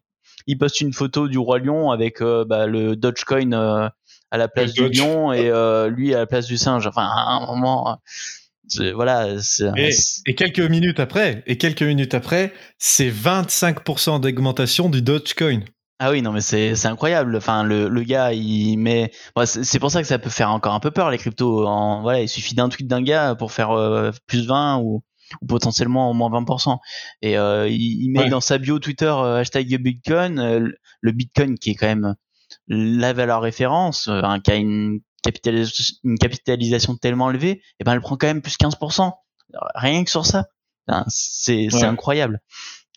il 0.47 0.57
poste 0.57 0.81
une 0.81 0.93
photo 0.93 1.27
du 1.27 1.37
roi 1.37 1.59
lion 1.59 1.91
avec 1.91 2.23
bah, 2.23 2.65
le 2.65 2.95
Dogecoin 2.95 3.91
à 4.31 4.37
la 4.37 4.47
place 4.47 4.73
du 4.73 4.89
lion 4.89 5.31
et 5.31 5.49
euh, 5.49 5.89
lui 5.89 6.13
à 6.13 6.19
la 6.19 6.27
place 6.27 6.47
du 6.47 6.57
singe. 6.57 6.87
Enfin, 6.87 7.03
à 7.03 7.39
un 7.41 7.45
moment, 7.45 7.99
voilà. 8.93 9.35
Et, 9.77 9.89
et, 10.25 10.35
quelques 10.35 10.59
minutes 10.59 10.99
après, 10.99 11.43
et 11.47 11.57
quelques 11.57 11.83
minutes 11.83 12.13
après, 12.13 12.53
c'est 12.77 13.09
25% 13.09 14.19
d'augmentation 14.19 14.89
du 14.89 15.01
Dogecoin. 15.01 15.61
Ah 15.99 16.11
oui, 16.11 16.21
non, 16.21 16.31
mais 16.31 16.41
c'est, 16.41 16.85
incroyable. 16.85 17.35
Enfin, 17.37 17.63
le, 17.63 17.87
le 17.87 18.03
gars, 18.03 18.31
il 18.31 18.77
met. 18.77 19.11
c'est 19.45 19.79
pour 19.79 19.89
ça 19.89 20.01
que 20.01 20.07
ça 20.07 20.19
peut 20.19 20.29
faire 20.29 20.51
encore 20.51 20.73
un 20.73 20.79
peu 20.79 20.91
peur, 20.91 21.09
les 21.09 21.17
cryptos. 21.17 21.65
En, 21.65 22.01
voilà, 22.01 22.21
il 22.21 22.29
suffit 22.29 22.53
d'un 22.53 22.69
tweet 22.69 22.87
d'un 22.87 23.01
gars 23.01 23.35
pour 23.35 23.51
faire 23.51 23.71
euh, 23.71 24.11
plus 24.27 24.45
20 24.45 24.77
ou, 24.77 25.01
ou 25.41 25.45
potentiellement 25.47 26.11
au 26.11 26.13
moins 26.13 26.29
20%. 26.29 26.77
Et 27.23 27.37
euh, 27.37 27.67
il, 27.67 28.11
met 28.11 28.29
dans 28.29 28.41
sa 28.41 28.59
bio 28.59 28.77
Twitter 28.77 29.09
hashtag 29.09 29.81
Bitcoin, 29.81 30.71
le 31.01 31.11
Bitcoin 31.11 31.57
qui 31.57 31.71
est 31.71 31.75
quand 31.75 31.87
même 31.87 32.15
la 32.67 33.13
valeur 33.13 33.41
référence, 33.41 34.07
euh, 34.07 34.21
qui 34.43 34.51
a 34.51 34.55
une, 34.55 34.99
une 36.03 36.17
capitalisation 36.17 36.97
tellement 36.97 37.31
élevée, 37.31 37.51
et 37.51 37.61
eh 37.79 37.83
ben 37.83 37.93
elle 37.93 38.01
prend 38.01 38.17
quand 38.17 38.27
même 38.27 38.41
plus 38.41 38.57
15%. 38.57 39.11
Rien 39.75 40.03
que 40.03 40.09
sur 40.09 40.25
ça. 40.25 40.45
c'est 41.07 41.83
incroyable. 41.83 42.41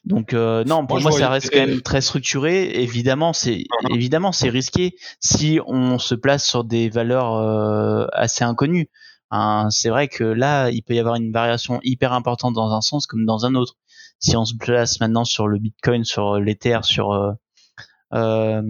Donc 0.05 0.33
euh, 0.33 0.65
non, 0.65 0.87
pour 0.87 1.01
moi, 1.01 1.13
ça 1.13 1.29
reste 1.29 1.51
quand 1.53 1.67
même 1.67 1.83
très 1.83 2.01
structuré. 2.01 2.83
Évidemment, 2.83 3.33
c'est 3.33 3.59
uh-huh. 3.59 3.95
évidemment 3.95 4.33
c'est 4.33 4.49
risqué 4.49 4.97
si 5.21 5.61
on 5.67 5.99
se 5.99 6.15
place 6.15 6.45
sur 6.45 6.65
des 6.65 6.89
valeurs 6.89 7.35
euh, 7.35 8.07
assez 8.13 8.43
inconnues. 8.45 8.89
Hein, 9.31 9.69
c'est 9.71 9.91
vrai 9.91 10.09
que 10.09 10.25
là, 10.25 10.71
il 10.71 10.83
peut 10.83 10.95
y 10.95 10.99
avoir 10.99 11.17
une 11.17 11.31
variation 11.31 11.81
hyper 11.83 12.13
importante 12.13 12.55
dans 12.55 12.73
un 12.73 12.81
sens 12.81 13.07
comme 13.07 13.27
dans 13.27 13.45
un 13.45 13.55
autre. 13.55 13.75
Si 14.19 14.37
on 14.37 14.45
se 14.45 14.55
place 14.55 15.01
maintenant 15.01 15.25
sur 15.25 15.47
le 15.47 15.59
Bitcoin, 15.59 16.05
sur 16.05 16.41
l'Ether, 16.41 16.81
sur 16.83 17.37
euh, 18.13 18.63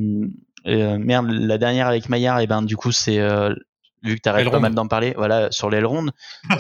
euh, 0.67 0.99
merde, 0.99 1.31
la 1.31 1.59
dernière 1.59 1.87
avec 1.87 2.09
Maillard, 2.09 2.41
et 2.41 2.47
ben 2.47 2.63
du 2.63 2.77
coup 2.77 2.93
c'est 2.93 3.19
euh, 3.19 3.55
vu 4.03 4.17
que 4.17 4.21
tu 4.23 4.29
arrêtes 4.29 4.51
pas 4.51 4.61
mal 4.61 4.75
d'en 4.75 4.87
parler, 4.87 5.15
voilà, 5.17 5.51
sur 5.51 5.71
l'Elrond. 5.71 6.07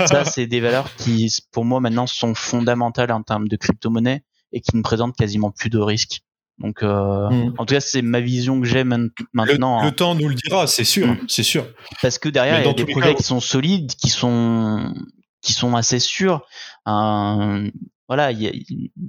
ça, 0.06 0.24
c'est 0.24 0.46
des 0.46 0.60
valeurs 0.60 0.94
qui, 0.96 1.34
pour 1.52 1.64
moi, 1.64 1.80
maintenant, 1.80 2.06
sont 2.06 2.34
fondamentales 2.34 3.12
en 3.12 3.22
termes 3.22 3.48
de 3.48 3.56
crypto-monnaie 3.56 4.22
et 4.52 4.60
qui 4.60 4.76
ne 4.76 4.82
présentent 4.82 5.16
quasiment 5.16 5.50
plus 5.50 5.70
de 5.70 5.78
risques. 5.78 6.20
Donc, 6.58 6.82
euh, 6.82 7.30
hmm. 7.30 7.54
en 7.56 7.64
tout 7.64 7.74
cas, 7.74 7.80
c'est 7.80 8.02
ma 8.02 8.20
vision 8.20 8.60
que 8.60 8.66
j'ai 8.66 8.84
maintenant. 8.84 9.80
Le, 9.80 9.88
hein. 9.88 9.92
temps 9.92 10.14
nous 10.14 10.28
le 10.28 10.34
dira, 10.34 10.66
c'est 10.66 10.84
sûr, 10.84 11.08
hmm. 11.08 11.18
c'est 11.28 11.42
sûr. 11.42 11.66
Parce 12.02 12.18
que 12.18 12.28
derrière, 12.28 12.60
il 12.60 12.66
y 12.66 12.68
a 12.68 12.72
des 12.74 12.84
projets 12.84 13.14
qui 13.14 13.22
sont 13.22 13.40
solides, 13.40 13.94
qui 13.94 14.10
sont, 14.10 14.92
qui 15.40 15.54
sont 15.54 15.74
assez 15.74 15.98
sûrs. 15.98 16.42
Voilà, 16.84 18.32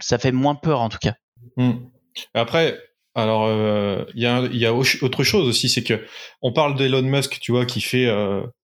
ça 0.01 0.17
fait 0.17 0.32
moins 0.32 0.56
peur 0.56 0.80
en 0.80 0.88
tout 0.88 0.99
cas. 0.99 1.15
Hmm. 1.58 1.73
Après, 2.34 2.80
alors 3.15 3.50
il 4.13 4.21
y, 4.21 4.26
a, 4.26 4.41
y, 4.52 4.65
a, 4.65 4.74
autre 4.74 5.24
chose 5.24 5.47
aussi, 5.47 5.70
c'est 5.70 5.84
que 5.84 6.05
on 6.41 6.53
parle 6.53 6.78
d'Elon 6.78 7.01
Musk, 7.01 7.39
tu 7.39 7.51
vois, 7.51 7.66
qui 7.66 7.82
fait 7.82 8.07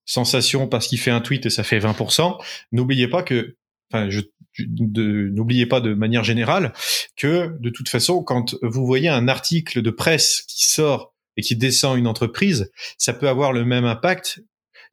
sensation 0.06 0.68
parce 0.68 0.88
qu'il 0.88 1.00
fait 1.00 1.12
un 1.12 1.22
tweet 1.22 1.46
et 1.46 1.50
ça 1.50 1.64
fait 1.64 1.80
20%. 1.80 2.42
N'oubliez 2.72 3.08
pas 3.08 3.24
que, 3.24 3.56
enfin, 3.92 4.10
je, 4.10 4.22
n'oubliez 4.66 5.66
pas 5.66 5.82
de 5.82 5.94
manière 5.94 6.24
générale 6.24 6.74
que 7.16 7.56
de 7.60 7.70
toute 7.70 7.90
façon, 7.90 8.24
quand 8.24 8.56
vous 8.64 8.86
voyez 8.86 9.10
un 9.10 9.28
article 9.28 9.82
de 9.82 9.92
presse 9.92 10.44
qui 10.48 10.68
sort 10.68 11.14
et 11.36 11.42
qui 11.42 11.56
descend 11.56 12.00
une 12.00 12.08
entreprise, 12.08 12.72
ça 12.98 13.14
peut 13.14 13.30
avoir 13.30 13.54
le 13.54 13.64
même 13.66 13.86
impact. 13.86 14.40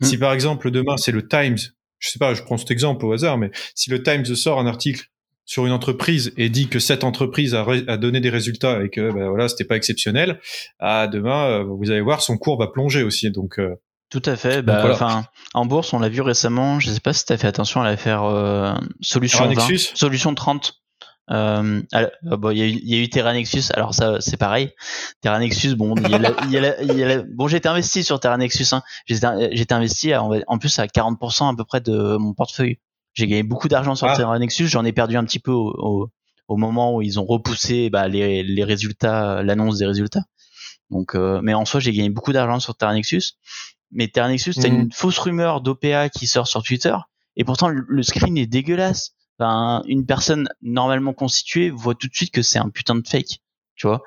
Si 0.02 0.18
par 0.18 0.32
exemple 0.32 0.70
demain 0.70 0.96
c'est 0.96 1.12
le 1.12 1.26
Times, 1.26 1.58
je 1.98 2.10
sais 2.10 2.18
pas, 2.18 2.34
je 2.34 2.42
prends 2.42 2.58
cet 2.58 2.70
exemple 2.70 3.06
au 3.06 3.12
hasard, 3.12 3.38
mais 3.38 3.50
si 3.74 3.90
le 3.90 4.02
Times 4.02 4.26
sort 4.26 4.58
un 4.58 4.66
article 4.66 5.08
sur 5.44 5.66
une 5.66 5.72
entreprise 5.72 6.32
et 6.36 6.48
dit 6.48 6.68
que 6.68 6.78
cette 6.78 7.04
entreprise 7.04 7.54
a, 7.54 7.66
a 7.88 7.96
donné 7.96 8.20
des 8.20 8.30
résultats 8.30 8.82
et 8.82 8.88
que 8.88 9.12
ben 9.12 9.28
voilà 9.28 9.48
c'était 9.48 9.64
pas 9.64 9.76
exceptionnel, 9.76 10.40
à 10.78 11.06
demain 11.06 11.46
euh, 11.48 11.64
vous 11.64 11.90
allez 11.90 12.00
voir 12.00 12.22
son 12.22 12.38
cours 12.38 12.58
va 12.58 12.68
plonger 12.68 13.02
aussi. 13.02 13.30
Donc 13.30 13.58
euh, 13.58 13.74
tout 14.10 14.22
à 14.26 14.36
fait. 14.36 14.62
Bah, 14.62 14.92
enfin, 14.92 15.24
en 15.54 15.66
bourse, 15.66 15.92
on 15.92 15.98
l'a 15.98 16.08
vu 16.08 16.20
récemment. 16.20 16.78
Je 16.78 16.88
sais 16.88 17.00
pas 17.00 17.12
si 17.12 17.24
tu 17.26 17.32
as 17.32 17.36
fait 17.36 17.48
attention 17.48 17.80
à 17.80 17.84
l'affaire 17.84 18.22
euh, 18.22 18.72
Solution 19.00 19.46
20, 19.48 19.76
Solution 19.76 20.34
30. 20.34 20.74
Euh, 21.30 21.82
bon, 22.22 22.50
il 22.50 22.58
y, 22.58 22.62
a 22.62 22.66
eu, 22.66 22.80
y 22.84 22.94
a 22.94 22.98
eu 22.98 23.08
Terranexus. 23.08 23.72
Alors 23.72 23.92
ça, 23.92 24.20
c'est 24.20 24.36
pareil. 24.36 24.70
Terranexus, 25.20 25.74
bon, 25.74 25.96
il 25.96 26.10
y 26.10 26.14
a, 26.14 26.34
il 26.44 26.98
y 26.98 27.02
a, 27.02 27.22
bon, 27.22 27.48
j'étais 27.48 27.68
investi 27.68 28.04
sur 28.04 28.20
Terranexus. 28.20 28.72
Hein. 28.72 28.82
J'étais 29.06 29.72
investi 29.72 30.14
en 30.14 30.58
plus 30.58 30.78
à 30.78 30.86
40% 30.86 31.52
à 31.52 31.56
peu 31.56 31.64
près 31.64 31.80
de 31.80 32.16
mon 32.16 32.34
portefeuille. 32.34 32.78
J'ai 33.14 33.26
gagné 33.26 33.42
beaucoup 33.42 33.68
d'argent 33.68 33.94
sur 33.94 34.08
ah. 34.08 34.16
Terranexus. 34.16 34.66
J'en 34.66 34.84
ai 34.84 34.92
perdu 34.92 35.16
un 35.16 35.24
petit 35.24 35.38
peu 35.38 35.52
au, 35.52 36.10
au, 36.48 36.56
moment 36.56 36.96
où 36.96 37.02
ils 37.02 37.18
ont 37.18 37.24
repoussé 37.24 37.90
bah, 37.90 38.08
les, 38.08 38.42
les 38.42 38.64
résultats, 38.64 39.42
l'annonce 39.42 39.78
des 39.78 39.86
résultats. 39.86 40.24
Donc, 40.90 41.14
euh, 41.14 41.40
mais 41.42 41.54
en 41.54 41.64
soi, 41.64 41.80
j'ai 41.80 41.92
gagné 41.92 42.10
beaucoup 42.10 42.32
d'argent 42.32 42.60
sur 42.60 42.76
Terranexus 42.76 43.38
mais 43.94 44.08
Terranexus, 44.08 44.54
t'as 44.54 44.68
mm. 44.68 44.74
une 44.74 44.92
fausse 44.92 45.18
rumeur 45.18 45.60
d'OPA 45.60 46.10
qui 46.10 46.26
sort 46.26 46.46
sur 46.46 46.62
Twitter, 46.62 46.94
et 47.36 47.44
pourtant 47.44 47.68
le, 47.68 48.02
screen 48.02 48.36
est 48.36 48.46
dégueulasse. 48.46 49.14
Enfin, 49.38 49.82
une 49.86 50.04
personne 50.04 50.48
normalement 50.62 51.12
constituée 51.12 51.70
voit 51.70 51.94
tout 51.94 52.08
de 52.08 52.14
suite 52.14 52.30
que 52.30 52.42
c'est 52.42 52.58
un 52.58 52.68
putain 52.68 52.94
de 52.94 53.06
fake, 53.06 53.40
tu 53.74 53.86
vois. 53.86 54.02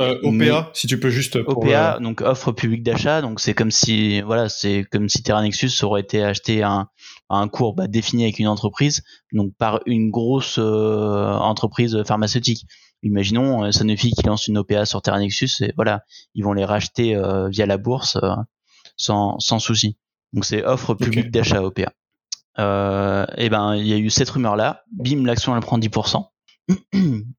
Euh, 0.00 0.18
OPA, 0.22 0.70
si 0.74 0.86
tu 0.86 1.00
peux 1.00 1.10
juste. 1.10 1.42
Pour 1.42 1.58
OPA, 1.58 1.98
donc 2.00 2.20
offre 2.20 2.52
publique 2.52 2.82
d'achat, 2.82 3.20
donc 3.20 3.40
c'est 3.40 3.54
comme 3.54 3.70
si, 3.70 4.20
voilà, 4.20 4.48
c'est 4.48 4.84
comme 4.90 5.08
si 5.08 5.22
Terranexus 5.22 5.70
aurait 5.82 6.02
été 6.02 6.22
acheté 6.22 6.62
à 6.62 6.70
un, 6.70 6.88
un 7.30 7.48
cours 7.48 7.74
bah, 7.74 7.88
défini 7.88 8.22
avec 8.22 8.38
une 8.38 8.48
entreprise, 8.48 9.02
donc 9.32 9.52
par 9.58 9.80
une 9.86 10.10
grosse 10.10 10.58
euh, 10.58 11.32
entreprise 11.32 12.02
pharmaceutique. 12.06 12.66
Imaginons 13.02 13.64
euh, 13.64 13.72
Sanofi 13.72 14.12
qui 14.12 14.26
lance 14.26 14.46
une 14.46 14.58
OPA 14.58 14.86
sur 14.86 15.02
Terranexus, 15.02 15.62
et 15.62 15.72
voilà, 15.76 16.04
ils 16.34 16.44
vont 16.44 16.52
les 16.52 16.64
racheter 16.64 17.16
euh, 17.16 17.48
via 17.48 17.66
la 17.66 17.76
bourse 17.76 18.18
sans, 18.96 19.38
sans 19.38 19.58
souci. 19.58 19.96
Donc 20.32 20.44
c'est 20.44 20.64
offre 20.64 20.94
publique 20.94 21.30
d'achat 21.30 21.62
OPA. 21.62 21.92
Euh, 22.58 23.24
et 23.36 23.48
ben 23.48 23.76
il 23.76 23.86
y 23.86 23.92
a 23.92 23.96
eu 23.96 24.10
cette 24.10 24.30
rumeur 24.30 24.56
là, 24.56 24.82
bim 24.92 25.24
l'action 25.24 25.54
elle 25.54 25.62
prend 25.62 25.78
10%. 25.78 26.24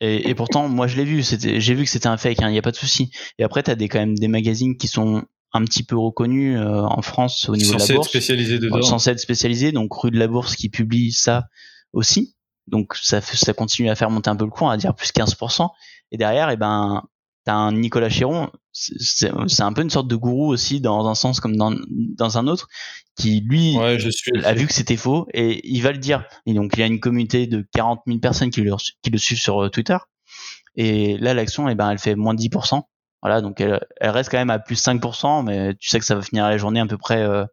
et, 0.00 0.28
et, 0.28 0.34
pourtant 0.34 0.68
moi 0.68 0.86
je 0.86 0.96
l'ai 0.96 1.04
vu, 1.04 1.22
j'ai 1.22 1.74
vu 1.74 1.84
que 1.84 1.90
c'était 1.90 2.08
un 2.08 2.16
fake, 2.16 2.38
il 2.38 2.44
hein, 2.44 2.50
n'y 2.50 2.58
a 2.58 2.62
pas 2.62 2.70
de 2.70 2.76
souci. 2.76 3.10
Et 3.38 3.44
après 3.44 3.62
tu 3.62 3.70
as 3.70 3.74
des 3.74 3.88
quand 3.88 3.98
même 3.98 4.18
des 4.18 4.28
magazines 4.28 4.76
qui 4.76 4.88
sont 4.88 5.24
un 5.52 5.64
petit 5.64 5.82
peu 5.82 5.96
reconnus 5.96 6.58
euh, 6.58 6.82
en 6.82 7.02
France 7.02 7.48
au 7.48 7.56
niveau 7.56 7.74
de 7.74 7.78
la 7.78 7.94
bourse, 7.94 8.08
spécialisé 8.08 8.58
dedans. 8.58 8.98
être 9.06 9.20
spécialisés, 9.20 9.72
donc 9.72 9.92
rue 9.94 10.10
de 10.10 10.18
la 10.18 10.28
bourse 10.28 10.56
qui 10.56 10.68
publie 10.68 11.12
ça 11.12 11.44
aussi. 11.92 12.36
Donc 12.66 12.94
ça 12.94 13.20
ça 13.20 13.52
continue 13.52 13.90
à 13.90 13.94
faire 13.94 14.10
monter 14.10 14.30
un 14.30 14.36
peu 14.36 14.44
le 14.44 14.50
cours, 14.50 14.70
à 14.70 14.76
dire 14.76 14.94
plus 14.94 15.10
15%. 15.10 15.68
Et 16.12 16.16
derrière, 16.16 16.50
et 16.50 16.56
ben 16.56 17.02
t'as 17.44 17.54
un 17.54 17.72
Nicolas 17.72 18.08
Chéron, 18.08 18.50
c'est 18.72 19.60
un 19.60 19.72
peu 19.72 19.82
une 19.82 19.90
sorte 19.90 20.08
de 20.08 20.16
gourou 20.16 20.52
aussi 20.52 20.80
dans 20.80 21.06
un 21.08 21.14
sens 21.14 21.40
comme 21.40 21.56
dans, 21.56 21.74
dans 21.88 22.38
un 22.38 22.46
autre, 22.46 22.68
qui 23.16 23.40
lui 23.40 23.76
a 23.78 24.54
vu 24.54 24.66
que 24.66 24.72
c'était 24.72 24.96
faux 24.96 25.26
et 25.34 25.60
il 25.68 25.80
va 25.82 25.92
le 25.92 25.98
dire. 25.98 26.24
Et 26.46 26.54
donc 26.54 26.72
il 26.74 26.80
y 26.80 26.82
a 26.82 26.86
une 26.86 27.00
communauté 27.00 27.46
de 27.46 27.66
40 27.74 28.02
000 28.06 28.18
personnes 28.20 28.50
qui 28.50 28.60
le, 28.62 28.74
qui 29.02 29.10
le 29.10 29.18
suivent 29.18 29.40
sur 29.40 29.64
euh, 29.64 29.68
Twitter. 29.68 29.96
Et 30.76 31.18
là 31.18 31.34
l'action, 31.34 31.68
eh 31.68 31.74
ben 31.74 31.90
elle 31.90 31.98
fait 31.98 32.14
moins 32.14 32.34
de 32.34 32.40
10%. 32.40 32.82
Voilà, 33.20 33.40
donc 33.40 33.60
elle, 33.60 33.80
elle, 34.00 34.10
reste 34.10 34.30
quand 34.30 34.38
même 34.38 34.50
à 34.50 34.58
plus 34.58 34.82
5%, 34.82 35.44
mais 35.44 35.74
tu 35.74 35.88
sais 35.88 36.00
que 36.00 36.04
ça 36.04 36.14
va 36.14 36.22
finir 36.22 36.44
la 36.44 36.56
journée 36.56 36.80
à 36.80 36.86
peu 36.86 36.98
près 36.98 37.22
euh, 37.22 37.44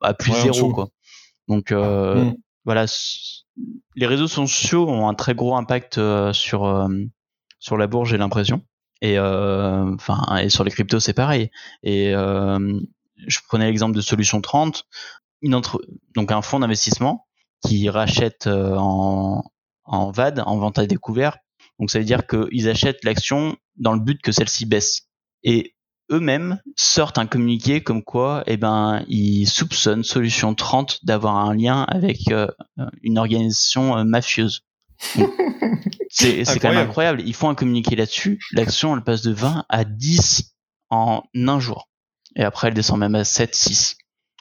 à 0.00 0.14
plus 0.14 0.32
zéro 0.32 0.72
quoi. 0.72 0.88
Donc 1.48 1.72
euh, 1.72 2.24
mm. 2.24 2.36
voilà, 2.64 2.86
les 3.96 4.06
réseaux 4.06 4.28
sociaux 4.28 4.88
ont 4.88 5.08
un 5.08 5.14
très 5.14 5.34
gros 5.34 5.56
impact 5.56 6.00
sur 6.32 6.88
sur 7.58 7.76
la 7.76 7.86
bourse, 7.86 8.08
j'ai 8.08 8.16
l'impression 8.18 8.62
et 9.02 9.18
euh, 9.18 9.92
enfin 9.94 10.36
et 10.36 10.48
sur 10.48 10.64
les 10.64 10.70
cryptos 10.70 11.00
c'est 11.00 11.12
pareil. 11.12 11.50
Et 11.82 12.14
euh, 12.14 12.80
je 13.26 13.38
prenais 13.46 13.66
l'exemple 13.66 13.94
de 13.94 14.00
Solution 14.00 14.40
30 14.40 14.84
une 15.42 15.56
entre 15.56 15.84
donc 16.14 16.30
un 16.30 16.40
fonds 16.40 16.60
d'investissement 16.60 17.26
qui 17.66 17.90
rachète 17.90 18.46
euh, 18.46 18.76
en 18.78 19.44
en 19.84 20.10
VAD 20.12 20.42
en 20.46 20.56
vente 20.56 20.78
à 20.78 20.86
découvert. 20.86 21.38
Donc 21.80 21.90
ça 21.90 21.98
veut 21.98 22.04
dire 22.04 22.26
qu'ils 22.26 22.68
achètent 22.68 23.04
l'action 23.04 23.56
dans 23.76 23.92
le 23.92 24.00
but 24.00 24.22
que 24.22 24.30
celle-ci 24.30 24.66
baisse. 24.66 25.08
Et 25.42 25.74
eux-mêmes 26.12 26.60
sortent 26.76 27.18
un 27.18 27.26
communiqué 27.26 27.82
comme 27.82 28.04
quoi 28.04 28.44
eh 28.46 28.56
ben 28.56 29.04
ils 29.08 29.46
soupçonnent 29.46 30.04
Solution 30.04 30.54
30 30.54 31.04
d'avoir 31.04 31.34
un 31.36 31.54
lien 31.54 31.82
avec 31.88 32.18
une 33.02 33.18
organisation 33.18 34.04
mafieuse 34.04 34.62
c'est 36.10 36.44
quand 36.60 36.70
même 36.70 36.88
incroyable. 36.88 37.22
Ils 37.24 37.34
font 37.34 37.48
un 37.48 37.54
communiqué 37.54 37.96
là-dessus. 37.96 38.40
L'action, 38.52 38.96
elle 38.96 39.02
passe 39.02 39.22
de 39.22 39.32
20 39.32 39.64
à 39.68 39.84
10 39.84 40.54
en 40.90 41.22
un 41.34 41.60
jour. 41.60 41.88
Et 42.36 42.42
après, 42.42 42.68
elle 42.68 42.74
descend 42.74 42.98
même 42.98 43.14
à 43.14 43.24
7, 43.24 43.54
6. 43.54 43.96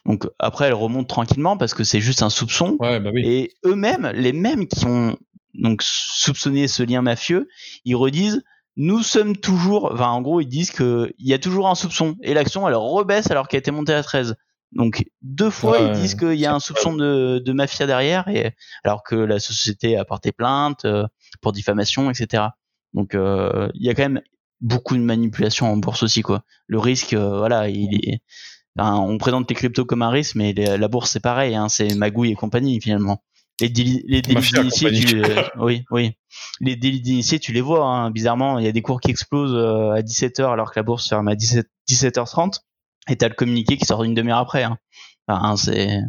Donc 0.05 0.28
après, 0.39 0.68
elle 0.68 0.74
remonte 0.74 1.07
tranquillement 1.07 1.57
parce 1.57 1.74
que 1.74 1.84
c'est 1.84 2.01
juste 2.01 2.24
un 2.24 2.30
soupçon. 2.30 2.78
Ouais, 2.80 2.99
bah 2.99 3.12
oui. 3.14 3.22
Et 3.26 3.53
eux-mêmes, 3.66 4.12
les 4.16 4.34
mêmes 4.34 4.68
qui 4.68 4.86
ont 4.86 5.18
donc 5.53 5.82
soupçonné 5.84 6.68
ce 6.68 6.84
lien 6.84 7.01
mafieux, 7.01 7.47
ils 7.86 7.95
redisent 7.95 8.41
nous 8.78 9.03
sommes 9.03 9.36
toujours, 9.36 9.91
enfin 9.91 10.07
en 10.07 10.22
gros 10.22 10.39
ils 10.39 10.47
disent 10.47 10.72
que 10.72 11.14
il 11.18 11.28
y 11.28 11.34
a 11.34 11.39
toujours 11.39 11.68
un 11.68 11.76
soupçon 11.76 12.16
et 12.22 12.34
l'action 12.34 12.68
elle 12.68 12.76
rebaisse 12.76 13.30
alors 13.30 13.47
qu'elle 13.47 13.59
était 13.59 13.72
montée 13.72 13.93
à 13.93 14.01
13. 14.01 14.36
Donc 14.72 15.05
deux 15.22 15.49
fois 15.49 15.80
ils 15.80 15.91
disent 15.91 16.15
qu'il 16.15 16.39
y 16.39 16.45
a 16.45 16.53
un 16.53 16.59
soupçon 16.59 16.93
de, 16.93 17.39
de, 17.39 17.53
mafia 17.53 17.86
derrière, 17.86 18.28
et 18.30 18.55
alors 18.84 19.03
que 19.03 19.15
la 19.15 19.39
société 19.39 19.97
a 19.97 20.05
porté 20.05 20.32
plainte 20.32 20.86
euh, 20.86 21.05
pour 21.41 21.51
diffamation, 21.51 22.09
etc. 22.09 22.43
Donc 22.93 23.13
euh, 23.13 23.69
il 23.74 23.86
y 23.86 23.89
a 23.89 23.93
quand 23.93 24.03
même 24.03 24.22
beaucoup 24.61 24.95
de 24.95 25.01
manipulation 25.01 25.72
en 25.72 25.78
bourse 25.78 26.03
aussi 26.03 26.22
quoi. 26.22 26.43
Le 26.67 26.80
risque, 26.80 27.13
euh, 27.13 27.39
voilà, 27.39 27.67
il 27.67 27.95
est, 27.95 28.22
on 28.78 29.17
présente 29.17 29.49
les 29.49 29.55
cryptos 29.55 29.84
comme 29.84 30.03
un 30.03 30.09
risque, 30.09 30.36
mais 30.36 30.53
la 30.53 30.88
bourse 30.88 31.11
c'est 31.11 31.19
pareil, 31.19 31.53
hein, 31.53 31.67
c'est 31.67 31.93
magouille 31.93 32.32
et 32.32 32.36
compagnie 32.36 32.80
finalement. 32.80 33.24
Les, 33.59 33.69
délits, 33.69 34.03
les 34.07 34.22
délits 34.22 34.51
d'initiés, 34.53 34.91
tu, 34.91 35.22
oui, 35.59 35.84
oui, 35.91 36.13
les 36.61 36.76
délits 36.78 37.01
d'initiés, 37.01 37.39
tu 37.39 37.51
les 37.51 37.61
vois. 37.61 37.86
Hein, 37.86 38.09
bizarrement, 38.09 38.57
il 38.57 38.65
y 38.65 38.67
a 38.67 38.72
des 38.72 38.82
cours 38.82 39.01
qui 39.01 39.11
explosent 39.11 39.53
à 39.53 40.01
17h 40.01 40.51
alors 40.51 40.72
que 40.72 40.80
la 40.80 40.84
bourse 40.84 41.07
ferme 41.07 41.28
à 41.28 41.36
17, 41.36 41.67
17h30 41.88 42.61
et 43.10 43.16
t'as 43.16 43.30
le 43.30 43.36
communiqué 43.36 43.78
qui 43.78 43.86
sort 43.86 44.04
une 44.04 44.14
demi-heure 44.14 44.39
après. 44.39 44.64
Hein. 44.64 44.78
Enfin, 45.28 45.56
c'est, 45.56 45.99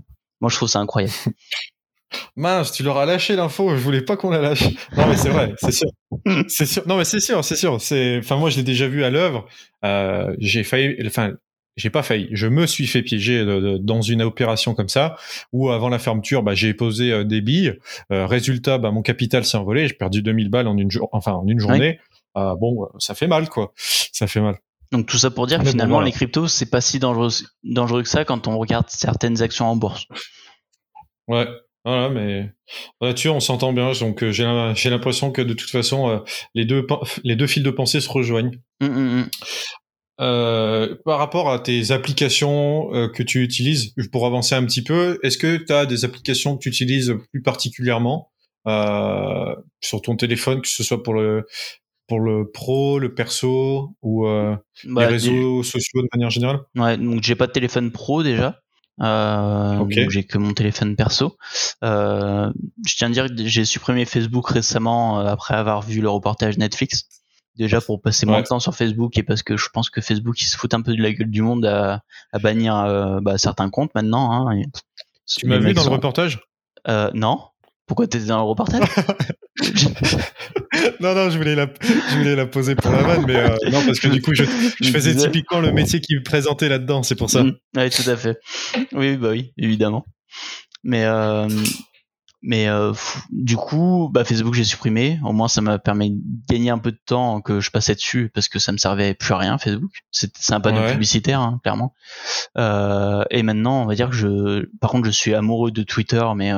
moi 0.40 0.51
je 0.51 0.57
trouve 0.57 0.68
ça 0.68 0.80
incroyable. 0.80 1.14
Mince, 2.36 2.72
tu 2.72 2.82
leur 2.82 2.99
as 2.99 3.07
lâché 3.07 3.36
l'info. 3.36 3.74
Je 3.74 3.80
voulais 3.80 4.03
pas 4.03 4.16
qu'on 4.16 4.30
la 4.30 4.40
lâche. 4.40 4.64
Non 4.97 5.07
mais 5.07 5.16
c'est 5.16 5.30
vrai, 5.30 5.55
c'est 5.59 5.72
sûr. 5.72 5.88
c'est 6.49 6.66
sûr. 6.66 6.82
Non 6.86 6.97
mais 6.97 7.05
c'est 7.05 7.20
sûr, 7.20 7.45
c'est 7.45 7.57
sûr. 7.57 7.80
C'est, 7.80 8.18
enfin 8.18 8.36
moi 8.36 8.51
je 8.51 8.57
l'ai 8.57 8.62
déjà 8.62 8.86
vu 8.86 9.05
à 9.05 9.11
l'œuvre. 9.11 9.47
Euh, 9.84 10.34
j'ai 10.38 10.64
failli, 10.64 10.97
enfin 11.07 11.32
j'ai 11.76 11.90
pas 11.90 12.03
failli. 12.03 12.28
Je 12.32 12.47
me 12.47 12.66
suis 12.66 12.86
fait 12.86 13.03
piéger 13.03 13.45
dans 13.80 14.03
une 14.03 14.22
opération 14.22 14.74
comme 14.74 14.90
ça, 14.90 15.16
où 15.53 15.70
avant 15.70 15.88
la 15.88 15.99
fermeture, 15.99 16.43
bah, 16.43 16.55
j'ai 16.55 16.74
posé 16.74 17.12
euh, 17.12 17.24
des 17.24 17.40
billes. 17.40 17.78
Euh, 18.12 18.26
résultat, 18.26 18.76
bah, 18.76 18.90
mon 18.90 19.01
capital 19.01 19.45
s'est 19.45 19.57
envolé. 19.57 19.88
J'ai 19.88 19.95
perdu 19.95 20.20
2000 20.20 20.51
balles 20.51 20.68
en 20.68 20.76
une, 20.76 20.90
jour, 20.90 21.09
enfin 21.12 21.32
en 21.32 21.47
une 21.47 21.61
journée. 21.61 21.99
Bon, 22.34 22.88
ça 22.99 23.14
fait 23.14 23.26
mal, 23.26 23.49
quoi. 23.49 23.72
Ça 23.76 24.26
fait 24.26 24.40
mal. 24.40 24.57
Donc 24.93 25.07
tout 25.07 25.16
ça 25.16 25.30
pour 25.30 25.47
dire 25.47 25.59
que 25.59 25.70
finalement 25.70 26.01
les 26.01 26.12
cryptos 26.12 26.49
c'est 26.49 26.70
pas 26.70 26.82
si 26.82 26.99
dangereux, 26.99 27.30
dangereux 27.64 28.03
que 28.03 28.09
ça 28.09 28.24
quand 28.26 28.47
on 28.47 28.59
regarde 28.59 28.86
certaines 28.88 29.40
actions 29.43 29.66
en 29.66 29.74
bourse. 29.74 30.07
Ouais, 31.28 31.47
voilà, 31.84 32.11
mais 32.11 32.53
là-dessus 33.01 33.30
on 33.30 33.40
s'entend 33.40 33.72
bien. 33.72 33.93
Donc 33.93 34.22
euh, 34.22 34.30
j'ai 34.30 34.90
l'impression 34.90 35.32
que 35.32 35.40
de 35.40 35.55
toute 35.55 35.70
façon 35.70 36.11
euh, 36.11 36.18
les 36.55 36.66
deux 36.66 36.86
les 37.24 37.36
deux 37.36 37.47
fils 37.47 37.62
de 37.62 37.70
pensée 37.70 38.01
se 38.01 38.09
rejoignent. 38.11 38.61
Hum, 38.82 38.90
hum, 38.90 39.18
hum. 39.20 39.30
Euh, 40.20 40.95
par 41.07 41.18
rapport 41.18 41.51
à 41.51 41.59
tes 41.59 41.90
applications 41.90 42.90
que 43.12 43.22
tu 43.22 43.43
utilises, 43.43 43.95
pour 44.12 44.26
avancer 44.26 44.55
un 44.55 44.64
petit 44.64 44.84
peu, 44.84 45.18
est-ce 45.22 45.38
que 45.38 45.57
tu 45.57 45.72
as 45.72 45.86
des 45.86 46.05
applications 46.05 46.57
que 46.57 46.62
tu 46.62 46.68
utilises 46.68 47.14
plus 47.32 47.43
particulièrement 47.43 48.30
sur 49.80 50.03
ton 50.03 50.14
téléphone, 50.14 50.61
que 50.61 50.68
ce 50.68 50.84
soit 50.84 51.03
pour 51.03 51.14
le 51.14 51.47
pour 52.12 52.20
le 52.20 52.50
pro, 52.50 52.98
le 52.98 53.14
perso 53.14 53.96
ou 54.02 54.26
euh, 54.26 54.54
bah, 54.84 55.06
les 55.06 55.14
réseaux 55.14 55.62
sociaux 55.62 56.02
de 56.02 56.08
manière 56.12 56.28
générale? 56.28 56.60
Ouais, 56.76 56.98
donc 56.98 57.22
j'ai 57.22 57.34
pas 57.34 57.46
de 57.46 57.52
téléphone 57.52 57.90
pro 57.90 58.22
déjà. 58.22 58.60
Euh, 59.00 59.82
J'ai 59.88 60.24
que 60.24 60.36
mon 60.36 60.52
téléphone 60.52 60.94
perso. 60.94 61.38
Euh, 61.82 62.52
je 62.86 62.96
tiens 62.96 63.08
à 63.08 63.10
dire 63.10 63.28
que 63.28 63.46
j'ai 63.46 63.64
supprimé 63.64 64.04
Facebook 64.04 64.46
récemment 64.46 65.20
euh, 65.20 65.24
après 65.24 65.54
avoir 65.54 65.80
vu 65.80 66.02
le 66.02 66.10
reportage 66.10 66.58
Netflix. 66.58 67.04
Déjà 67.56 67.80
pour 67.80 68.02
passer 68.02 68.26
moins 68.26 68.42
de 68.42 68.46
temps 68.46 68.60
sur 68.60 68.74
Facebook 68.74 69.16
et 69.16 69.22
parce 69.22 69.42
que 69.42 69.56
je 69.56 69.68
pense 69.72 69.88
que 69.88 70.02
Facebook 70.02 70.38
il 70.42 70.46
se 70.46 70.58
fout 70.58 70.74
un 70.74 70.82
peu 70.82 70.94
de 70.94 71.02
la 71.02 71.12
gueule 71.14 71.30
du 71.30 71.40
monde 71.40 71.64
à, 71.64 72.02
à 72.32 72.38
bannir 72.38 73.20
bah, 73.22 73.38
certains 73.38 73.70
comptes 73.70 73.94
maintenant. 73.94 74.50
Hein, 74.50 74.60
tu 75.26 75.46
m'as 75.46 75.56
vu 75.56 75.72
dans 75.72 75.84
le 75.84 75.90
reportage? 75.90 76.40
Non. 77.14 77.40
Pourquoi 77.86 78.06
t'étais 78.06 78.26
dans 78.26 78.36
le 78.36 78.44
reportage? 78.44 78.82
non, 81.00 81.14
non, 81.14 81.30
je 81.30 81.36
voulais, 81.36 81.55
la, 81.55 81.66
je 81.82 82.18
voulais 82.18 82.34
la 82.34 82.46
poser 82.46 82.74
pour 82.74 82.90
la 82.90 83.03
vanne, 83.03 83.24
mais 83.26 83.36
euh, 83.36 83.57
non, 83.70 83.84
parce 83.84 84.00
que 84.00 84.09
du 84.09 84.22
coup, 84.22 84.34
je, 84.34 84.44
je 84.80 84.90
faisais 84.90 85.14
typiquement 85.14 85.61
le 85.61 85.72
métier 85.72 86.00
qui 86.00 86.14
me 86.14 86.22
présentait 86.22 86.68
là-dedans, 86.68 87.03
c'est 87.03 87.16
pour 87.16 87.28
ça. 87.28 87.44
Mm. 87.44 87.57
oui, 87.76 87.90
tout 87.90 88.09
à 88.09 88.16
fait. 88.16 88.38
Oui, 88.92 89.16
bah 89.16 89.30
oui, 89.30 89.53
évidemment. 89.59 90.07
Mais, 90.84 91.05
euh, 91.05 91.48
mais 92.40 92.66
euh, 92.68 92.94
du 93.30 93.57
coup, 93.57 94.09
bah, 94.11 94.24
Facebook, 94.24 94.55
j'ai 94.55 94.64
supprimé. 94.64 95.20
Au 95.22 95.32
moins, 95.32 95.48
ça 95.48 95.61
m'a 95.61 95.78
permis 95.78 96.12
de 96.12 96.22
gagner 96.48 96.70
un 96.70 96.78
peu 96.78 96.90
de 96.90 97.00
temps 97.05 97.42
que 97.42 97.61
je 97.61 97.70
passais 97.70 97.94
dessus 97.94 98.30
parce 98.34 98.48
que 98.48 98.59
ça 98.59 98.72
me 98.72 98.78
servait 98.78 99.12
plus 99.12 99.34
à 99.34 99.38
rien, 99.38 99.59
Facebook. 99.59 99.92
C'est 100.11 100.53
un 100.53 100.61
panneau 100.61 100.90
publicitaire, 100.90 101.40
hein, 101.40 101.61
clairement. 101.62 101.94
Et 102.57 103.42
maintenant, 103.42 103.82
on 103.82 103.86
va 103.86 103.94
dire 103.94 104.09
que 104.09 104.16
je, 104.16 104.64
par 104.80 104.90
contre, 104.90 105.05
je 105.05 105.12
suis 105.12 105.34
amoureux 105.34 105.70
de 105.70 105.82
Twitter, 105.82 106.24
mais 106.36 106.53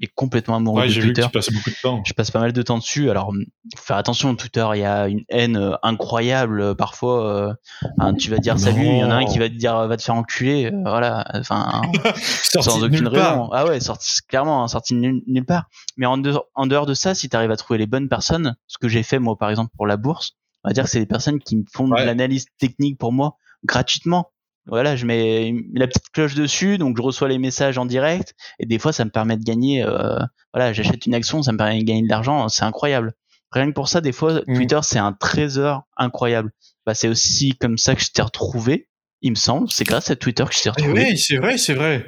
est 0.00 0.12
complètement 0.14 0.56
amoureux 0.56 0.86
de 0.86 0.92
Twitter. 0.92 1.22
Vu 1.22 1.40
que 1.40 1.54
beaucoup 1.54 1.70
de 1.70 1.80
temps. 1.82 2.02
Je 2.04 2.12
passe 2.12 2.30
pas 2.30 2.40
mal 2.40 2.52
de 2.52 2.62
temps 2.62 2.78
dessus. 2.78 3.10
Alors, 3.10 3.32
faire 3.76 3.96
attention, 3.96 4.34
Twitter, 4.36 4.66
il 4.74 4.80
y 4.80 4.84
a 4.84 5.08
une 5.08 5.24
haine 5.28 5.56
euh, 5.56 5.76
incroyable. 5.82 6.60
Euh, 6.60 6.74
parfois, 6.74 7.26
euh, 7.26 7.54
hein, 7.98 8.14
tu 8.14 8.30
vas 8.30 8.38
dire 8.38 8.58
salut, 8.58 8.84
il 8.84 8.98
y 8.98 9.04
en 9.04 9.10
a 9.10 9.16
un 9.16 9.24
qui 9.24 9.38
va 9.38 9.48
te 9.48 9.54
dire 9.54 9.86
va 9.86 9.96
te 9.96 10.02
faire 10.02 10.14
enculer. 10.14 10.70
voilà, 10.84 11.24
enfin, 11.34 11.82
sans 12.16 12.82
aucune 12.82 13.08
raison. 13.08 13.50
Ah 13.52 13.66
ouais, 13.66 13.80
sorti, 13.80 14.18
clairement, 14.28 14.62
hein, 14.62 14.68
sorti 14.68 14.94
nulle, 14.94 15.22
nulle 15.26 15.46
part. 15.46 15.66
Mais 15.96 16.06
en 16.06 16.18
dehors, 16.18 16.46
en 16.54 16.66
dehors 16.66 16.86
de 16.86 16.94
ça, 16.94 17.14
si 17.14 17.28
tu 17.28 17.36
arrives 17.36 17.50
à 17.50 17.56
trouver 17.56 17.78
les 17.78 17.86
bonnes 17.86 18.08
personnes, 18.08 18.56
ce 18.66 18.78
que 18.78 18.88
j'ai 18.88 19.02
fait 19.02 19.18
moi, 19.18 19.36
par 19.38 19.50
exemple, 19.50 19.72
pour 19.76 19.86
la 19.86 19.96
bourse, 19.96 20.32
on 20.64 20.68
va 20.68 20.72
dire 20.74 20.84
que 20.84 20.90
c'est 20.90 21.00
des 21.00 21.06
personnes 21.06 21.38
qui 21.38 21.56
me 21.56 21.64
font 21.72 21.88
de 21.88 21.94
l'analyse 21.94 22.46
technique 22.58 22.98
pour 22.98 23.12
moi 23.12 23.36
gratuitement 23.64 24.30
voilà, 24.66 24.96
je 24.96 25.06
mets 25.06 25.54
la 25.74 25.86
petite 25.86 26.10
cloche 26.12 26.34
dessus, 26.34 26.78
donc 26.78 26.96
je 26.96 27.02
reçois 27.02 27.28
les 27.28 27.38
messages 27.38 27.78
en 27.78 27.86
direct, 27.86 28.34
et 28.58 28.66
des 28.66 28.78
fois 28.78 28.92
ça 28.92 29.04
me 29.04 29.10
permet 29.10 29.36
de 29.36 29.44
gagner. 29.44 29.82
Euh, 29.82 30.18
voilà, 30.52 30.72
j'achète 30.72 31.06
une 31.06 31.14
action, 31.14 31.42
ça 31.42 31.52
me 31.52 31.58
permet 31.58 31.78
de 31.78 31.84
gagner 31.84 32.02
de 32.02 32.08
l'argent, 32.08 32.48
c'est 32.48 32.64
incroyable. 32.64 33.12
Rien 33.52 33.68
que 33.68 33.74
pour 33.74 33.88
ça, 33.88 34.00
des 34.00 34.12
fois, 34.12 34.40
mm. 34.46 34.54
Twitter 34.54 34.80
c'est 34.82 34.98
un 34.98 35.12
trésor 35.12 35.82
incroyable. 35.96 36.50
Bah, 36.84 36.94
c'est 36.94 37.08
aussi 37.08 37.56
comme 37.58 37.78
ça 37.78 37.94
que 37.94 38.02
je 38.02 38.10
t'ai 38.10 38.22
retrouvé, 38.22 38.88
il 39.22 39.30
me 39.30 39.36
semble. 39.36 39.70
C'est 39.70 39.84
grâce 39.84 40.10
à 40.10 40.16
Twitter 40.16 40.44
que 40.44 40.54
je 40.54 40.62
t'ai 40.62 40.68
eh 40.68 40.82
retrouvé. 40.82 41.06
Oui, 41.10 41.18
c'est 41.18 41.36
vrai, 41.36 41.58
c'est 41.58 41.74
vrai. 41.74 42.04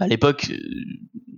À 0.00 0.06
l'époque, 0.06 0.48
euh, 0.50 0.56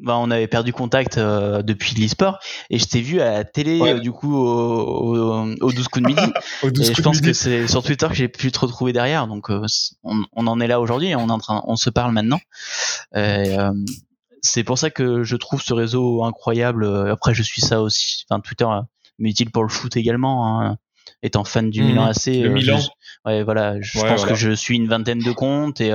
bah, 0.03 0.17
on 0.19 0.31
avait 0.31 0.47
perdu 0.47 0.73
contact 0.73 1.19
euh, 1.19 1.63
depuis 1.63 1.95
l'e-sport 1.95 2.39
et 2.71 2.79
je 2.79 2.87
t'ai 2.87 3.01
vu 3.01 3.21
à 3.21 3.33
la 3.33 3.45
télé 3.45 3.81
euh, 3.81 3.99
du 3.99 4.13
coup 4.13 4.37
au, 4.37 5.47
au, 5.61 5.73
12 5.73 5.89
coups 5.89 6.03
de 6.03 6.09
midi. 6.09 6.23
et 6.63 6.95
je 6.95 7.03
pense 7.03 7.21
que 7.21 7.33
c'est 7.33 7.67
sur 7.67 7.83
Twitter 7.83 8.07
que 8.09 8.15
j'ai 8.15 8.29
pu 8.29 8.53
te 8.53 8.61
retrouver 8.61 8.93
derrière. 8.93 9.27
Donc 9.27 9.51
on, 9.51 9.67
on, 10.33 10.47
en 10.47 10.61
est 10.61 10.67
là 10.67 10.81
aujourd'hui 10.81 11.09
et 11.09 11.17
on 11.17 11.29
est 11.29 11.33
en 11.33 11.39
train, 11.39 11.63
on 11.67 11.77
se 11.77 11.91
parle 11.91 12.13
maintenant. 12.13 12.41
c'est 13.13 14.65
pour 14.65 14.79
ça 14.79 14.91
que 14.91 15.25
je 15.25 15.37
trouve 15.37 15.63
ce 15.63 15.75
réseau 15.75 16.23
incroyable. 16.25 16.87
Après, 17.09 17.35
je 17.35 17.43
suis 17.43 17.63
ça 17.63 17.83
aussi. 17.83 18.25
Enfin, 18.29 18.41
Twitter 18.41 18.67
mais 19.19 19.31
utile 19.31 19.51
pour 19.51 19.63
le 19.63 19.69
foot 19.69 19.97
également. 19.97 20.61
Hein. 20.61 20.77
Étant 21.23 21.45
fan 21.45 21.71
du 21.71 21.83
mmh. 21.83 21.87
Milan 21.87 22.05
AC, 22.05 22.27
Milan. 22.27 22.81
ouais, 23.25 23.43
voilà. 23.43 23.81
Je 23.81 24.01
pense 24.01 24.27
que 24.27 24.35
je 24.35 24.51
suis 24.51 24.77
une 24.77 24.89
vingtaine 24.89 25.21
de 25.21 25.33
comptes 25.33 25.81
et 25.81 25.91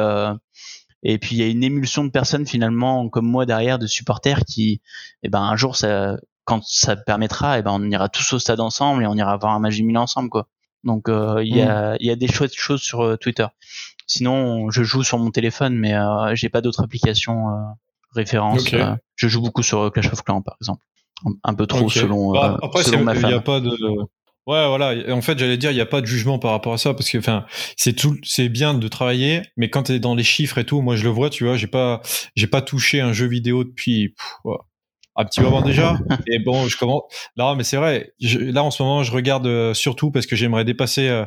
et 1.04 1.18
puis 1.18 1.36
il 1.36 1.40
y 1.40 1.44
a 1.44 1.48
une 1.48 1.64
émulsion 1.64 2.04
de 2.04 2.10
personnes 2.10 2.46
finalement 2.46 3.10
comme 3.10 3.26
moi 3.26 3.46
derrière 3.46 3.80
de 3.80 3.88
supporters 3.88 4.44
qui 4.46 4.82
eh 5.24 5.30
ben 5.30 5.42
un 5.42 5.56
jour 5.56 5.76
ça 5.76 6.18
quand 6.46 6.64
ça 6.64 6.96
permettra 6.96 7.60
eh 7.60 7.62
ben 7.62 7.72
on 7.72 7.90
ira 7.90 8.10
tous 8.10 8.34
au 8.34 8.40
stade 8.40 8.60
ensemble 8.60 9.04
et 9.04 9.08
on 9.08 9.16
ira 9.16 9.38
voir 9.38 9.54
un 9.54 9.60
match 9.60 9.76
du 9.76 9.84
Milan 9.84 10.04
ensemble 10.04 10.30
quoi. 10.30 10.48
Donc 10.84 11.10
euh, 11.10 11.44
il 11.44 11.56
y 11.56 11.62
a 11.62 11.94
mm. 11.94 11.98
il 12.00 12.08
y 12.08 12.12
a 12.12 12.16
des 12.16 12.28
chouettes 12.28 12.56
choses 12.56 12.82
sur 12.82 13.02
euh, 13.02 13.18
Twitter. 13.18 13.48
Sinon 14.08 14.70
je 14.70 14.84
joue 14.84 15.04
sur 15.04 15.20
mon 15.20 15.32
téléphone 15.32 15.76
mais 15.76 15.94
euh, 15.94 16.36
j'ai 16.36 16.50
pas 16.50 16.62
d'autres 16.62 16.84
applications 16.84 17.50
euh, 17.50 17.54
références 18.14 18.66
je 19.16 19.28
joue 19.28 19.42
beaucoup 19.42 19.64
sur 19.64 19.92
Clash 19.92 20.12
of 20.12 20.24
Clans 20.24 20.42
par 20.42 20.56
exemple. 20.62 20.84
Un, 21.44 21.54
peu 21.54 21.68
trop 21.68 21.90
selon, 21.90 22.32
bah, 22.32 22.58
après, 22.64 22.82
selon 22.82 23.04
ma 23.04 23.14
femme. 23.14 23.30
Il 23.30 23.34
y 23.34 23.38
a 23.38 23.42
pas 23.42 23.60
de 23.60 23.76
Ouais, 24.50 24.68
voilà. 24.68 24.96
En 25.14 25.22
fait, 25.22 25.38
j'allais 25.38 25.58
dire, 25.58 25.70
il 25.70 25.76
n'y 25.76 25.80
a 25.80 25.86
pas 25.86 26.02
de 26.02 26.08
jugement 26.08 26.40
par 26.40 26.50
rapport 26.50 26.74
à 26.74 26.80
ça, 26.80 26.96
parce 26.96 27.12
que, 27.12 27.20
enfin, 27.20 27.46
c'est 27.78 27.94
tout, 27.94 28.18
c'est 28.24 28.50
bien 28.50 28.74
de 28.74 28.88
travailler, 28.88 29.44
mais 29.58 29.70
quand 29.70 29.84
tu 29.84 29.92
es 29.92 30.00
dans 30.00 30.16
les 30.16 30.24
chiffres 30.24 30.58
et 30.58 30.66
tout, 30.66 30.82
moi, 30.82 30.96
je 30.96 31.04
le 31.04 31.10
vois, 31.10 31.30
tu 31.30 31.44
vois, 31.44 31.56
j'ai 31.56 31.68
pas, 31.68 32.02
j'ai 32.36 32.48
pas 32.48 32.64
touché 32.64 33.00
un 33.00 33.14
jeu 33.14 33.28
vidéo 33.28 33.64
depuis 33.64 34.16
un 35.16 35.26
petit 35.26 35.42
moment 35.42 35.62
déjà. 35.62 36.00
Et 36.28 36.40
bon, 36.40 36.68
je 36.68 36.78
commence. 36.78 37.04
Là, 37.36 37.54
mais 37.56 37.64
c'est 37.64 37.78
vrai. 37.78 38.12
là, 38.20 38.64
en 38.64 38.72
ce 38.72 38.82
moment, 38.82 39.04
je 39.04 39.12
regarde 39.12 39.46
euh, 39.46 39.76
surtout 39.76 40.10
parce 40.10 40.26
que 40.26 40.36
j'aimerais 40.36 40.66
dépasser 40.66 41.10
euh, 41.10 41.26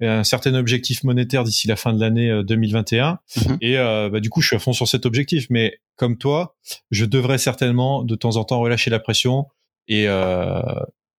un 0.00 0.24
certain 0.24 0.54
objectif 0.54 1.04
monétaire 1.04 1.44
d'ici 1.44 1.68
la 1.68 1.76
fin 1.76 1.92
de 1.92 2.00
l'année 2.00 2.42
2021. 2.42 3.18
Euh, 3.36 3.56
et 3.60 3.78
mhm. 3.78 4.10
bah, 4.10 4.18
du 4.18 4.30
coup, 4.30 4.40
je 4.40 4.48
suis 4.48 4.56
à 4.56 4.58
fond 4.58 4.72
sur 4.72 4.88
cet 4.88 5.06
objectif. 5.06 5.46
Mais 5.48 5.78
comme 5.94 6.18
toi, 6.18 6.56
je 6.90 7.04
devrais 7.04 7.38
certainement 7.38 8.02
de 8.02 8.16
temps 8.16 8.34
en 8.34 8.42
temps 8.42 8.58
relâcher 8.58 8.90
la 8.90 8.98
pression 8.98 9.46
et 9.86 10.08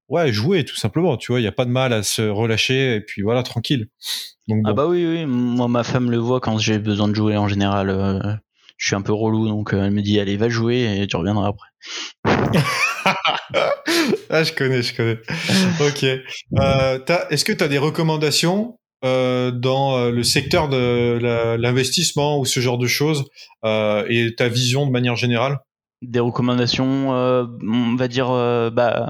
ouais, 0.09 0.31
jouer 0.31 0.65
tout 0.65 0.75
simplement. 0.75 1.17
Tu 1.17 1.31
vois, 1.31 1.39
il 1.39 1.43
y 1.43 1.47
a 1.47 1.51
pas 1.51 1.65
de 1.65 1.71
mal 1.71 1.93
à 1.93 2.03
se 2.03 2.21
relâcher 2.21 2.95
et 2.95 3.01
puis 3.01 3.21
voilà, 3.21 3.43
tranquille. 3.43 3.87
Donc, 4.47 4.61
Ah 4.65 4.73
bah 4.73 4.87
oui, 4.87 5.05
oui. 5.05 5.25
Moi, 5.25 5.67
ma 5.67 5.83
femme 5.83 6.11
le 6.11 6.17
voit 6.17 6.39
quand 6.39 6.57
j'ai 6.57 6.79
besoin 6.79 7.07
de 7.07 7.15
jouer 7.15 7.37
en 7.37 7.47
général. 7.47 7.89
Euh, 7.89 8.19
je 8.77 8.87
suis 8.87 8.95
un 8.95 9.01
peu 9.01 9.13
relou, 9.13 9.47
donc 9.47 9.73
euh, 9.73 9.85
elle 9.85 9.91
me 9.91 10.01
dit 10.01 10.19
allez 10.19 10.37
va 10.37 10.49
jouer 10.49 10.99
et 11.01 11.07
tu 11.07 11.15
reviendras 11.15 11.47
après. 11.47 11.67
ah, 14.29 14.43
je 14.43 14.51
connais, 14.53 14.81
je 14.81 14.95
connais. 14.95 15.17
ok. 15.79 16.03
Euh, 16.59 16.99
Est-ce 17.29 17.45
que 17.45 17.53
tu 17.53 17.63
as 17.63 17.67
des 17.67 17.77
recommandations 17.77 18.77
euh, 19.03 19.51
dans 19.51 20.09
le 20.09 20.23
secteur 20.23 20.67
de 20.69 21.17
l'investissement 21.57 22.39
ou 22.39 22.45
ce 22.45 22.59
genre 22.59 22.77
de 22.77 22.87
choses 22.87 23.25
et 23.63 24.35
ta 24.37 24.49
vision 24.49 24.85
de 24.85 24.91
manière 24.91 25.15
générale? 25.15 25.59
Des 26.01 26.19
recommandations, 26.19 27.09
on 27.11 27.95
va 27.95 28.07
dire, 28.07 28.27
bah, 28.73 29.09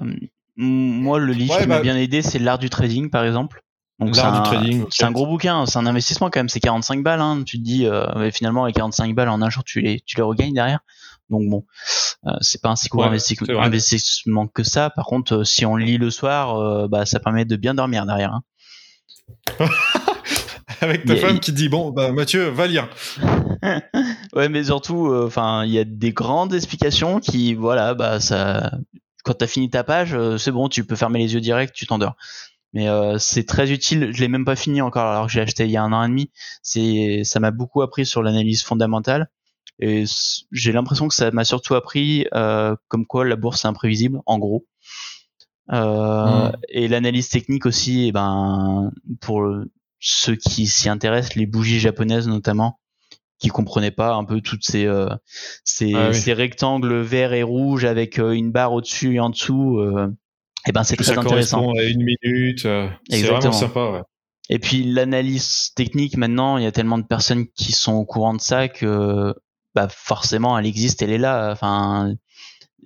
moi, 0.58 1.20
le 1.20 1.34
livre 1.34 1.60
qui 1.60 1.68
m'a 1.68 1.78
bah 1.78 1.82
bien 1.82 1.98
aidé, 1.98 2.22
c'est 2.22 2.40
l'art 2.40 2.60
du 2.60 2.70
trading, 2.70 3.10
par 3.10 3.26
exemple. 3.26 3.62
Donc 4.00 4.16
l'art 4.16 4.42
du 4.42 4.50
trading. 4.50 4.86
C'est 4.90 5.06
un 5.06 5.12
gros 5.12 5.26
bouquin, 5.26 5.66
c'est 5.66 5.80
un 5.80 5.86
investissement 5.86 6.30
quand 6.30 6.40
même. 6.40 6.50
C'est 6.50 6.60
45 6.60 7.04
balles. 7.04 7.22
Hein. 7.22 7.44
Tu 7.46 7.58
te 7.58 7.64
dis, 7.64 7.86
euh, 7.86 8.30
finalement, 8.32 8.64
avec 8.64 8.76
45 8.76 9.16
balles 9.16 9.30
en 9.30 9.42
un 9.42 9.50
jour, 9.50 9.64
tu 9.64 9.82
les, 9.82 10.02
tu 10.06 10.18
les 10.18 10.24
regagnes 10.24 10.54
derrière. 10.54 10.80
Donc 11.30 11.50
bon, 11.50 11.66
euh, 12.28 12.32
c'est 12.42 12.62
pas 12.62 12.70
un 12.70 12.76
si 12.76 12.88
gros 12.90 13.04
investissement 13.04 14.48
que 14.48 14.64
ça. 14.64 14.90
Par 14.90 15.06
contre, 15.06 15.38
euh, 15.38 15.44
si 15.44 15.66
on 15.66 15.76
lit 15.76 15.98
le 15.98 16.12
soir, 16.12 16.56
euh, 16.56 16.88
bah 16.88 17.06
ça 17.06 17.20
permet 17.20 17.46
de 17.46 17.56
bien 17.56 17.74
dormir 17.74 18.06
derrière. 18.06 18.34
Hein. 18.34 18.44
avec 20.82 21.06
ta 21.06 21.16
femme 21.16 21.40
qui 21.40 21.52
dit 21.52 21.70
bon, 21.70 21.92
bah 21.92 22.12
Mathieu, 22.12 22.50
va 22.50 22.68
lire. 22.68 22.90
ouais, 24.34 24.50
mais 24.50 24.66
surtout, 24.66 25.12
enfin, 25.26 25.64
il 25.66 25.72
y 25.72 25.80
a 25.80 25.84
des 25.84 26.12
grandes 26.12 26.54
explications 26.54 27.20
qui, 27.20 27.56
voilà, 27.56 27.96
bah 27.96 28.20
ça, 28.20 28.72
quand 29.26 29.34
t'as 29.34 29.48
fini 29.48 29.70
ta 29.70 29.84
page, 29.84 30.14
euh, 30.14 30.38
c'est 30.38 30.52
bon, 30.52 30.70
tu 30.70 30.86
peux 30.86 30.96
fermer 30.96 31.20
les 31.20 31.34
yeux 31.34 31.42
direct, 31.42 31.76
tu 31.76 31.88
t'endors. 31.88 32.16
Mais 32.74 32.88
euh, 32.88 33.18
c'est 33.18 33.46
très 33.46 33.72
utile. 33.72 34.12
Je 34.14 34.20
l'ai 34.22 34.28
même 34.28 34.46
pas 34.46 34.56
fini 34.56 34.82
encore, 34.82 35.08
alors 35.08 35.26
que 35.26 35.32
j'ai 35.32 35.42
acheté 35.42 35.66
il 35.66 35.72
y 35.72 35.78
a 35.78 35.84
un 35.84 35.92
an 35.94 36.04
et 36.04 36.08
demi. 36.08 36.30
C'est, 36.62 37.24
ça 37.24 37.40
m'a 37.40 37.52
beaucoup 37.52 37.82
appris 37.82 38.06
sur 38.06 38.22
l'analyse 38.22 38.64
fondamentale. 38.64 39.30
Et 39.80 40.06
j'ai 40.52 40.72
l'impression 40.72 41.08
que 41.08 41.16
ça 41.16 41.32
m'a 41.32 41.44
surtout 41.44 41.76
appris 41.76 42.28
euh, 42.34 42.76
comme 42.88 43.06
quoi 43.06 43.26
la 43.26 43.36
bourse 43.36 43.66
est 43.66 43.68
imprévisible, 43.68 44.22
en 44.26 44.38
gros. 44.38 44.66
Euh, 45.72 46.50
mmh. 46.50 46.52
Et 46.70 46.88
l'analyse 46.88 47.30
technique 47.30 47.66
aussi, 47.66 48.04
et 48.04 48.08
eh 48.08 48.12
ben 48.12 48.92
pour 49.20 49.44
ceux 50.00 50.36
qui 50.36 50.68
s'y 50.68 50.88
intéressent, 50.88 51.36
les 51.36 51.48
bougies 51.48 51.80
japonaises 51.80 52.28
notamment, 52.28 52.80
qui 53.40 53.50
comprenait 53.50 53.92
pas 53.92 54.14
un 54.14 54.24
peu 54.24 54.42
toutes 54.42 54.64
ces 54.64 54.86
euh, 54.86 55.10
ces, 55.64 55.94
ah 55.94 56.14
ces, 56.14 56.34
rectangles 56.34 57.02
verts 57.02 57.34
et 57.34 57.44
rouges 57.44 57.86
avec 57.86 58.20
euh, 58.20 58.32
une 58.32 58.52
barre 58.52 58.74
au-dessus 58.74 59.16
et 59.16 59.20
en 59.20 59.30
dessous. 59.30 59.80
Euh, 59.80 60.08
et 60.66 60.70
eh 60.70 60.72
ben 60.72 60.84
c'est 60.84 60.96
très 60.96 61.18
intéressant. 61.18 61.74
À 61.74 61.84
une 61.84 62.04
minute, 62.04 62.66
euh, 62.66 62.88
c'est 63.10 63.22
vraiment 63.24 63.52
sympa. 63.52 63.92
Ouais. 63.92 64.02
Et 64.50 64.60
puis 64.60 64.84
l'analyse 64.84 65.74
technique 65.76 66.18
maintenant, 66.18 66.58
il 66.58 66.64
y 66.64 66.68
a 66.68 66.72
tellement 66.72 66.98
de 66.98 67.04
personnes 67.04 67.48
qui 67.56 67.72
sont 67.72 67.94
au 67.94 68.06
courant 68.06 68.34
de 68.34 68.42
ça 68.42 68.68
que 68.68 69.34
bah 69.76 69.88
forcément 69.90 70.58
elle 70.58 70.66
existe, 70.66 71.02
elle 71.02 71.12
est 71.12 71.18
là. 71.18 71.52
Enfin, 71.52 72.16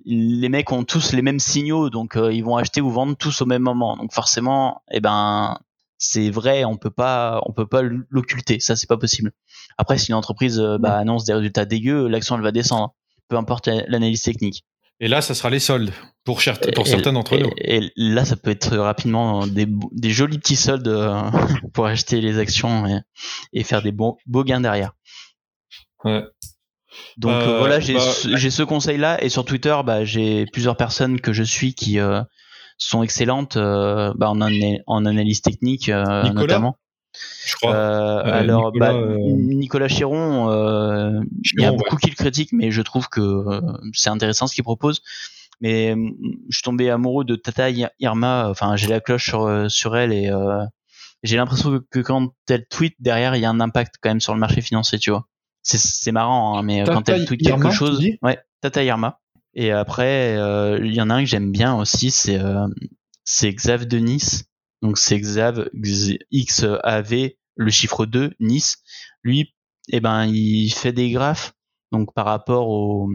les 0.04 0.48
mecs 0.48 0.72
ont 0.72 0.84
tous 0.84 1.12
les 1.12 1.22
mêmes 1.22 1.38
signaux, 1.38 1.90
donc 1.90 2.18
ils 2.30 2.42
vont 2.42 2.56
acheter 2.56 2.80
ou 2.80 2.90
vendre 2.90 3.16
tous 3.16 3.40
au 3.40 3.46
même 3.46 3.62
moment. 3.62 3.96
Donc 3.96 4.12
forcément, 4.12 4.82
eh 4.90 5.00
ben 5.00 5.58
c'est 6.00 6.30
vrai, 6.30 6.64
on 6.64 6.78
peut 6.78 6.90
pas, 6.90 7.42
on 7.44 7.52
peut 7.52 7.66
pas 7.66 7.82
l'occulter. 7.82 8.58
Ça, 8.58 8.74
c'est 8.74 8.88
pas 8.88 8.96
possible. 8.96 9.32
Après, 9.78 9.98
si 9.98 10.10
une 10.10 10.16
entreprise 10.16 10.58
euh, 10.60 10.78
bah, 10.78 10.96
annonce 10.98 11.24
des 11.24 11.32
résultats 11.34 11.64
dégueux, 11.64 12.06
l'action 12.08 12.36
elle 12.36 12.42
va 12.42 12.52
descendre, 12.52 12.94
peu 13.28 13.36
importe 13.36 13.68
l'analyse 13.68 14.22
technique. 14.22 14.64
Et 15.02 15.08
là, 15.08 15.22
ça 15.22 15.34
sera 15.34 15.48
les 15.48 15.60
soldes 15.60 15.92
pour, 16.24 16.42
pour 16.74 16.86
certains 16.86 17.14
d'entre 17.14 17.38
nous. 17.38 17.50
Et 17.56 17.90
là, 17.96 18.26
ça 18.26 18.36
peut 18.36 18.50
être 18.50 18.76
rapidement 18.76 19.46
des, 19.46 19.66
des 19.92 20.10
jolis 20.10 20.38
petits 20.38 20.56
soldes 20.56 20.88
euh, 20.88 21.22
pour 21.72 21.86
acheter 21.86 22.20
les 22.20 22.38
actions 22.38 22.86
et, 22.86 22.98
et 23.54 23.64
faire 23.64 23.80
des 23.80 23.92
beaux, 23.92 24.18
beaux 24.26 24.44
gains 24.44 24.60
derrière. 24.60 24.92
Ouais. 26.04 26.24
Donc 27.16 27.32
Euh, 27.32 27.58
voilà, 27.58 27.80
j'ai 27.80 27.94
bah, 27.94 28.00
ce, 28.00 28.36
j'ai 28.36 28.50
ce 28.50 28.62
conseil-là 28.62 29.22
et 29.24 29.28
sur 29.30 29.44
Twitter, 29.44 29.74
bah, 29.86 30.04
j'ai 30.04 30.44
plusieurs 30.52 30.76
personnes 30.76 31.20
que 31.20 31.32
je 31.32 31.42
suis 31.44 31.72
qui 31.74 31.98
euh, 31.98 32.20
sont 32.76 33.02
excellentes 33.02 33.56
euh, 33.56 34.12
bah, 34.16 34.28
en, 34.28 34.40
ana- 34.40 34.78
en 34.86 35.06
analyse 35.06 35.40
technique 35.40 35.88
euh, 35.88 36.24
Nicolas? 36.24 36.30
notamment. 36.42 36.76
Je 37.46 37.54
crois. 37.56 37.74
Euh, 37.74 38.22
Euh, 38.24 38.32
alors, 38.32 38.72
Nicolas, 38.72 38.92
bah, 38.92 38.98
euh, 38.98 39.16
Nicolas 39.18 39.88
Chiron, 39.88 40.50
euh, 40.50 41.20
il 41.56 41.62
y 41.62 41.64
a 41.64 41.72
beaucoup 41.72 41.96
qui 41.96 42.10
le 42.10 42.14
critiquent, 42.16 42.52
mais 42.52 42.70
je 42.70 42.82
trouve 42.82 43.08
que 43.08 43.20
euh, 43.20 43.60
c'est 43.92 44.10
intéressant 44.10 44.46
ce 44.46 44.54
qu'il 44.54 44.64
propose. 44.64 45.02
Mais 45.60 45.94
je 46.48 46.56
suis 46.56 46.62
tombé 46.62 46.88
amoureux 46.88 47.24
de 47.24 47.36
Tata 47.36 47.70
Ir- 47.70 47.90
Irma. 47.98 48.48
Enfin, 48.48 48.76
j'ai 48.76 48.86
la 48.88 49.00
cloche 49.00 49.24
sur, 49.26 49.70
sur 49.70 49.96
elle 49.96 50.12
et 50.12 50.30
j'ai 51.22 51.36
l'impression 51.36 51.70
que, 51.78 51.84
que 51.90 52.00
quand 52.00 52.30
elle 52.48 52.64
tweet 52.66 52.94
derrière, 52.98 53.36
il 53.36 53.42
y 53.42 53.44
a 53.44 53.50
un 53.50 53.60
impact 53.60 53.96
quand 54.00 54.08
même 54.10 54.20
sur 54.20 54.32
le 54.32 54.40
marché 54.40 54.62
financier, 54.62 54.98
tu 54.98 55.10
vois. 55.10 55.26
C'est, 55.62 56.12
marrant, 56.12 56.56
hein, 56.56 56.62
mais 56.62 56.82
quand 56.94 57.02
elle 57.10 57.26
tweet 57.26 57.42
Irma, 57.50 57.62
quelque 57.64 57.74
chose, 57.76 58.00
ouais, 58.22 58.38
Tata 58.62 58.82
Irma. 58.82 59.18
Et 59.52 59.70
après, 59.70 60.36
il 60.82 60.94
y 60.94 61.02
en 61.02 61.10
a 61.10 61.14
un 61.16 61.20
que 61.24 61.28
j'aime 61.28 61.52
bien 61.52 61.74
aussi, 61.76 62.10
c'est 62.10 62.40
c'est 63.24 63.52
Xav 63.52 63.84
de 63.86 63.98
Nice. 63.98 64.44
Donc 64.82 64.98
c'est 64.98 65.18
Xav 65.18 65.68
X 66.30 66.64
A 66.82 67.02
V 67.02 67.38
le 67.56 67.70
chiffre 67.70 68.06
2 68.06 68.32
Nice. 68.40 68.78
Lui, 69.22 69.54
eh 69.92 70.00
ben 70.00 70.26
il 70.26 70.70
fait 70.70 70.92
des 70.92 71.10
graphes 71.10 71.52
donc 71.92 72.14
par 72.14 72.26
rapport 72.26 72.68
au 72.68 73.10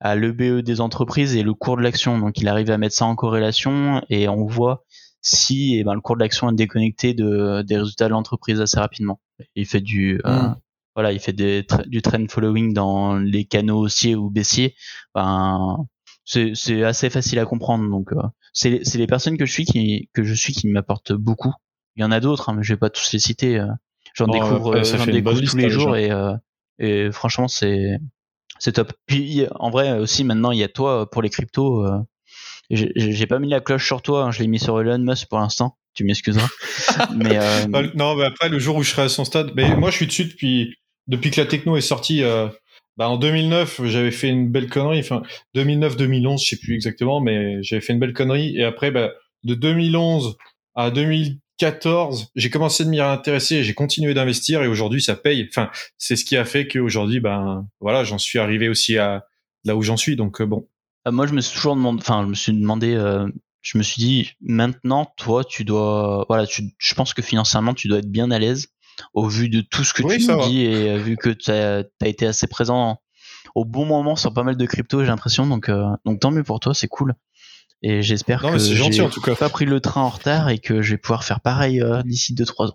à 0.00 0.16
l'EBE 0.16 0.60
des 0.62 0.80
entreprises 0.80 1.34
et 1.36 1.42
le 1.42 1.54
cours 1.54 1.76
de 1.76 1.82
l'action. 1.82 2.18
Donc 2.18 2.38
il 2.38 2.48
arrive 2.48 2.70
à 2.70 2.78
mettre 2.78 2.94
ça 2.96 3.06
en 3.06 3.14
corrélation 3.14 4.02
et 4.10 4.28
on 4.28 4.44
voit 4.46 4.84
si 5.22 5.76
eh 5.78 5.84
ben, 5.84 5.94
le 5.94 6.00
cours 6.00 6.16
de 6.16 6.20
l'action 6.20 6.50
est 6.50 6.54
déconnecté 6.54 7.14
de, 7.14 7.62
des 7.62 7.78
résultats 7.78 8.06
de 8.06 8.10
l'entreprise 8.12 8.60
assez 8.60 8.78
rapidement. 8.78 9.20
Il 9.54 9.66
fait 9.66 9.80
du 9.80 10.20
euh, 10.26 10.48
Mm. 10.48 10.56
voilà, 10.94 11.12
il 11.12 11.18
fait 11.20 11.32
des, 11.32 11.66
du 11.86 12.02
trend 12.02 12.24
following 12.28 12.72
dans 12.74 13.16
les 13.16 13.44
canaux 13.46 13.80
haussiers 13.80 14.14
ou 14.14 14.30
baissiers. 14.30 14.74
Ben, 15.14 15.86
c'est 16.24 16.82
assez 16.84 17.10
facile 17.10 17.38
à 17.38 17.44
comprendre. 17.46 17.88
Donc 17.90 18.12
euh, 18.12 18.22
c'est 18.52 18.80
c'est 18.84 18.98
les 18.98 19.06
personnes 19.06 19.36
que 19.38 19.46
je 19.46 19.52
suis 19.52 19.64
qui 19.64 20.08
que 20.14 20.22
je 20.24 20.34
suis 20.34 20.52
qui 20.52 20.68
m'apportent 20.68 21.12
beaucoup. 21.12 21.52
Il 21.96 22.02
y 22.02 22.04
en 22.04 22.10
a 22.10 22.20
d'autres, 22.20 22.48
hein, 22.48 22.54
mais 22.56 22.62
je 22.62 22.72
vais 22.74 22.78
pas 22.78 22.90
tous 22.90 23.12
les 23.12 23.18
citer. 23.18 23.58
euh. 23.58 23.66
J'en 24.14 24.26
Bon, 24.26 24.32
découvre, 24.32 24.76
euh, 24.76 24.84
j'en 24.84 25.06
découvre 25.06 25.40
tous 25.40 25.56
les 25.56 25.64
hein, 25.64 25.68
jours 25.68 25.94
déjà. 25.94 26.00
et 26.06 26.10
euh, 26.10 26.34
et 26.78 27.12
franchement 27.12 27.48
c'est 27.48 27.98
c'est 28.58 28.72
top. 28.72 28.92
Puis 29.06 29.46
en 29.56 29.70
vrai 29.70 29.98
aussi 29.98 30.24
maintenant 30.24 30.50
il 30.52 30.58
y 30.58 30.64
a 30.64 30.68
toi 30.68 31.10
pour 31.10 31.22
les 31.22 31.30
cryptos. 31.30 31.84
euh, 31.86 31.98
j'ai 32.70 32.92
j'ai 32.96 33.26
pas 33.26 33.38
mis 33.38 33.48
la 33.48 33.60
cloche 33.60 33.84
sur 33.86 34.00
toi, 34.02 34.24
hein, 34.24 34.30
je 34.30 34.40
l'ai 34.40 34.46
mis 34.48 34.58
sur 34.58 34.80
Elon 34.80 34.98
Musk 34.98 35.28
pour 35.28 35.38
l'instant. 35.38 35.76
Tu 35.94 36.02
m'excuseras. 36.04 36.48
mais 37.16 37.38
euh, 37.38 37.66
Bah, 37.68 37.82
non, 37.94 38.16
mais 38.16 38.24
après, 38.24 38.48
le 38.48 38.58
jour 38.58 38.76
où 38.76 38.82
je 38.82 38.90
serai 38.90 39.02
à 39.02 39.08
son 39.08 39.24
stade, 39.24 39.52
mais 39.54 39.76
moi, 39.76 39.90
je 39.92 39.96
suis 39.96 40.06
dessus 40.08 40.24
depuis, 40.24 40.74
depuis 41.06 41.30
que 41.30 41.40
la 41.40 41.46
techno 41.46 41.76
est 41.76 41.80
sortie. 41.82 42.24
euh, 42.24 42.48
bah, 42.96 43.08
en 43.08 43.16
2009, 43.16 43.86
j'avais 43.86 44.10
fait 44.10 44.28
une 44.28 44.50
belle 44.50 44.68
connerie. 44.68 45.00
Enfin, 45.00 45.22
2009-2011, 45.56 46.42
je 46.42 46.48
sais 46.48 46.56
plus 46.56 46.74
exactement, 46.74 47.20
mais 47.20 47.62
j'avais 47.62 47.80
fait 47.80 47.92
une 47.92 47.98
belle 47.98 48.12
connerie. 48.12 48.56
Et 48.56 48.64
après, 48.64 48.90
bah, 48.90 49.12
de 49.42 49.54
2011 49.54 50.36
à 50.74 50.90
2014, 50.90 52.28
j'ai 52.36 52.50
commencé 52.50 52.84
de 52.84 52.90
m'y 52.90 53.00
intéresser. 53.00 53.64
J'ai 53.64 53.74
continué 53.74 54.14
d'investir 54.14 54.62
et 54.62 54.68
aujourd'hui, 54.68 55.02
ça 55.02 55.16
paye. 55.16 55.46
Enfin, 55.48 55.70
c'est 55.98 56.16
ce 56.16 56.24
qui 56.24 56.36
a 56.36 56.44
fait 56.44 56.68
qu'aujourd'hui, 56.68 57.20
ben, 57.20 57.66
voilà, 57.80 58.04
j'en 58.04 58.18
suis 58.18 58.38
arrivé 58.38 58.68
aussi 58.68 58.96
à 58.98 59.24
là 59.64 59.76
où 59.76 59.82
j'en 59.82 59.96
suis. 59.96 60.16
Donc, 60.16 60.40
euh, 60.40 60.46
bon. 60.46 60.68
Euh, 61.08 61.12
moi, 61.12 61.26
je 61.26 61.32
me 61.32 61.40
suis 61.40 61.54
toujours 61.54 61.74
demandé, 61.74 61.98
enfin, 62.00 62.22
je 62.22 62.28
me 62.28 62.34
suis 62.34 62.52
demandé, 62.52 62.94
euh, 62.94 63.26
je 63.60 63.78
me 63.78 63.82
suis 63.82 64.02
dit, 64.02 64.30
maintenant, 64.40 65.12
toi, 65.16 65.44
tu 65.44 65.64
dois, 65.64 66.24
voilà, 66.28 66.46
tu, 66.46 66.62
je 66.78 66.94
pense 66.94 67.12
que 67.12 67.22
financièrement, 67.22 67.74
tu 67.74 67.88
dois 67.88 67.98
être 67.98 68.10
bien 68.10 68.30
à 68.30 68.38
l'aise 68.38 68.68
au 69.12 69.28
vu 69.28 69.48
de 69.48 69.60
tout 69.60 69.84
ce 69.84 69.92
que 69.94 70.02
Oui, 70.02 70.18
tu 70.18 70.26
nous 70.28 70.44
dis 70.48 70.62
et 70.62 70.90
euh, 70.90 70.98
vu 70.98 71.16
que 71.16 71.30
tu 71.30 71.50
as, 71.50 71.84
été 72.04 72.26
assez 72.26 72.46
présent 72.46 72.98
au 73.54 73.64
bon 73.64 73.84
moment 73.86 74.16
sur 74.16 74.32
pas 74.34 74.42
mal 74.42 74.56
de 74.56 74.66
crypto, 74.66 75.00
j'ai 75.00 75.06
l'impression. 75.08 75.46
Donc, 75.46 75.68
euh, 75.68 75.84
donc 76.04 76.20
tant 76.20 76.30
mieux 76.30 76.42
pour 76.44 76.60
toi, 76.60 76.74
c'est 76.74 76.88
cool. 76.88 77.14
Et 77.82 78.02
j'espère 78.02 78.40
que 78.42 78.58
j'ai 78.58 79.34
pas 79.38 79.48
pris 79.50 79.66
le 79.66 79.78
train 79.80 80.00
en 80.02 80.08
retard 80.08 80.48
et 80.48 80.58
que 80.58 80.80
je 80.80 80.92
vais 80.92 80.98
pouvoir 80.98 81.22
faire 81.22 81.40
pareil 81.40 81.82
euh, 81.82 82.02
d'ici 82.02 82.34
2-3 82.34 82.68
ans. 82.68 82.72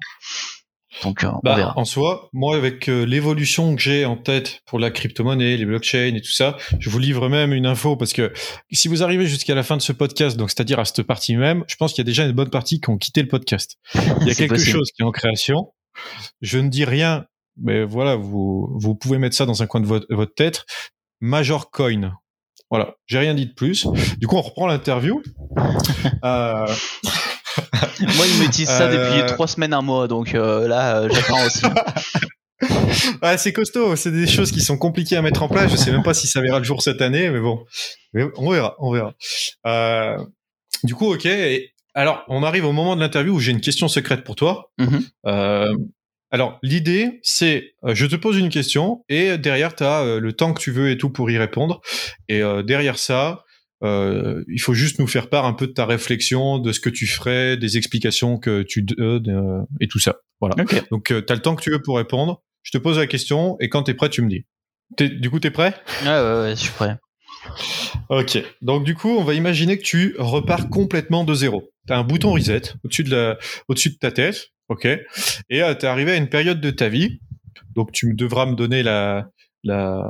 Donc, 1.04 1.24
euh, 1.24 1.30
on 1.32 1.40
Bah, 1.44 1.56
verra. 1.56 1.74
en 1.78 1.86
soi, 1.86 2.30
moi, 2.34 2.56
avec 2.56 2.90
euh, 2.90 3.06
l'évolution 3.06 3.76
que 3.76 3.82
j'ai 3.82 4.06
en 4.06 4.18
tête 4.18 4.62
pour 4.66 4.80
la 4.80 4.92
crypto-monnaie, 4.92 5.56
les 5.58 5.66
blockchains 5.66 6.14
et 6.16 6.22
tout 6.22 6.32
ça, 6.32 6.58
je 6.80 6.90
vous 6.90 7.00
livre 7.00 7.30
même 7.30 7.54
une 7.54 7.66
info 7.66 7.96
parce 7.96 8.12
que 8.14 8.34
si 8.72 8.88
vous 8.88 9.02
arrivez 9.02 9.26
jusqu'à 9.26 9.56
la 9.56 9.64
fin 9.64 9.78
de 9.78 9.82
ce 9.82 9.94
podcast, 9.94 10.36
donc 10.38 10.50
c'est-à-dire 10.52 10.78
à 10.80 10.86
cette 10.86 11.04
partie 11.04 11.36
même, 11.38 11.64
je 11.68 11.76
pense 11.76 11.94
qu'il 11.94 12.02
y 12.02 12.06
a 12.06 12.10
déjà 12.10 12.26
une 12.26 12.34
bonne 12.34 12.50
partie 12.50 12.80
qui 12.82 12.90
ont 12.90 12.98
quitté 12.98 13.22
le 13.22 13.28
podcast. 13.30 13.78
Il 14.22 14.28
y 14.28 14.32
a 14.32 14.36
quelque 14.36 14.56
possible. 14.56 14.72
chose 14.78 14.92
qui 14.96 15.02
est 15.02 15.06
en 15.06 15.12
création. 15.12 15.72
Je 16.42 16.60
ne 16.60 16.70
dis 16.70 16.86
rien, 16.86 17.26
mais 17.62 17.84
voilà, 17.84 18.16
vous, 18.16 18.70
vous 18.80 18.96
pouvez 18.96 19.18
mettre 19.18 19.36
ça 19.36 19.46
dans 19.46 19.62
un 19.64 19.68
coin 19.68 19.82
de 19.82 19.86
votre, 19.86 20.06
votre 20.10 20.34
tête. 20.34 20.66
Major 21.22 21.70
Coin. 21.72 22.14
Voilà, 22.70 22.96
j'ai 23.08 23.18
rien 23.18 23.34
dit 23.34 23.48
de 23.48 23.54
plus. 23.54 23.88
Du 24.20 24.28
coup, 24.28 24.38
on 24.38 24.42
reprend 24.42 24.68
l'interview. 24.68 25.22
Euh, 26.24 26.68
Moi, 28.00 28.26
il 28.28 28.42
me 28.42 28.48
disent 28.50 28.68
ça 28.70 28.84
Euh, 28.88 29.20
depuis 29.20 29.34
3 29.34 29.48
semaines, 29.48 29.74
un 29.74 29.82
mois. 29.82 30.08
Donc 30.08 30.34
euh, 30.36 30.68
là, 30.68 31.00
euh, 31.00 31.10
j'attends 31.12 31.46
aussi. 31.46 31.64
Ouais, 33.22 33.38
c'est 33.38 33.54
costaud, 33.54 33.96
c'est 33.96 34.12
des 34.12 34.28
choses 34.28 34.52
qui 34.52 34.60
sont 34.62 34.78
compliquées 34.78 35.16
à 35.16 35.22
mettre 35.22 35.44
en 35.44 35.48
place. 35.48 35.72
Je 35.72 35.78
sais 35.78 35.92
même 35.92 36.04
pas 36.04 36.14
si 36.14 36.28
ça 36.28 36.42
verra 36.42 36.60
le 36.60 36.66
jour 36.66 36.82
cette 36.82 37.02
année, 37.02 37.30
mais 37.30 37.40
bon, 37.40 37.64
Mais 38.14 38.24
on 38.36 38.50
verra, 38.52 38.76
on 38.80 38.92
verra. 38.92 39.14
Euh, 39.66 40.18
du 40.84 40.94
coup, 40.96 41.14
ok. 41.14 41.26
Et 41.26 41.72
alors, 42.00 42.24
on 42.30 42.44
arrive 42.44 42.64
au 42.64 42.72
moment 42.72 42.96
de 42.96 43.02
l'interview 43.02 43.34
où 43.34 43.40
j'ai 43.42 43.52
une 43.52 43.60
question 43.60 43.90
secrète 43.90 44.24
pour 44.24 44.38
toi. 44.38 44.72
Mhm. 44.78 45.02
Euh, 45.26 45.76
alors, 46.32 46.58
l'idée, 46.64 47.20
c'est, 47.24 47.74
euh, 47.84 47.94
je 47.94 48.06
te 48.06 48.16
pose 48.16 48.38
une 48.38 48.48
question 48.48 49.04
et 49.10 49.38
derrière, 49.38 49.76
tu 49.76 49.84
as 49.84 50.18
le 50.18 50.32
temps 50.32 50.54
que 50.54 50.62
tu 50.62 50.72
veux 50.72 50.92
et 50.92 50.98
tout 50.98 51.10
pour 51.10 51.30
y 51.30 51.38
répondre. 51.38 51.82
Et 52.30 52.42
euh, 52.42 52.64
derrière 52.64 52.98
ça, 52.98 53.44
euh, 53.84 54.46
il 54.48 54.62
faut 54.62 54.74
juste 54.74 55.00
nous 55.00 55.08
faire 55.08 55.28
part 55.28 55.46
un 55.46 55.52
peu 55.52 55.68
de 55.68 55.74
ta 55.74 55.86
réflexion, 55.86 56.58
de 56.60 56.72
ce 56.72 56.80
que 56.80 56.90
tu 56.90 57.06
ferais, 57.06 57.58
des 57.58 57.76
explications 57.76 58.38
que 58.38 58.64
tu 58.64 58.82
donnes 58.82 59.30
euh, 59.30 59.66
et 59.82 59.90
tout 59.90 60.00
ça. 60.00 60.22
Voilà. 60.40 60.56
Donc, 60.92 61.08
tu 61.08 61.14
as 61.14 61.36
le 61.36 61.42
temps 61.42 61.58
que 61.58 61.62
tu 61.62 61.70
veux 61.70 61.82
pour 61.82 61.98
répondre. 61.98 62.42
Je 62.64 62.72
te 62.72 62.78
pose 62.78 62.98
la 62.98 63.08
question 63.08 63.58
et 63.60 63.68
quand 63.68 63.84
tu 63.84 63.92
es 63.92 63.94
prêt, 63.94 64.10
tu 64.10 64.22
me 64.22 64.30
dis. 64.30 64.46
Du 64.98 65.30
coup, 65.30 65.42
tu 65.42 65.48
es 65.48 65.52
prêt? 65.52 65.76
Ouais, 66.04 66.08
ouais, 66.08 66.42
ouais, 66.44 66.52
je 66.52 66.62
suis 66.62 66.72
prêt. 66.72 66.96
Ok. 68.10 68.44
Donc, 68.62 68.84
du 68.84 68.96
coup, 68.96 69.10
on 69.10 69.24
va 69.24 69.34
imaginer 69.34 69.78
que 69.78 69.84
tu 69.84 70.16
repars 70.18 70.70
complètement 70.70 71.24
de 71.24 71.34
zéro. 71.34 71.72
Tu 71.88 71.94
as 71.94 71.98
un 71.98 72.04
bouton 72.04 72.34
reset 72.34 72.62
au-dessus 72.84 73.04
de, 73.04 73.16
la, 73.16 73.38
au-dessus 73.68 73.92
de 73.92 73.98
ta 73.98 74.12
tête. 74.12 74.50
Ok? 74.68 74.86
Et 74.86 75.00
tu 75.50 75.56
es 75.56 75.86
arrivé 75.86 76.12
à 76.12 76.16
une 76.16 76.30
période 76.30 76.62
de 76.62 76.72
ta 76.72 76.90
vie. 76.90 77.20
Donc, 77.76 77.92
tu 77.92 78.14
devras 78.14 78.46
me 78.46 78.56
donner 78.56 78.84
la, 78.84 79.30
la, 79.64 80.04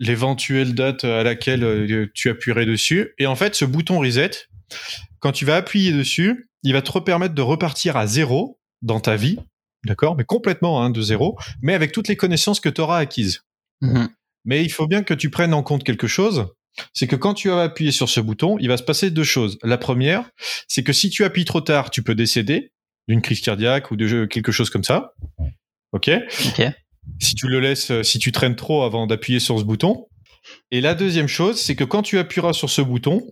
l'éventuelle 0.00 0.74
date 0.74 1.04
à 1.04 1.22
laquelle 1.22 1.62
euh, 1.62 2.06
tu 2.14 2.30
appuierais 2.30 2.66
dessus. 2.66 3.14
Et 3.18 3.26
en 3.26 3.36
fait, 3.36 3.54
ce 3.54 3.64
bouton 3.64 4.00
reset, 4.00 4.30
quand 5.20 5.32
tu 5.32 5.44
vas 5.44 5.56
appuyer 5.56 5.92
dessus, 5.92 6.48
il 6.62 6.72
va 6.72 6.82
te 6.82 6.98
permettre 6.98 7.34
de 7.34 7.42
repartir 7.42 7.96
à 7.96 8.06
zéro 8.06 8.58
dans 8.82 9.00
ta 9.00 9.16
vie. 9.16 9.38
D'accord? 9.84 10.16
Mais 10.16 10.24
complètement 10.24 10.82
hein, 10.82 10.90
de 10.90 11.00
zéro, 11.00 11.38
mais 11.62 11.74
avec 11.74 11.92
toutes 11.92 12.08
les 12.08 12.16
connaissances 12.16 12.60
que 12.60 12.68
tu 12.68 12.80
auras 12.80 12.98
acquises. 12.98 13.42
Mhm. 13.80 14.08
Mais 14.44 14.62
il 14.64 14.70
faut 14.70 14.86
bien 14.86 15.02
que 15.02 15.14
tu 15.14 15.30
prennes 15.30 15.54
en 15.54 15.62
compte 15.62 15.84
quelque 15.84 16.06
chose. 16.06 16.46
C'est 16.94 17.06
que 17.06 17.16
quand 17.16 17.34
tu 17.34 17.48
vas 17.48 17.62
appuyer 17.64 17.92
sur 17.92 18.08
ce 18.08 18.20
bouton, 18.20 18.56
il 18.58 18.68
va 18.68 18.76
se 18.76 18.82
passer 18.82 19.10
deux 19.10 19.24
choses. 19.24 19.58
La 19.62 19.76
première, 19.76 20.30
c'est 20.68 20.82
que 20.82 20.92
si 20.92 21.10
tu 21.10 21.24
appuies 21.24 21.44
trop 21.44 21.60
tard, 21.60 21.90
tu 21.90 22.02
peux 22.02 22.14
décéder 22.14 22.72
d'une 23.08 23.22
crise 23.22 23.40
cardiaque 23.40 23.90
ou 23.90 23.96
de 23.96 24.24
quelque 24.26 24.52
chose 24.52 24.70
comme 24.70 24.84
ça. 24.84 25.14
Ok 25.92 26.10
Ok. 26.46 26.62
Si 27.18 27.34
tu 27.34 27.48
le 27.48 27.60
laisses, 27.60 27.90
euh, 27.90 28.02
si 28.02 28.18
tu 28.18 28.30
traînes 28.30 28.56
trop 28.56 28.82
avant 28.82 29.06
d'appuyer 29.06 29.40
sur 29.40 29.58
ce 29.58 29.64
bouton. 29.64 30.06
Et 30.70 30.80
la 30.80 30.94
deuxième 30.94 31.26
chose, 31.26 31.60
c'est 31.60 31.74
que 31.74 31.84
quand 31.84 32.02
tu 32.02 32.18
appuieras 32.18 32.52
sur 32.52 32.70
ce 32.70 32.82
bouton, 32.82 33.22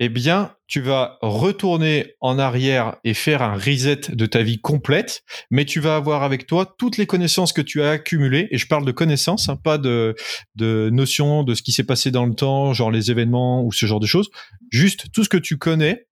eh 0.00 0.08
bien, 0.08 0.52
tu 0.66 0.80
vas 0.80 1.18
retourner 1.22 2.14
en 2.20 2.38
arrière 2.38 2.96
et 3.04 3.14
faire 3.14 3.42
un 3.42 3.54
reset 3.54 4.00
de 4.10 4.26
ta 4.26 4.42
vie 4.42 4.60
complète, 4.60 5.22
mais 5.50 5.64
tu 5.64 5.80
vas 5.80 5.96
avoir 5.96 6.22
avec 6.22 6.46
toi 6.46 6.74
toutes 6.78 6.96
les 6.96 7.06
connaissances 7.06 7.52
que 7.52 7.62
tu 7.62 7.82
as 7.82 7.90
accumulées, 7.90 8.48
et 8.50 8.58
je 8.58 8.66
parle 8.66 8.84
de 8.84 8.92
connaissances, 8.92 9.48
hein, 9.48 9.56
pas 9.56 9.78
de, 9.78 10.14
de 10.56 10.90
notions 10.92 11.44
de 11.44 11.54
ce 11.54 11.62
qui 11.62 11.72
s'est 11.72 11.84
passé 11.84 12.10
dans 12.10 12.26
le 12.26 12.34
temps, 12.34 12.72
genre 12.72 12.90
les 12.90 13.10
événements 13.10 13.64
ou 13.64 13.72
ce 13.72 13.86
genre 13.86 14.00
de 14.00 14.06
choses, 14.06 14.30
juste 14.70 15.12
tout 15.12 15.22
ce 15.22 15.28
que 15.28 15.36
tu 15.36 15.58
connais, 15.58 16.06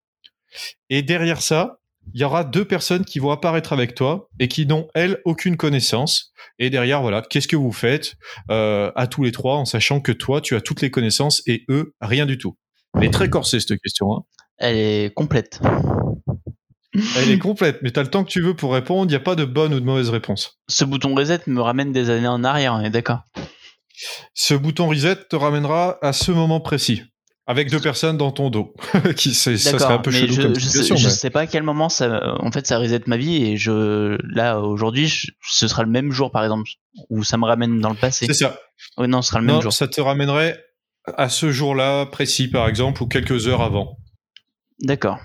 et 0.91 1.03
derrière 1.03 1.43
ça, 1.43 1.78
il 2.14 2.20
y 2.20 2.24
aura 2.24 2.45
deux 2.45 2.64
personnes 2.64 3.05
qui 3.05 3.18
vont 3.18 3.30
apparaître 3.30 3.72
avec 3.72 3.95
toi 3.95 4.28
et 4.39 4.49
qui 4.49 4.66
n'ont, 4.66 4.89
elles, 4.95 5.20
aucune 5.24 5.57
connaissance. 5.57 6.33
Et 6.59 6.68
derrière, 6.68 7.01
voilà, 7.01 7.22
qu'est-ce 7.22 7.49
que 7.49 7.57
vous 7.57 7.72
faites 7.72 8.16
euh, 8.51 8.91
à 8.97 9.07
tous 9.07 9.22
les 9.22 9.33
trois, 9.33 9.57
en 9.57 9.64
sachant 9.64 10.01
que 10.01 10.12
toi, 10.12 10.41
tu 10.41 10.57
as 10.57 10.61
toutes 10.61 10.83
les 10.83 10.91
connaissances 10.91 11.43
et 11.47 11.64
eux, 11.68 11.95
rien 12.01 12.26
du 12.26 12.39
tout. 12.39 12.57
Elle 12.97 13.05
est 13.05 13.11
très 13.11 13.30
corsée, 13.30 13.61
cette 13.61 13.80
question. 13.80 14.14
Hein. 14.14 14.22
Elle 14.59 14.76
est 14.76 15.14
complète. 15.14 15.61
Elle 17.16 17.30
est 17.30 17.38
complète, 17.38 17.78
mais 17.82 17.90
tu 17.90 17.99
as 17.99 18.03
le 18.03 18.11
temps 18.11 18.22
que 18.22 18.30
tu 18.30 18.43
veux 18.43 18.55
pour 18.55 18.74
répondre. 18.74 19.07
Il 19.07 19.14
n'y 19.14 19.16
a 19.16 19.20
pas 19.20 19.34
de 19.34 19.45
bonne 19.45 19.72
ou 19.72 19.80
de 19.80 19.84
mauvaise 19.84 20.11
réponse. 20.11 20.61
Ce 20.68 20.84
bouton 20.84 21.14
reset 21.14 21.40
me 21.47 21.61
ramène 21.61 21.93
des 21.93 22.11
années 22.11 22.28
en 22.28 22.45
arrière, 22.45 22.74
on 22.74 22.80
est 22.80 22.90
d'accord 22.90 23.20
Ce 24.34 24.53
bouton 24.53 24.88
reset 24.88 25.16
te 25.28 25.36
ramènera 25.36 25.99
à 26.03 26.12
ce 26.12 26.32
moment 26.32 26.61
précis. 26.61 27.03
avec 27.47 27.70
deux 27.70 27.80
personnes 27.80 28.18
dans 28.18 28.30
ton 28.30 28.51
dos. 28.51 28.74
qui, 29.16 29.32
ça 29.32 29.57
serait 29.57 29.95
un 29.95 29.99
peu 29.99 30.11
chelou 30.11 30.34
je, 30.34 30.43
comme 30.43 30.55
situation. 30.55 30.97
Je, 30.97 31.09
sais, 31.09 31.30
pas 31.30 31.40
à 31.40 31.47
quel 31.47 31.62
moment 31.62 31.88
ça, 31.88 32.36
en 32.40 32.53
fait, 32.53 32.66
ça 32.66 32.78
reset 32.78 33.01
ma 33.07 33.16
vie 33.16 33.43
et 33.43 33.57
je, 33.57 34.18
là, 34.34 34.61
aujourd'hui, 34.61 35.11
ce 35.49 35.68
sera 35.68 35.82
le 35.82 35.90
même 35.90 36.12
jour, 36.12 36.30
par 36.30 36.45
exemple, 36.45 36.70
où 37.09 37.24
ça 37.24 37.38
me 37.38 37.47
ramène 37.47 37.80
dans 37.80 37.90
le 37.90 37.97
passé. 37.97 38.26
C'est 38.26 38.34
ça. 38.34 38.61
Oui, 38.99 39.09
non, 39.09 39.22
ce 39.22 39.30
sera 39.30 39.40
le 39.40 39.47
même 39.47 39.62
jour. 39.62 39.72
Ça 39.72 39.88
te 39.88 40.01
ramènerait 40.01 40.62
à 41.16 41.28
ce 41.28 41.50
jour-là 41.50 42.07
précis, 42.07 42.48
par 42.48 42.68
exemple, 42.68 43.03
ou 43.03 43.07
quelques 43.07 43.48
heures 43.48 43.62
avant. 43.62 43.98
D'accord. 44.80 45.18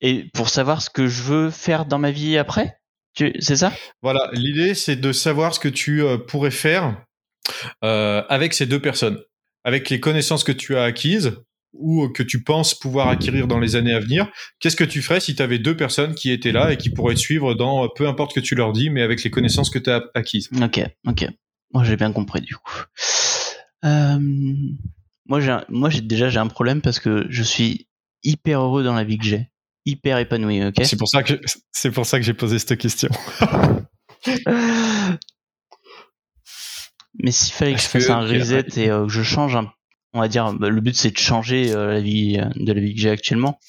Et 0.00 0.24
pour 0.34 0.48
savoir 0.48 0.82
ce 0.82 0.90
que 0.90 1.06
je 1.06 1.22
veux 1.22 1.50
faire 1.50 1.86
dans 1.86 1.98
ma 1.98 2.10
vie 2.10 2.36
après 2.36 2.78
C'est 3.16 3.56
ça? 3.56 3.72
Voilà, 4.02 4.30
l'idée, 4.32 4.74
c'est 4.74 4.96
de 4.96 5.12
savoir 5.12 5.54
ce 5.54 5.60
que 5.60 5.68
tu 5.68 6.02
euh, 6.02 6.18
pourrais 6.18 6.50
faire 6.50 7.04
euh, 7.82 8.22
avec 8.28 8.54
ces 8.54 8.66
deux 8.66 8.80
personnes, 8.80 9.18
avec 9.64 9.90
les 9.90 10.00
connaissances 10.00 10.44
que 10.44 10.52
tu 10.52 10.76
as 10.76 10.82
acquises 10.82 11.36
ou 11.72 12.08
que 12.08 12.22
tu 12.22 12.42
penses 12.42 12.74
pouvoir 12.74 13.08
acquérir 13.08 13.48
dans 13.48 13.58
les 13.58 13.76
années 13.76 13.94
à 13.94 13.98
venir. 13.98 14.30
Qu'est-ce 14.60 14.76
que 14.76 14.84
tu 14.84 15.02
ferais 15.02 15.20
si 15.20 15.34
tu 15.34 15.42
avais 15.42 15.58
deux 15.58 15.76
personnes 15.76 16.14
qui 16.14 16.30
étaient 16.30 16.52
là 16.52 16.72
et 16.72 16.76
qui 16.76 16.90
pourraient 16.90 17.14
te 17.14 17.20
suivre 17.20 17.54
dans 17.54 17.88
peu 17.88 18.06
importe 18.06 18.32
ce 18.32 18.40
que 18.40 18.44
tu 18.44 18.54
leur 18.54 18.72
dis, 18.72 18.90
mais 18.90 19.02
avec 19.02 19.24
les 19.24 19.30
connaissances 19.30 19.70
que 19.70 19.80
tu 19.80 19.90
as 19.90 20.04
acquises? 20.14 20.48
Ok, 20.62 20.80
ok. 21.06 21.26
Moi, 21.72 21.82
j'ai 21.82 21.96
bien 21.96 22.12
compris 22.12 22.40
du 22.40 22.54
coup. 22.54 22.82
Euh, 23.84 24.18
moi, 25.26 25.40
j'ai, 25.40 25.56
moi, 25.68 25.90
j'ai 25.90 26.00
déjà 26.00 26.28
j'ai 26.28 26.38
un 26.38 26.46
problème 26.46 26.80
parce 26.82 27.00
que 27.00 27.26
je 27.30 27.42
suis 27.42 27.88
hyper 28.22 28.60
heureux 28.60 28.84
dans 28.84 28.94
la 28.94 29.04
vie 29.04 29.18
que 29.18 29.24
j'ai, 29.24 29.50
hyper 29.84 30.18
épanoui. 30.18 30.64
Ok? 30.64 30.76
C'est 30.84 30.96
pour 30.96 31.08
ça 31.08 31.22
que 31.22 31.40
c'est 31.72 31.90
pour 31.90 32.06
ça 32.06 32.18
que 32.18 32.24
j'ai 32.24 32.34
posé 32.34 32.58
cette 32.58 32.78
question. 32.78 33.08
Mais 37.22 37.30
s'il 37.30 37.54
fallait 37.54 37.74
que 37.74 37.80
je 37.80 37.86
fasse 37.86 38.10
un 38.10 38.20
reset 38.20 38.66
et 38.76 38.90
euh, 38.90 39.06
que 39.06 39.12
je 39.12 39.22
change 39.22 39.54
un, 39.54 39.70
on 40.14 40.20
va 40.20 40.26
dire, 40.28 40.52
bah, 40.54 40.68
le 40.68 40.80
but 40.80 40.96
c'est 40.96 41.12
de 41.12 41.18
changer 41.18 41.72
euh, 41.72 41.92
la 41.92 42.00
vie 42.00 42.40
de 42.56 42.72
la 42.72 42.80
vie 42.80 42.94
que 42.94 43.00
j'ai 43.00 43.10
actuellement. 43.10 43.60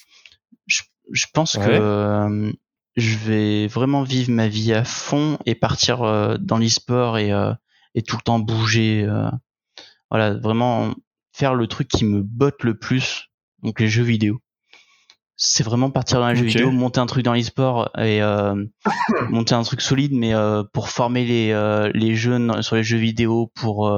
Je, 0.66 0.82
je 1.12 1.26
pense 1.32 1.58
que 1.58 2.54
je 2.96 3.18
vais 3.18 3.68
vraiment 3.68 4.04
vivre 4.04 4.32
ma 4.32 4.48
vie 4.48 4.74
à 4.74 4.84
fond 4.84 5.38
et 5.46 5.54
partir 5.54 6.00
dans 6.40 6.58
l'e-sport 6.58 7.20
et, 7.20 7.32
et 7.94 8.02
tout 8.02 8.16
le 8.16 8.22
temps 8.24 8.40
bouger. 8.40 9.08
voilà, 10.10 10.34
vraiment 10.34 10.96
faire 11.36 11.54
le 11.54 11.68
truc 11.68 11.90
qui 11.90 12.06
me 12.06 12.22
botte 12.22 12.64
le 12.64 12.78
plus, 12.78 13.30
donc 13.62 13.82
les 13.82 13.90
jeux 13.90 14.04
vidéo. 14.04 14.40
C'est 15.36 15.64
vraiment 15.64 15.92
partir 15.92 16.20
dans 16.22 16.30
les 16.30 16.36
jeux 16.38 16.46
vidéo, 16.46 16.72
monter 16.72 17.02
un 17.02 17.06
truc 17.08 17.26
dans 17.26 17.34
l'e-sport 17.34 17.90
et 17.98 18.22
euh, 18.22 18.56
monter 19.30 19.54
un 19.54 19.64
truc 19.64 19.82
solide, 19.82 20.14
mais 20.14 20.34
euh, 20.34 20.64
pour 20.72 20.88
former 20.88 21.26
les, 21.26 21.52
euh, 21.52 21.92
les 21.94 22.16
jeunes 22.16 22.62
sur 22.62 22.78
les 22.78 22.84
jeux 22.84 22.98
vidéo, 22.98 23.52
pour 23.54 23.92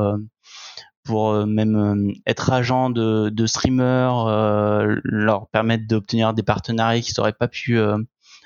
pour 1.03 1.45
même 1.45 2.11
être 2.25 2.51
agent 2.51 2.89
de, 2.89 3.29
de 3.29 3.45
streamers, 3.45 4.25
leur 5.03 5.47
permettre 5.49 5.87
d'obtenir 5.87 6.33
des 6.33 6.43
partenariats 6.43 6.99
qu'ils 7.01 7.13
n'auraient 7.17 7.31
pas 7.31 7.47
pu 7.47 7.79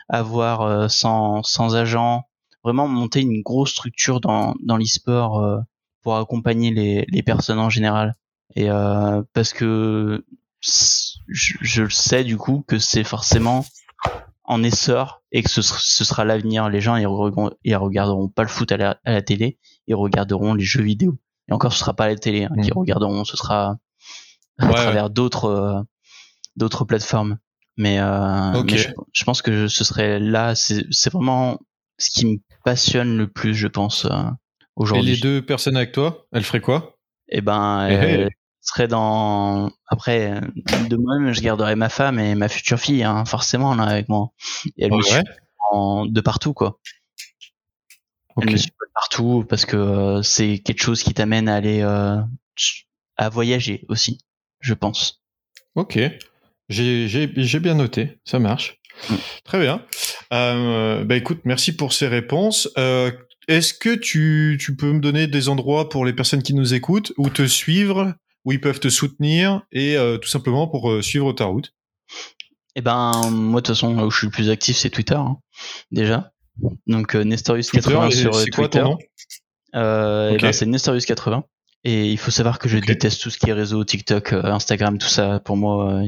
avoir 0.09 0.91
sans, 0.91 1.41
sans 1.41 1.75
agent. 1.75 2.23
Vraiment 2.63 2.87
monter 2.87 3.21
une 3.21 3.41
grosse 3.41 3.71
structure 3.71 4.19
dans, 4.21 4.53
dans 4.61 4.77
l'e-sport 4.77 5.63
pour 6.03 6.17
accompagner 6.17 6.71
les, 6.71 7.05
les 7.09 7.23
personnes 7.23 7.57
en 7.57 7.71
général. 7.71 8.13
Et 8.55 8.69
euh, 8.69 9.21
parce 9.33 9.53
que 9.53 10.25
je, 10.59 11.53
je, 11.61 11.83
le 11.83 11.89
sais 11.89 12.23
du 12.23 12.37
coup 12.37 12.63
que 12.67 12.77
c'est 12.77 13.03
forcément 13.03 13.65
en 14.43 14.63
essor 14.63 15.21
et 15.31 15.43
que 15.43 15.49
ce, 15.49 15.61
ce 15.61 16.03
sera 16.03 16.25
l'avenir. 16.25 16.69
Les 16.69 16.81
gens 16.81 16.95
ils, 16.95 17.07
ils, 17.63 17.75
regarderont 17.75 18.27
pas 18.27 18.43
le 18.43 18.49
foot 18.49 18.71
à 18.71 18.77
la, 18.77 18.99
à 19.05 19.13
la, 19.13 19.21
télé, 19.21 19.57
ils 19.87 19.95
regarderont 19.95 20.53
les 20.53 20.63
jeux 20.63 20.83
vidéo. 20.83 21.17
Et 21.47 21.53
encore, 21.53 21.73
ce 21.73 21.79
sera 21.79 21.93
pas 21.93 22.05
à 22.05 22.09
la 22.09 22.15
télé 22.15 22.43
hein, 22.43 22.55
qu'ils 22.61 22.73
mm. 22.73 22.79
regarderont, 22.79 23.23
ce 23.23 23.37
sera 23.37 23.77
à 24.57 24.67
travers 24.67 25.09
d'autres 25.09 25.45
euh, 25.45 25.81
d'autres 26.55 26.85
plateformes. 26.85 27.37
Mais, 27.77 27.99
euh, 27.99 28.63
mais 28.63 28.77
je, 28.77 28.89
je, 29.13 29.23
pense 29.23 29.41
que 29.41 29.67
ce 29.67 29.83
serait 29.83 30.19
là, 30.19 30.53
c'est 30.55 31.09
vraiment 31.11 31.57
ce 31.97 32.11
qui 32.11 32.25
me 32.25 32.37
passionne 32.65 33.17
le 33.17 33.27
plus, 33.27 33.55
je 33.55 33.67
pense, 33.67 34.05
euh, 34.05 34.23
aujourd'hui. 34.75 35.11
Et 35.11 35.15
les 35.15 35.21
deux 35.21 35.41
personnes 35.41 35.77
avec 35.77 35.91
toi, 35.93 36.27
elles 36.31 36.43
feraient 36.43 36.61
quoi? 36.61 36.97
Eh 37.29 37.41
ben, 37.41 37.87
elles, 37.87 38.29
serait 38.61 38.87
dans 38.87 39.71
après 39.87 40.39
de 40.89 40.95
moi-même 40.95 41.33
je 41.33 41.41
garderai 41.41 41.75
ma 41.75 41.89
femme 41.89 42.19
et 42.19 42.35
ma 42.35 42.47
future 42.47 42.79
fille 42.79 43.03
hein, 43.03 43.25
forcément 43.25 43.75
là 43.75 43.83
avec 43.83 44.09
moi. 44.09 44.31
Et 44.77 44.85
elle 44.85 44.93
me 44.93 45.01
suit 45.01 45.21
de 45.73 46.21
partout 46.21 46.53
quoi. 46.53 46.79
Elle 48.41 48.51
me 48.51 48.57
suit 48.57 48.69
de 48.69 48.91
partout 48.93 49.45
parce 49.49 49.65
que 49.65 49.77
euh, 49.77 50.21
c'est 50.21 50.59
quelque 50.59 50.81
chose 50.81 51.03
qui 51.03 51.13
t'amène 51.13 51.49
à 51.49 51.55
aller 51.55 51.81
euh, 51.81 52.17
à 53.17 53.29
voyager 53.29 53.85
aussi 53.89 54.19
je 54.61 54.73
pense. 54.73 55.21
Ok. 55.75 55.99
J'ai 56.69 57.59
bien 57.59 57.75
noté. 57.75 58.19
Ça 58.23 58.39
marche. 58.39 58.77
Mm. 59.09 59.15
très 59.43 59.59
bien. 59.59 59.85
Euh, 60.33 61.03
bah 61.03 61.15
écoute 61.15 61.41
merci 61.43 61.75
pour 61.75 61.93
ces 61.93 62.07
réponses. 62.07 62.69
Euh, 62.77 63.11
est-ce 63.47 63.73
que 63.73 63.95
tu, 63.95 64.57
tu, 64.59 64.75
peux 64.75 64.93
me 64.93 64.99
donner 64.99 65.27
des 65.27 65.49
endroits 65.49 65.89
pour 65.89 66.05
les 66.05 66.13
personnes 66.13 66.43
qui 66.43 66.53
nous 66.53 66.73
écoutent 66.73 67.11
où 67.17 67.29
te 67.29 67.47
suivre? 67.47 68.13
Où 68.45 68.51
ils 68.51 68.61
peuvent 68.61 68.79
te 68.79 68.89
soutenir 68.89 69.61
et 69.71 69.97
euh, 69.97 70.17
tout 70.17 70.29
simplement 70.29 70.67
pour 70.67 70.89
euh, 70.91 71.01
suivre 71.01 71.31
ta 71.33 71.45
route 71.45 71.73
Eh 72.75 72.81
ben, 72.81 73.11
moi 73.29 73.61
de 73.61 73.65
toute 73.65 73.75
façon, 73.75 73.95
là 73.95 74.05
où 74.05 74.11
je 74.11 74.17
suis 74.17 74.27
le 74.27 74.31
plus 74.31 74.49
actif, 74.49 74.77
c'est 74.77 74.89
Twitter, 74.89 75.15
hein, 75.15 75.37
déjà. 75.91 76.31
Donc 76.87 77.15
euh, 77.15 77.23
Nestorius80 77.23 78.11
sur 78.11 78.31
Twitter. 78.31 78.51
Quoi, 78.51 78.69
ton 78.69 78.83
nom? 78.83 78.97
Euh, 79.75 80.37
ben, 80.37 80.51
c'est 80.51 80.65
Nestorius80. 80.65 81.43
Et 81.83 82.11
il 82.11 82.17
faut 82.17 82.29
savoir 82.29 82.59
que 82.59 82.69
je 82.69 82.77
déteste 82.77 83.21
tout 83.21 83.31
ce 83.31 83.39
qui 83.39 83.49
est 83.49 83.53
réseau, 83.53 83.83
TikTok, 83.83 84.33
Instagram, 84.33 84.99
tout 84.99 85.07
ça. 85.07 85.39
Pour 85.39 85.57
moi, 85.57 86.03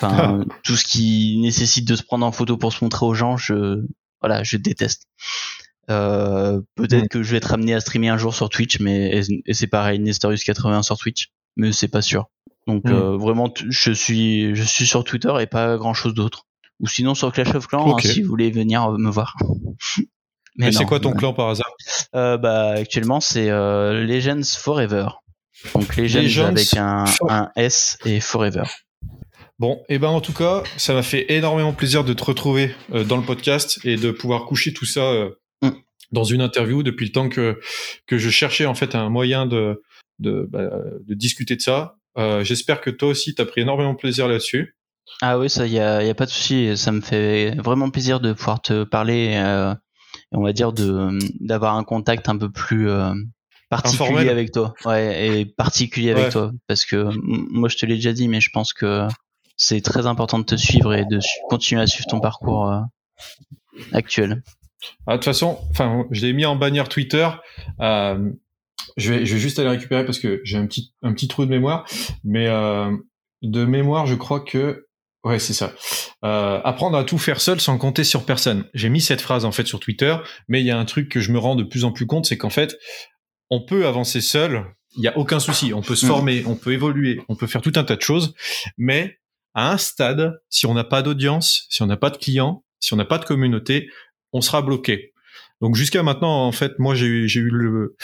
enfin 0.00 0.42
tout 0.64 0.74
ce 0.74 0.84
qui 0.84 1.38
nécessite 1.38 1.86
de 1.86 1.96
se 1.96 2.02
prendre 2.02 2.24
en 2.24 2.32
photo 2.32 2.56
pour 2.56 2.72
se 2.72 2.82
montrer 2.82 3.04
aux 3.04 3.12
gens, 3.12 3.36
je 3.36 3.84
voilà, 4.22 4.42
je 4.42 4.56
déteste. 4.56 5.06
Euh, 5.90 6.60
peut-être 6.76 7.04
mm. 7.04 7.08
que 7.08 7.22
je 7.22 7.30
vais 7.32 7.38
être 7.38 7.52
amené 7.52 7.74
à 7.74 7.80
streamer 7.80 8.08
un 8.08 8.16
jour 8.16 8.34
sur 8.34 8.48
Twitch, 8.48 8.78
mais 8.80 9.22
et, 9.46 9.54
c'est 9.54 9.66
pareil, 9.66 9.98
Nestorius80 9.98 10.82
sur 10.82 10.96
Twitch 10.96 11.30
mais 11.56 11.72
c'est 11.72 11.88
pas 11.88 12.02
sûr. 12.02 12.26
Donc 12.66 12.84
hmm. 12.84 12.92
euh, 12.92 13.16
vraiment, 13.16 13.52
je 13.68 13.92
suis 13.92 14.54
je 14.54 14.62
suis 14.62 14.86
sur 14.86 15.04
Twitter 15.04 15.32
et 15.40 15.46
pas 15.46 15.76
grand 15.76 15.94
chose 15.94 16.14
d'autre. 16.14 16.46
Ou 16.80 16.88
sinon 16.88 17.14
sur 17.14 17.32
Clash 17.32 17.54
of 17.54 17.66
Clans, 17.66 17.94
hein, 17.94 18.00
si 18.00 18.22
vous 18.22 18.28
voulez 18.28 18.50
venir 18.50 18.90
me 18.92 19.10
voir. 19.10 19.36
mais, 20.56 20.72
c'est 20.72 20.84
quoi 20.84 21.00
ton 21.00 21.12
clan 21.12 21.32
par 21.32 21.48
hasard? 21.48 21.70
Euh, 22.14 22.36
Bah 22.36 22.70
actuellement 22.70 23.20
c'est 23.20 23.50
euh, 23.50 24.04
Legends 24.04 24.56
Forever. 24.56 25.08
Donc 25.74 25.96
Legends, 25.96 26.46
avec 26.46 26.74
un, 26.76 27.04
un, 27.28 27.50
S 27.54 27.98
et 28.04 28.20
Forever. 28.20 28.64
Bon, 29.60 29.76
et 29.88 29.94
eh 29.94 29.98
ben 29.98 30.08
en 30.08 30.20
tout 30.20 30.32
cas, 30.32 30.64
ça 30.76 30.92
m'a 30.92 31.04
fait 31.04 31.32
énormément 31.32 31.72
plaisir 31.72 32.02
de 32.02 32.12
te 32.14 32.24
retrouver 32.24 32.74
euh, 32.92 33.04
dans 33.04 33.16
le 33.16 33.22
podcast 33.22 33.78
et 33.84 33.96
de 33.96 34.10
pouvoir 34.10 34.44
coucher 34.44 34.72
tout 34.72 34.86
ça 34.86 35.28
hmm. 35.62 35.70
dans 36.10 36.24
une 36.24 36.40
interview 36.40 36.82
depuis 36.82 37.06
le 37.06 37.12
temps 37.12 37.28
que 37.28 37.60
que 38.06 38.18
je 38.18 38.28
cherchais 38.28 38.66
en 38.66 38.74
fait 38.74 38.96
un 38.96 39.08
moyen 39.08 39.46
de 39.46 39.80
de, 40.18 40.46
bah, 40.50 40.70
de 41.00 41.14
discuter 41.14 41.56
de 41.56 41.60
ça. 41.60 41.96
Euh, 42.18 42.44
J'espère 42.44 42.80
que 42.80 42.90
toi 42.90 43.08
aussi, 43.08 43.34
tu 43.34 43.42
as 43.42 43.46
pris 43.46 43.62
énormément 43.62 43.92
de 43.92 43.98
plaisir 43.98 44.28
là-dessus. 44.28 44.76
Ah 45.20 45.38
oui, 45.38 45.48
ça, 45.50 45.66
il 45.66 45.72
y 45.72 45.80
a, 45.80 46.02
y 46.02 46.10
a, 46.10 46.14
pas 46.14 46.26
de 46.26 46.30
souci. 46.30 46.76
Ça 46.76 46.92
me 46.92 47.00
fait 47.00 47.54
vraiment 47.56 47.90
plaisir 47.90 48.20
de 48.20 48.32
pouvoir 48.32 48.60
te 48.60 48.84
parler, 48.84 49.34
euh, 49.36 49.74
on 50.32 50.42
va 50.42 50.52
dire 50.52 50.72
d'avoir 51.40 51.76
un 51.76 51.84
contact 51.84 52.28
un 52.28 52.36
peu 52.36 52.50
plus 52.50 52.88
euh, 52.88 53.12
particulier 53.68 54.28
avec 54.28 54.52
toi. 54.52 54.74
Ouais, 54.84 55.40
et 55.40 55.46
particulier 55.46 56.12
avec 56.12 56.30
toi, 56.30 56.52
parce 56.66 56.84
que 56.84 57.08
moi, 57.16 57.68
je 57.68 57.76
te 57.76 57.86
l'ai 57.86 57.96
déjà 57.96 58.12
dit, 58.12 58.28
mais 58.28 58.40
je 58.40 58.50
pense 58.52 58.72
que 58.72 59.06
c'est 59.56 59.80
très 59.80 60.06
important 60.06 60.38
de 60.38 60.44
te 60.44 60.56
suivre 60.56 60.94
et 60.94 61.04
de 61.04 61.18
continuer 61.48 61.82
à 61.82 61.86
suivre 61.86 62.08
ton 62.08 62.20
parcours 62.20 62.72
actuel. 63.92 64.42
Ah, 65.06 65.12
de 65.12 65.16
toute 65.16 65.24
façon, 65.24 65.58
enfin, 65.70 66.04
je 66.10 66.26
l'ai 66.26 66.32
mis 66.32 66.44
en 66.44 66.56
bannière 66.56 66.88
Twitter. 66.88 67.28
Euh, 67.80 68.30
je 68.96 69.12
vais, 69.12 69.26
je 69.26 69.34
vais 69.34 69.40
juste 69.40 69.58
aller 69.58 69.68
récupérer 69.68 70.04
parce 70.04 70.18
que 70.18 70.40
j'ai 70.44 70.56
un 70.56 70.66
petit, 70.66 70.92
un 71.02 71.12
petit 71.12 71.28
trou 71.28 71.44
de 71.44 71.50
mémoire. 71.50 71.86
Mais 72.24 72.46
euh, 72.48 72.90
de 73.42 73.64
mémoire, 73.64 74.06
je 74.06 74.14
crois 74.14 74.40
que 74.40 74.86
ouais, 75.24 75.38
c'est 75.38 75.54
ça. 75.54 75.72
Euh, 76.24 76.60
apprendre 76.64 76.96
à 76.96 77.04
tout 77.04 77.18
faire 77.18 77.40
seul 77.40 77.60
sans 77.60 77.78
compter 77.78 78.04
sur 78.04 78.24
personne. 78.24 78.64
J'ai 78.74 78.88
mis 78.88 79.00
cette 79.00 79.20
phrase 79.20 79.44
en 79.44 79.52
fait 79.52 79.66
sur 79.66 79.80
Twitter, 79.80 80.16
mais 80.48 80.60
il 80.60 80.66
y 80.66 80.70
a 80.70 80.78
un 80.78 80.84
truc 80.84 81.08
que 81.08 81.20
je 81.20 81.32
me 81.32 81.38
rends 81.38 81.56
de 81.56 81.64
plus 81.64 81.84
en 81.84 81.92
plus 81.92 82.06
compte, 82.06 82.26
c'est 82.26 82.38
qu'en 82.38 82.50
fait, 82.50 82.76
on 83.50 83.64
peut 83.64 83.86
avancer 83.86 84.20
seul. 84.20 84.64
Il 84.94 85.00
n'y 85.00 85.08
a 85.08 85.16
aucun 85.16 85.40
souci. 85.40 85.72
On 85.72 85.80
peut 85.80 85.96
se 85.96 86.06
mm. 86.06 86.08
former, 86.08 86.44
on 86.46 86.54
peut 86.54 86.72
évoluer, 86.72 87.20
on 87.28 87.36
peut 87.36 87.46
faire 87.46 87.62
tout 87.62 87.72
un 87.76 87.84
tas 87.84 87.96
de 87.96 88.02
choses, 88.02 88.34
mais 88.76 89.18
à 89.54 89.72
un 89.72 89.78
stade, 89.78 90.40
si 90.48 90.66
on 90.66 90.74
n'a 90.74 90.84
pas 90.84 91.02
d'audience, 91.02 91.66
si 91.68 91.82
on 91.82 91.86
n'a 91.86 91.96
pas 91.96 92.10
de 92.10 92.16
clients, 92.16 92.64
si 92.80 92.92
on 92.92 92.96
n'a 92.96 93.04
pas 93.04 93.18
de 93.18 93.24
communauté, 93.24 93.88
on 94.32 94.40
sera 94.40 94.62
bloqué. 94.62 95.11
Donc 95.62 95.76
jusqu'à 95.76 96.02
maintenant, 96.02 96.44
en 96.46 96.52
fait, 96.52 96.78
moi 96.78 96.94
j'ai 96.94 97.06
eu, 97.06 97.48
le, 97.50 97.96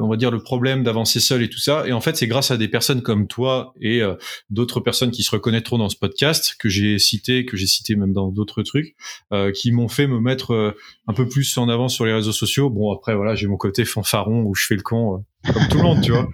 on 0.00 0.08
va 0.08 0.16
dire 0.16 0.30
le 0.30 0.40
problème 0.40 0.84
d'avancer 0.84 1.20
seul 1.20 1.42
et 1.42 1.48
tout 1.48 1.58
ça. 1.58 1.84
Et 1.88 1.92
en 1.92 2.00
fait, 2.00 2.16
c'est 2.16 2.26
grâce 2.26 2.50
à 2.50 2.58
des 2.58 2.68
personnes 2.68 3.02
comme 3.02 3.26
toi 3.26 3.72
et 3.80 4.02
euh, 4.02 4.14
d'autres 4.50 4.80
personnes 4.80 5.10
qui 5.10 5.22
se 5.22 5.30
reconnaîtront 5.30 5.78
dans 5.78 5.88
ce 5.88 5.96
podcast 5.96 6.54
que 6.58 6.68
j'ai 6.68 6.98
cité, 6.98 7.46
que 7.46 7.56
j'ai 7.56 7.66
cité 7.66 7.96
même 7.96 8.12
dans 8.12 8.28
d'autres 8.28 8.62
trucs, 8.62 8.94
euh, 9.32 9.50
qui 9.50 9.72
m'ont 9.72 9.88
fait 9.88 10.06
me 10.06 10.20
mettre 10.20 10.52
euh, 10.52 10.76
un 11.08 11.14
peu 11.14 11.26
plus 11.26 11.56
en 11.56 11.68
avant 11.68 11.88
sur 11.88 12.04
les 12.04 12.12
réseaux 12.12 12.32
sociaux. 12.32 12.70
Bon 12.70 12.92
après 12.92 13.16
voilà, 13.16 13.34
j'ai 13.34 13.46
mon 13.46 13.56
côté 13.56 13.84
fanfaron 13.84 14.42
où 14.42 14.54
je 14.54 14.66
fais 14.66 14.76
le 14.76 14.82
con 14.82 15.24
comme 15.52 15.66
tout 15.68 15.78
le 15.78 15.82
monde, 15.82 16.02
tu 16.02 16.12
vois. 16.12 16.28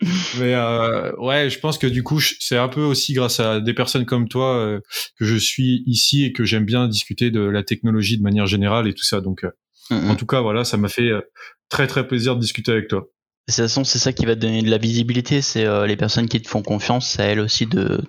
Mais 0.38 0.54
euh, 0.54 1.14
ouais, 1.16 1.50
je 1.50 1.58
pense 1.58 1.76
que 1.76 1.86
du 1.86 2.02
coup, 2.02 2.20
c'est 2.20 2.56
un 2.56 2.68
peu 2.68 2.82
aussi 2.82 3.12
grâce 3.12 3.38
à 3.38 3.60
des 3.60 3.74
personnes 3.74 4.06
comme 4.06 4.28
toi 4.28 4.56
euh, 4.56 4.80
que 5.18 5.26
je 5.26 5.36
suis 5.36 5.82
ici 5.86 6.24
et 6.24 6.32
que 6.32 6.44
j'aime 6.44 6.64
bien 6.64 6.88
discuter 6.88 7.30
de 7.30 7.40
la 7.40 7.62
technologie 7.62 8.16
de 8.16 8.22
manière 8.22 8.46
générale 8.46 8.88
et 8.88 8.94
tout 8.94 9.04
ça. 9.04 9.20
Donc, 9.20 9.44
euh, 9.44 9.50
en 9.90 10.16
tout 10.16 10.26
cas, 10.26 10.40
voilà, 10.40 10.64
ça 10.64 10.76
m'a 10.76 10.88
fait 10.88 11.08
euh, 11.08 11.20
très 11.68 11.86
très 11.86 12.06
plaisir 12.06 12.36
de 12.36 12.40
discuter 12.40 12.72
avec 12.72 12.88
toi. 12.88 13.00
De 13.00 13.52
toute 13.52 13.62
façon, 13.62 13.84
c'est 13.84 13.98
ça 13.98 14.12
qui 14.12 14.26
va 14.26 14.34
te 14.34 14.40
donner 14.40 14.62
de 14.62 14.70
la 14.70 14.78
visibilité. 14.78 15.42
C'est 15.42 15.66
les 15.86 15.96
personnes 15.96 16.28
qui 16.28 16.40
te 16.40 16.48
font 16.48 16.62
confiance, 16.62 17.08
c'est 17.08 17.22
à 17.22 17.26
elles 17.26 17.40
aussi 17.40 17.66
de 17.66 18.00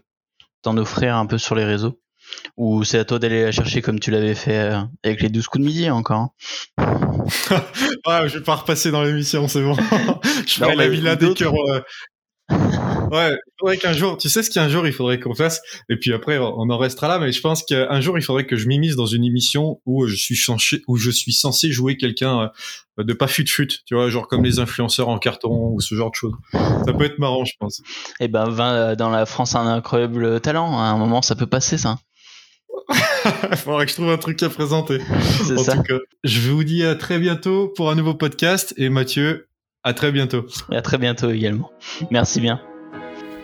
t'en 0.62 0.78
offrir 0.78 1.16
un 1.16 1.26
peu 1.26 1.38
sur 1.40 1.56
les 1.56 1.66
réseaux. 1.66 2.00
Ou 2.58 2.84
c'est 2.84 3.00
à 3.00 3.06
toi 3.06 3.18
d'aller 3.18 3.44
la 3.44 3.52
chercher 3.52 3.82
comme 3.82 4.00
tu 4.00 4.12
l'avais 4.12 4.36
fait 4.36 4.72
avec 5.04 5.22
les 5.22 5.30
12 5.30 5.48
coups 5.48 5.62
de 5.62 5.68
midi 5.68 5.90
encore. 5.90 6.18
Hein. 6.18 6.32
ouais, 8.08 8.30
je 8.30 8.38
vais 8.38 8.44
pas 8.44 8.56
repasser 8.56 8.92
dans 8.92 9.04
l'émission, 9.04 9.48
c'est 9.48 9.64
bon. 9.64 9.76
je 10.46 10.54
ferai 10.54 10.76
la 10.76 10.88
villa 10.88 11.16
des 11.16 11.34
cœurs. 11.34 11.54
Ouais, 13.12 13.32
il 13.32 13.52
faudrait 13.60 13.78
qu'un 13.78 13.92
jour, 13.92 14.18
tu 14.18 14.30
sais 14.30 14.42
ce 14.42 14.50
qu'un 14.50 14.70
jour 14.70 14.88
il 14.88 14.94
faudrait 14.94 15.20
qu'on 15.20 15.36
fasse, 15.36 15.62
et 15.90 15.98
puis 15.98 16.14
après 16.14 16.38
on 16.38 16.70
en 16.70 16.78
restera 16.78 17.10
là, 17.10 17.20
mais 17.20 17.34
je 17.34 17.42
pense 17.42 17.62
qu'un 17.64 18.00
jour 18.00 18.18
il 18.18 18.22
faudrait 18.22 18.46
que 18.46 18.56
je 18.56 18.68
m'immisce 18.68 18.96
dans 18.96 19.06
une 19.06 19.26
émission 19.26 19.82
où 19.86 20.08
je 20.08 20.16
suis 20.16 20.38
censé, 20.38 20.82
où 20.88 20.96
je 20.96 21.12
suis 21.12 21.34
censé 21.34 21.72
jouer 21.72 21.98
quelqu'un 21.98 22.52
euh, 22.98 23.04
de 23.04 23.12
pas 23.12 23.28
fut-fut, 23.28 23.68
tu 23.86 23.96
vois, 23.96 24.10
genre 24.10 24.30
comme 24.30 24.46
les 24.46 24.60
influenceurs 24.60 25.10
en 25.10 25.18
carton 25.18 25.72
ou 25.74 25.82
ce 25.82 25.94
genre 25.94 26.12
de 26.12 26.16
choses. 26.16 26.34
Ça 26.54 26.94
peut 26.94 27.04
être 27.04 27.20
marrant, 27.20 27.44
je 27.44 27.54
pense. 27.60 27.80
Et 28.22 28.26
eh 28.26 28.28
ben, 28.30 28.48
euh, 28.60 28.96
dans 28.96 29.10
la 29.10 29.26
France 29.26 29.56
un 29.56 29.68
incroyable 29.68 30.40
talent, 30.40 30.80
à 30.80 30.84
un 30.84 30.98
moment 30.98 31.22
ça 31.22 31.36
peut 31.36 31.48
passer 31.48 31.78
ça. 31.78 31.98
Il 33.52 33.58
faudrait 33.58 33.86
que 33.86 33.92
je 33.92 33.96
trouve 33.96 34.10
un 34.10 34.18
truc 34.18 34.42
à 34.42 34.50
présenter. 34.50 35.00
C'est 35.46 35.58
ça. 35.58 35.76
Tout 35.76 35.84
cas, 35.84 36.00
je 36.24 36.50
vous 36.50 36.64
dis 36.64 36.86
à 36.86 36.96
très 36.96 37.20
bientôt 37.20 37.68
pour 37.76 37.90
un 37.90 37.96
nouveau 37.96 38.14
podcast 38.14 38.74
et 38.78 38.90
Mathieu, 38.90 39.48
à 39.84 39.94
très 39.94 40.12
bientôt. 40.12 40.46
Et 40.72 40.76
à 40.76 40.82
très 40.82 40.98
bientôt 40.98 41.30
également. 41.30 41.72
Merci 42.12 42.42
bien. 42.42 42.62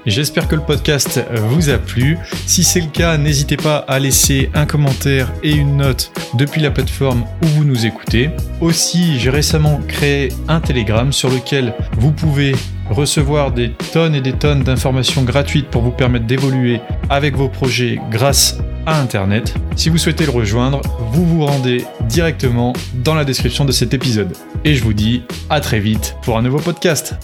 J'espère 0.08 0.48
que 0.48 0.56
le 0.56 0.62
podcast 0.62 1.22
vous 1.36 1.70
a 1.70 1.78
plu. 1.78 2.18
Si 2.46 2.64
c'est 2.64 2.80
le 2.80 2.88
cas, 2.88 3.18
n'hésitez 3.18 3.58
pas 3.58 3.80
à 3.90 4.00
laisser 4.00 4.50
un 4.54 4.66
commentaire 4.66 5.34
et 5.44 5.52
une 5.52 5.76
note 5.76 6.14
depuis 6.36 6.62
la 6.62 6.72
plateforme 6.72 7.26
où 7.44 7.46
vous 7.48 7.66
nous 7.66 7.86
écoutez. 7.86 8.30
Aussi, 8.62 9.20
j'ai 9.20 9.30
récemment 9.30 9.82
créé 9.86 10.30
un 10.48 10.62
Telegram 10.62 11.12
sur 11.12 11.30
lequel 11.30 11.74
vous 11.98 12.14
pouvez 12.14 12.56
recevoir 12.90 13.52
des 13.52 13.74
tonnes 13.92 14.16
et 14.16 14.22
des 14.22 14.32
tonnes 14.32 14.64
d'informations 14.64 15.24
gratuites 15.24 15.68
pour 15.68 15.82
vous 15.82 15.92
permettre 15.92 16.26
d'évoluer 16.26 16.80
avec 17.10 17.36
vos 17.36 17.50
projets 17.50 18.00
grâce 18.10 18.60
à 18.86 19.02
Internet. 19.02 19.56
Si 19.76 19.90
vous 19.90 19.98
souhaitez 19.98 20.26
le 20.26 20.32
rejoindre, 20.32 20.80
vous 21.12 21.26
vous 21.26 21.46
rendez 21.46 21.84
directement 22.08 22.72
dans 23.04 23.14
la 23.14 23.26
description 23.26 23.66
de 23.66 23.74
cet 23.74 23.94
épisode. 23.94 24.32
Et 24.64 24.74
je 24.74 24.86
vous 24.86 24.94
dis 24.94 25.24
à 25.50 25.60
très 25.60 25.82
vite 25.82 26.16
pour 26.22 26.38
un 26.38 26.44
nouveau 26.44 26.60
podcast. 26.60 27.18